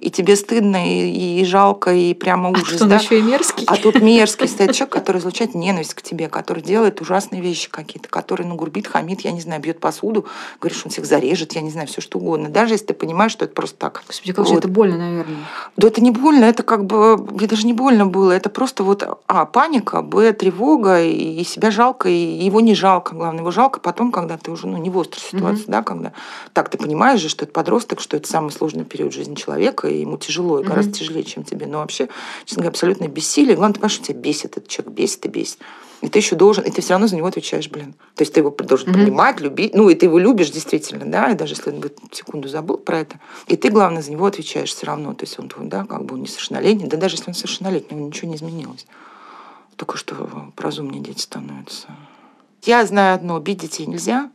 и 0.00 0.10
тебе 0.10 0.36
стыдно, 0.36 0.86
и, 0.86 1.40
и 1.40 1.44
жалко, 1.44 1.92
и 1.94 2.14
прямо 2.14 2.48
а 2.48 2.52
ужас, 2.52 2.72
тут 2.72 2.82
он 2.82 2.88
да? 2.90 2.96
еще 2.96 3.18
и 3.18 3.22
мерзкий. 3.22 3.64
А 3.66 3.76
тут 3.76 4.00
мерзкий 4.00 4.48
стоит 4.48 4.72
человек, 4.72 4.92
который 4.92 5.18
излучает 5.18 5.54
ненависть 5.54 5.94
к 5.94 6.02
тебе, 6.02 6.28
который 6.28 6.62
делает 6.62 7.00
ужасные 7.00 7.40
вещи 7.40 7.70
какие-то, 7.70 8.08
который, 8.08 8.44
ну, 8.46 8.54
грубит, 8.54 8.86
хамит, 8.86 9.22
я 9.22 9.32
не 9.32 9.40
знаю, 9.40 9.60
бьет 9.62 9.80
посуду, 9.80 10.26
говорит, 10.60 10.76
что 10.78 10.88
он 10.88 10.92
всех 10.92 11.06
зарежет, 11.06 11.54
я 11.54 11.62
не 11.62 11.70
знаю, 11.70 11.86
все 11.88 12.00
что 12.00 12.18
угодно. 12.18 12.48
Даже 12.50 12.74
если 12.74 12.86
ты 12.86 12.94
понимаешь, 12.94 13.32
что 13.32 13.44
это 13.46 13.54
просто 13.54 13.76
так. 13.78 14.02
Господи, 14.06 14.32
как 14.32 14.46
же 14.46 14.52
Вот. 14.52 14.58
это 14.58 14.68
больно, 14.68 14.98
наверное. 14.98 15.23
Да 15.76 15.88
это 15.88 16.00
не 16.00 16.10
больно, 16.10 16.44
это 16.44 16.62
как 16.62 16.86
бы, 16.86 17.16
мне 17.16 17.46
даже 17.46 17.66
не 17.66 17.72
больно 17.72 18.06
было, 18.06 18.32
это 18.32 18.48
просто 18.48 18.82
вот, 18.84 19.06
а, 19.26 19.44
паника, 19.44 20.02
б, 20.02 20.32
тревога, 20.32 21.02
и, 21.02 21.42
себя 21.44 21.70
жалко, 21.70 22.08
и 22.08 22.44
его 22.44 22.60
не 22.60 22.74
жалко, 22.74 23.14
главное, 23.14 23.40
его 23.40 23.50
жалко 23.50 23.80
потом, 23.80 24.12
когда 24.12 24.38
ты 24.38 24.50
уже, 24.50 24.66
ну, 24.66 24.78
не 24.78 24.90
в 24.90 24.98
острой 24.98 25.22
ситуации, 25.22 25.64
да, 25.66 25.82
когда 25.82 26.12
так 26.52 26.68
ты 26.68 26.78
понимаешь 26.78 27.20
же, 27.20 27.28
что 27.28 27.44
это 27.44 27.52
подросток, 27.52 28.00
что 28.00 28.16
это 28.16 28.28
самый 28.28 28.50
сложный 28.50 28.84
период 28.84 29.12
жизни 29.12 29.34
человека, 29.34 29.88
и 29.88 30.00
ему 30.00 30.16
тяжело, 30.16 30.60
и 30.60 30.64
гораздо 30.64 30.92
тяжелее, 30.92 31.24
чем 31.24 31.44
тебе, 31.44 31.66
но 31.66 31.78
вообще, 31.78 32.08
честно 32.44 32.62
говоря, 32.62 32.70
абсолютно 32.70 33.08
бессилие, 33.08 33.56
главное, 33.56 33.74
ты 33.74 33.80
понимаешь, 33.80 33.94
что 33.94 34.04
тебя 34.04 34.20
бесит 34.20 34.56
этот 34.56 34.68
человек, 34.68 34.94
бесит 34.94 35.26
и 35.26 35.28
бесит. 35.28 35.58
И 36.04 36.08
ты 36.10 36.18
еще 36.18 36.36
должен, 36.36 36.64
и 36.64 36.70
ты 36.70 36.82
все 36.82 36.92
равно 36.92 37.06
за 37.06 37.16
него 37.16 37.28
отвечаешь, 37.28 37.70
блин. 37.70 37.94
То 38.14 38.22
есть 38.22 38.34
ты 38.34 38.40
его 38.40 38.50
должен 38.50 38.90
Мгм. 38.90 39.00
принимать, 39.00 39.40
любить, 39.40 39.74
ну 39.74 39.88
и 39.88 39.94
ты 39.94 40.04
его 40.04 40.18
любишь 40.18 40.50
действительно, 40.50 41.06
да, 41.06 41.30
и 41.30 41.34
даже 41.34 41.54
если 41.54 41.70
он 41.70 41.80
бы 41.80 41.94
секунду 42.12 42.46
забыл 42.46 42.76
про 42.76 42.98
это, 42.98 43.18
и 43.46 43.56
ты, 43.56 43.70
главное, 43.70 44.02
за 44.02 44.12
него 44.12 44.26
отвечаешь 44.26 44.68
все 44.74 44.84
равно. 44.84 45.14
То 45.14 45.24
есть 45.24 45.38
он, 45.38 45.48
твой, 45.48 45.66
да, 45.66 45.86
как 45.86 46.04
бы 46.04 46.16
он 46.16 46.20
несовершеннолетний, 46.20 46.88
да 46.88 46.98
даже 46.98 47.14
если 47.16 47.30
он 47.30 47.34
совершеннолетний, 47.34 47.96
ничего 47.98 48.28
не 48.28 48.36
изменилось. 48.36 48.86
Только 49.76 49.96
что 49.96 50.52
разумнее 50.58 51.00
дети 51.00 51.22
становятся. 51.22 51.88
Я 52.64 52.84
знаю 52.84 53.14
одно, 53.14 53.40
бить 53.40 53.62
детей 53.62 53.86
нельзя, 53.86 54.30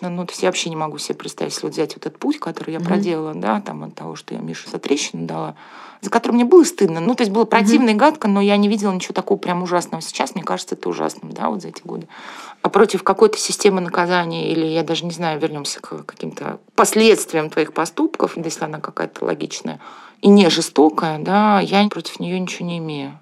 ну, 0.00 0.10
ну, 0.10 0.24
то 0.26 0.32
есть 0.32 0.42
я 0.42 0.48
вообще 0.48 0.70
не 0.70 0.76
могу 0.76 0.98
себе 0.98 1.14
представить, 1.14 1.52
если 1.52 1.66
вот 1.66 1.72
взять 1.74 1.94
вот 1.94 2.04
этот 2.06 2.18
путь, 2.18 2.40
который 2.40 2.72
я 2.72 2.80
Мгм. 2.80 2.88
проделала, 2.88 3.34
да, 3.34 3.60
там 3.60 3.84
от 3.84 3.94
того, 3.94 4.16
что 4.16 4.34
я 4.34 4.40
Мише 4.40 4.68
за 4.68 4.78
трещину 4.80 5.26
дала, 5.26 5.54
за 6.00 6.10
который 6.10 6.32
мне 6.32 6.44
было 6.44 6.64
стыдно. 6.64 7.00
Ну, 7.00 7.14
то 7.14 7.22
есть 7.22 7.32
было 7.32 7.44
противно 7.44 7.90
и 7.90 7.94
гадко, 7.94 8.28
но 8.28 8.40
я 8.40 8.56
не 8.56 8.68
видела 8.68 8.92
ничего 8.92 9.14
такого 9.14 9.38
прям 9.38 9.62
ужасного. 9.62 10.02
Сейчас 10.02 10.34
мне 10.34 10.42
кажется 10.42 10.74
это 10.74 10.88
ужасным, 10.88 11.32
да, 11.32 11.50
вот 11.50 11.62
за 11.62 11.68
эти 11.68 11.82
годы. 11.84 12.08
А 12.62 12.68
против 12.68 13.02
какой-то 13.02 13.38
системы 13.38 13.80
наказания, 13.80 14.50
или 14.50 14.66
я 14.66 14.82
даже 14.82 15.04
не 15.04 15.12
знаю, 15.12 15.40
вернемся 15.40 15.80
к 15.80 16.04
каким-то 16.04 16.58
последствиям 16.74 17.50
твоих 17.50 17.72
поступков, 17.72 18.36
если 18.36 18.64
она 18.64 18.80
какая-то 18.80 19.24
логичная 19.24 19.80
и 20.20 20.28
не 20.28 20.50
жестокая, 20.50 21.18
да, 21.18 21.60
я 21.60 21.86
против 21.88 22.20
нее 22.20 22.38
ничего 22.38 22.66
не 22.66 22.78
имею. 22.78 23.18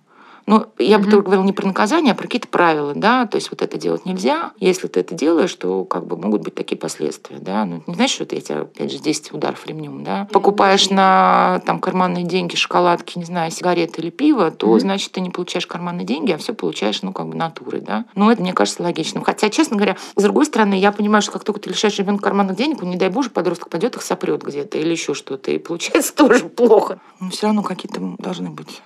Ну, 0.49 0.65
я 0.79 0.99
бы 0.99 1.05
только 1.11 1.27
говорила 1.27 1.45
не 1.45 1.53
про 1.53 1.67
наказание, 1.67 2.13
а 2.13 2.15
про 2.15 2.23
какие-то 2.23 2.49
правила, 2.49 2.95
да, 2.95 3.27
то 3.27 3.37
есть 3.37 3.51
вот 3.51 3.61
это 3.61 3.77
делать 3.77 4.07
нельзя. 4.07 4.53
Если 4.59 4.89
ты 4.89 5.01
это 5.01 5.15
делаешь, 5.15 5.55
то 5.55 5.85
как 5.85 6.07
бы 6.07 6.17
могут 6.17 6.41
быть 6.41 6.55
такие 6.55 6.79
последствия, 6.79 7.37
да. 7.39 7.67
Ну, 7.67 7.83
не 7.87 7.95
значит, 7.95 8.15
что 8.15 8.25
ты, 8.25 8.37
я 8.37 8.41
тебя, 8.41 8.61
опять 8.63 8.91
же, 8.91 8.99
10 8.99 9.35
ударов 9.35 9.67
ремнем, 9.67 10.05
да. 10.05 10.27
Покупаешь 10.33 10.89
на 10.89 11.61
там 11.67 11.81
карманные 11.81 12.25
деньги, 12.25 12.57
шоколадки, 12.57 13.19
не 13.19 13.27
знаю, 13.27 13.51
сигареты 13.51 14.01
или 14.01 14.09
пиво, 14.09 14.51
то, 14.51 14.79
значит, 14.79 15.13
ты 15.13 15.21
не 15.21 15.29
получаешь 15.29 15.67
карманные 15.67 16.07
деньги, 16.07 16.33
а 16.33 16.39
все 16.39 16.55
получаешь, 16.55 17.03
ну, 17.03 17.13
как 17.13 17.29
бы 17.29 17.37
натурой, 17.37 17.83
да. 17.83 18.07
Ну, 18.15 18.31
это, 18.31 18.41
мне 18.41 18.55
кажется, 18.55 18.83
логичным. 18.83 19.25
Хотя, 19.25 19.51
честно 19.51 19.77
говоря, 19.77 19.99
с 20.17 20.23
другой 20.23 20.47
стороны, 20.47 20.81
я 20.81 20.93
понимаю, 20.93 21.21
что 21.21 21.33
как 21.33 21.45
только 21.45 21.61
ты 21.61 21.69
лишаешь 21.69 21.99
ребенка 21.99 22.23
карманных 22.23 22.57
денег, 22.57 22.83
он, 22.83 22.89
не 22.89 22.97
дай 22.97 23.11
боже, 23.11 23.29
подросток 23.29 23.69
пойдет 23.69 23.97
их 23.97 24.03
сопрет 24.03 24.43
где-то 24.43 24.79
или 24.79 24.93
еще 24.93 25.13
что-то, 25.13 25.51
и 25.51 25.59
получается 25.59 26.15
тоже 26.17 26.47
плохо. 26.47 27.01
Но 27.21 27.29
все 27.29 27.49
равно 27.49 27.63
какие-то 27.63 28.01
должны 28.19 28.49
быть. 28.49 28.81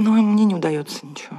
Но 0.00 0.12
мне 0.12 0.44
не 0.44 0.54
удается 0.54 1.04
ничего. 1.04 1.36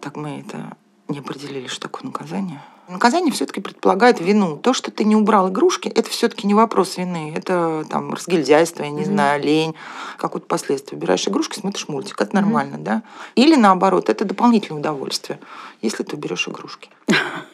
Так 0.00 0.16
мы 0.16 0.40
это 0.40 0.76
не 1.08 1.20
определили, 1.20 1.68
что 1.68 1.82
такое 1.82 2.04
наказание. 2.04 2.60
Наказание 2.88 3.32
все-таки 3.32 3.60
предполагает 3.60 4.20
вину. 4.20 4.56
То, 4.56 4.72
что 4.72 4.90
ты 4.90 5.04
не 5.04 5.14
убрал 5.14 5.48
игрушки, 5.50 5.88
это 5.88 6.10
все-таки 6.10 6.46
не 6.48 6.54
вопрос 6.54 6.96
вины. 6.96 7.32
Это 7.34 7.84
там 7.88 8.12
разгильдяйство, 8.12 8.82
я 8.82 8.90
не 8.90 9.02
Мгм. 9.02 9.12
знаю, 9.12 9.42
лень, 9.42 9.74
какое-то 10.18 10.48
последствие. 10.48 10.98
Убираешь 10.98 11.26
игрушки, 11.28 11.58
смотришь 11.60 11.88
мультик, 11.88 12.20
это 12.20 12.34
нормально, 12.34 12.78
да? 12.78 13.02
Или 13.36 13.54
наоборот, 13.54 14.08
это 14.08 14.24
дополнительное 14.24 14.80
удовольствие, 14.80 15.38
если 15.80 16.02
ты 16.02 16.16
уберешь 16.16 16.48
игрушки. 16.48 16.90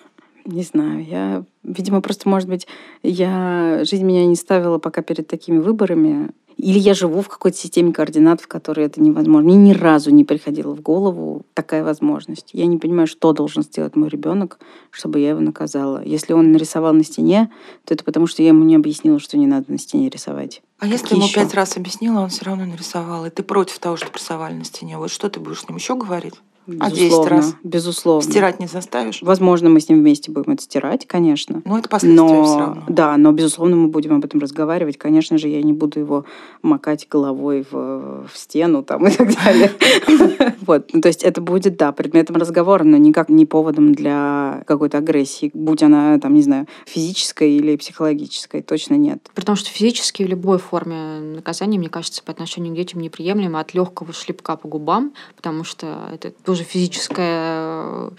Не 0.48 0.62
знаю, 0.62 1.04
я, 1.04 1.44
видимо, 1.62 2.00
просто, 2.00 2.26
может 2.26 2.48
быть, 2.48 2.66
я 3.02 3.80
жизнь 3.84 4.02
меня 4.02 4.24
не 4.24 4.34
ставила 4.34 4.78
пока 4.78 5.02
перед 5.02 5.26
такими 5.26 5.58
выборами. 5.58 6.30
Или 6.56 6.78
я 6.78 6.94
живу 6.94 7.20
в 7.20 7.28
какой-то 7.28 7.58
системе 7.58 7.92
координат, 7.92 8.40
в 8.40 8.48
которой 8.48 8.86
это 8.86 9.00
невозможно. 9.00 9.46
Мне 9.46 9.56
ни 9.56 9.72
разу 9.74 10.10
не 10.10 10.24
приходила 10.24 10.74
в 10.74 10.80
голову 10.80 11.42
такая 11.52 11.84
возможность. 11.84 12.48
Я 12.54 12.64
не 12.64 12.78
понимаю, 12.78 13.06
что 13.06 13.32
должен 13.34 13.62
сделать 13.62 13.94
мой 13.94 14.08
ребенок, 14.08 14.58
чтобы 14.90 15.20
я 15.20 15.28
его 15.30 15.40
наказала. 15.40 16.02
Если 16.02 16.32
он 16.32 16.50
нарисовал 16.50 16.94
на 16.94 17.04
стене, 17.04 17.50
то 17.84 17.92
это 17.92 18.02
потому, 18.02 18.26
что 18.26 18.42
я 18.42 18.48
ему 18.48 18.64
не 18.64 18.74
объяснила, 18.74 19.20
что 19.20 19.36
не 19.36 19.46
надо 19.46 19.70
на 19.70 19.78
стене 19.78 20.08
рисовать. 20.08 20.62
А 20.78 20.86
если 20.86 21.04
Какие 21.04 21.18
ему 21.18 21.26
ещё? 21.28 21.42
пять 21.42 21.54
раз 21.54 21.76
объяснила, 21.76 22.20
он 22.20 22.30
все 22.30 22.46
равно 22.46 22.64
нарисовал, 22.64 23.26
и 23.26 23.30
ты 23.30 23.42
против 23.42 23.78
того, 23.78 23.96
что 23.96 24.08
рисовали 24.12 24.54
на 24.54 24.64
стене, 24.64 24.96
вот 24.96 25.10
что 25.10 25.28
ты 25.28 25.40
будешь 25.40 25.60
с 25.60 25.68
ним 25.68 25.76
еще 25.76 25.94
говорить? 25.94 26.34
А 26.80 26.90
10 26.90 27.04
Безусловно. 27.04 27.30
раз? 27.30 27.54
Безусловно. 27.62 28.30
Стирать 28.30 28.60
не 28.60 28.66
заставишь? 28.66 29.22
Возможно, 29.22 29.70
мы 29.70 29.80
с 29.80 29.88
ним 29.88 30.00
вместе 30.00 30.30
будем 30.30 30.52
это 30.52 30.62
стирать, 30.62 31.06
конечно. 31.06 31.62
Ну, 31.64 31.78
это 31.78 31.88
последствия 31.88 32.26
все 32.44 32.54
Но, 32.54 32.58
равно. 32.60 32.84
да, 32.88 33.16
но, 33.16 33.32
безусловно, 33.32 33.76
мы 33.76 33.88
будем 33.88 34.14
об 34.14 34.24
этом 34.24 34.40
разговаривать. 34.40 34.98
Конечно 34.98 35.38
же, 35.38 35.48
я 35.48 35.62
не 35.62 35.72
буду 35.72 35.98
его 35.98 36.24
макать 36.62 37.08
головой 37.08 37.64
в, 37.70 38.26
в 38.26 38.30
стену 38.34 38.82
там, 38.82 39.06
и 39.06 39.10
так 39.10 39.34
далее. 39.34 39.72
Вот, 40.68 40.90
ну, 40.92 41.00
то 41.00 41.08
есть 41.08 41.22
это 41.22 41.40
будет, 41.40 41.78
да, 41.78 41.92
предметом 41.92 42.36
разговора, 42.36 42.84
но 42.84 42.98
никак 42.98 43.30
не 43.30 43.46
поводом 43.46 43.94
для 43.94 44.62
какой-то 44.66 44.98
агрессии, 44.98 45.50
будь 45.54 45.82
она, 45.82 46.18
там, 46.18 46.34
не 46.34 46.42
знаю, 46.42 46.66
физической 46.84 47.52
или 47.52 47.76
психологической, 47.76 48.60
точно 48.60 48.94
нет. 48.94 49.30
При 49.34 49.44
том, 49.44 49.56
что 49.56 49.70
физически 49.70 50.22
в 50.22 50.28
любой 50.28 50.58
форме 50.58 51.20
наказания, 51.20 51.78
мне 51.78 51.88
кажется, 51.88 52.22
по 52.22 52.32
отношению 52.32 52.74
к 52.74 52.76
детям 52.76 53.00
неприемлемо 53.00 53.60
от 53.60 53.72
легкого 53.72 54.12
шлепка 54.12 54.56
по 54.56 54.68
губам, 54.68 55.14
потому 55.36 55.64
что 55.64 56.10
это 56.12 56.30
тоже 56.30 56.57
физическое 56.64 58.10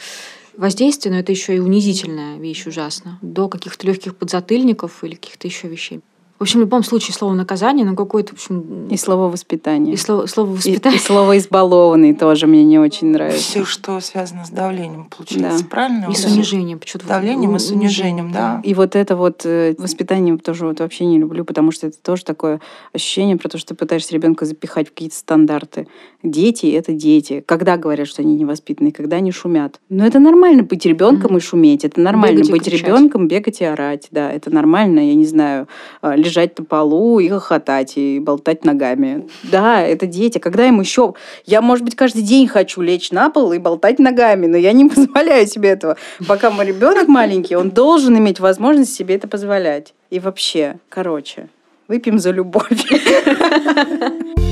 воздействие, 0.57 1.13
но 1.13 1.19
это 1.19 1.31
еще 1.31 1.55
и 1.55 1.59
унизительная 1.59 2.37
вещь 2.37 2.67
ужасно, 2.67 3.17
до 3.21 3.47
каких-то 3.47 3.87
легких 3.87 4.15
подзатыльников 4.15 5.03
или 5.03 5.15
каких-то 5.15 5.47
еще 5.47 5.67
вещей. 5.67 6.01
В 6.39 6.43
общем, 6.43 6.59
в 6.59 6.63
любом 6.63 6.83
случае 6.85 7.13
слово 7.13 7.33
наказание, 7.33 7.85
ну 7.85 7.97
какое-то, 7.97 8.29
в 8.29 8.33
общем, 8.35 8.87
И 8.89 8.95
слово 8.95 9.29
воспитание. 9.29 9.93
и 9.93 9.97
слово, 9.97 10.25
слово 10.25 10.51
И- 10.51 10.55
воспитание. 10.55 10.97
и 10.97 11.01
слово 11.01 11.37
избалованный 11.37 12.13
тоже 12.13 12.47
мне 12.47 12.63
не 12.63 12.79
очень 12.79 13.07
нравится. 13.07 13.41
Все, 13.41 13.65
что 13.65 13.99
связано 13.99 14.45
с 14.45 14.49
давлением, 14.49 15.09
получается, 15.15 15.63
Да. 15.63 15.69
правильно? 15.69 16.07
И 16.09 16.15
с 16.15 16.23
унижением. 16.23 16.79
Почему-то 16.79 17.07
Давлением 17.09 17.57
и 17.57 17.59
с 17.59 17.69
унижением, 17.71 18.31
да. 18.31 18.61
И 18.63 18.73
вот 18.73 18.95
это 18.95 19.17
вот 19.17 19.41
э, 19.43 19.75
воспитание 19.77 20.37
тоже 20.37 20.65
вот 20.65 20.79
вообще 20.79 21.05
не 21.05 21.19
люблю, 21.19 21.43
потому 21.43 21.71
что 21.71 21.87
это 21.87 21.97
тоже 22.01 22.23
такое 22.23 22.61
ощущение 22.93 23.35
про 23.35 23.49
то, 23.49 23.57
что 23.57 23.69
ты 23.69 23.75
пытаешься 23.75 24.13
ребенка 24.13 24.45
запихать 24.45 24.87
в 24.87 24.91
какие-то 24.91 25.17
стандарты. 25.17 25.87
Дети— 26.23 26.67
это 26.67 26.93
дети. 26.93 27.43
Когда 27.45 27.75
говорят, 27.75 28.07
что 28.07 28.21
они 28.21 28.35
невоспитанные, 28.35 28.93
когда 28.93 29.17
они 29.17 29.33
шумят. 29.33 29.81
Но 29.89 30.05
это 30.05 30.19
нормально 30.19 30.63
быть 30.63 30.85
ребенком 30.85 31.35
и 31.35 31.41
шуметь. 31.41 31.83
Это 31.83 31.99
нормально 31.99 32.37
Бегать 32.37 32.49
и 32.49 32.51
быть 32.53 32.67
ребенком, 32.69 33.27
бегать 33.27 33.59
и 33.59 33.65
орать. 33.65 34.07
Да, 34.11 34.31
это 34.31 34.49
нормально, 34.51 34.99
я 35.05 35.15
не 35.15 35.25
знаю, 35.25 35.67
э, 36.01 36.15
лежать 36.29 36.57
на 36.57 36.65
полу 36.65 37.19
и 37.19 37.29
хохотать, 37.29 37.97
и 37.97 38.19
болтать 38.19 38.63
ногами. 38.63 39.27
Да, 39.43 39.81
это 39.81 40.05
дети. 40.05 40.37
Когда 40.37 40.67
им 40.67 40.79
еще... 40.79 41.13
Я, 41.45 41.61
может 41.61 41.83
быть, 41.83 41.95
каждый 41.95 42.21
день 42.21 42.47
хочу 42.47 42.81
лечь 42.81 43.11
на 43.11 43.29
пол 43.29 43.51
и 43.53 43.57
болтать 43.57 43.99
ногами, 43.99 44.45
но 44.47 44.57
я 44.57 44.71
не 44.71 44.85
позволяю 44.89 45.47
себе 45.47 45.69
этого. 45.69 45.97
Пока 46.27 46.51
мой 46.51 46.65
ребенок 46.65 47.07
маленький, 47.07 47.55
он 47.55 47.71
должен 47.71 48.17
иметь 48.17 48.39
возможность 48.39 48.93
себе 48.93 49.15
это 49.15 49.27
позволять. 49.27 49.93
И 50.09 50.19
вообще, 50.19 50.77
короче, 50.89 51.49
выпьем 51.87 52.19
за 52.19 52.31
любовь. 52.31 52.69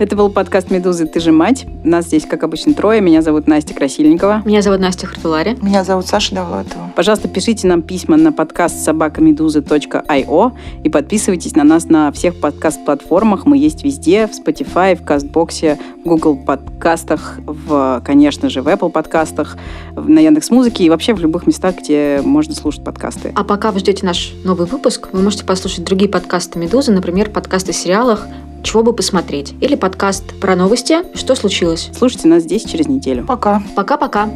Это 0.00 0.16
был 0.16 0.30
подкаст 0.30 0.70
«Медузы. 0.70 1.04
Ты 1.04 1.20
же 1.20 1.30
мать». 1.30 1.66
Нас 1.84 2.06
здесь, 2.06 2.24
как 2.24 2.42
обычно, 2.42 2.72
трое. 2.72 3.02
Меня 3.02 3.20
зовут 3.20 3.46
Настя 3.46 3.74
Красильникова. 3.74 4.40
Меня 4.46 4.62
зовут 4.62 4.80
Настя 4.80 5.06
Хартулари. 5.06 5.58
Меня 5.60 5.84
зовут 5.84 6.06
Саша 6.06 6.34
Довлатова. 6.34 6.90
Пожалуйста, 6.96 7.28
пишите 7.28 7.68
нам 7.68 7.82
письма 7.82 8.16
на 8.16 8.32
подкаст 8.32 8.82
собакамедузы.io 8.82 10.52
и 10.84 10.88
подписывайтесь 10.88 11.54
на 11.54 11.64
нас 11.64 11.84
на 11.90 12.10
всех 12.12 12.40
подкаст-платформах. 12.40 13.44
Мы 13.44 13.58
есть 13.58 13.84
везде, 13.84 14.26
в 14.26 14.30
Spotify, 14.30 14.96
в 14.96 15.04
Кастбоксе, 15.04 15.78
в 16.02 16.08
Google 16.08 16.36
подкастах, 16.46 17.38
в, 17.44 18.00
конечно 18.02 18.48
же, 18.48 18.62
в 18.62 18.68
Apple 18.68 18.88
подкастах, 18.88 19.58
в- 19.94 20.08
на 20.08 20.20
Яндекс.Музыке 20.20 20.82
и 20.84 20.88
вообще 20.88 21.12
в 21.12 21.20
любых 21.20 21.46
местах, 21.46 21.74
где 21.76 22.22
можно 22.24 22.54
слушать 22.54 22.82
подкасты. 22.82 23.34
А 23.36 23.44
пока 23.44 23.70
вы 23.70 23.80
ждете 23.80 24.06
наш 24.06 24.32
новый 24.44 24.66
выпуск, 24.66 25.10
вы 25.12 25.20
можете 25.20 25.44
послушать 25.44 25.84
другие 25.84 26.10
подкасты 26.10 26.58
«Медузы», 26.58 26.90
например, 26.90 27.28
подкаст 27.28 27.68
о 27.68 27.74
сериалах 27.74 28.26
«Чего 28.62 28.82
бы 28.82 28.92
посмотреть» 28.92 29.54
или 29.60 29.74
подкаст 29.74 30.38
про 30.40 30.56
новости 30.56 30.98
«Что 31.14 31.34
случилось?». 31.34 31.90
Слушайте 31.96 32.28
нас 32.28 32.42
здесь 32.42 32.64
через 32.64 32.86
неделю. 32.86 33.24
Пока. 33.26 33.62
Пока-пока! 33.74 34.28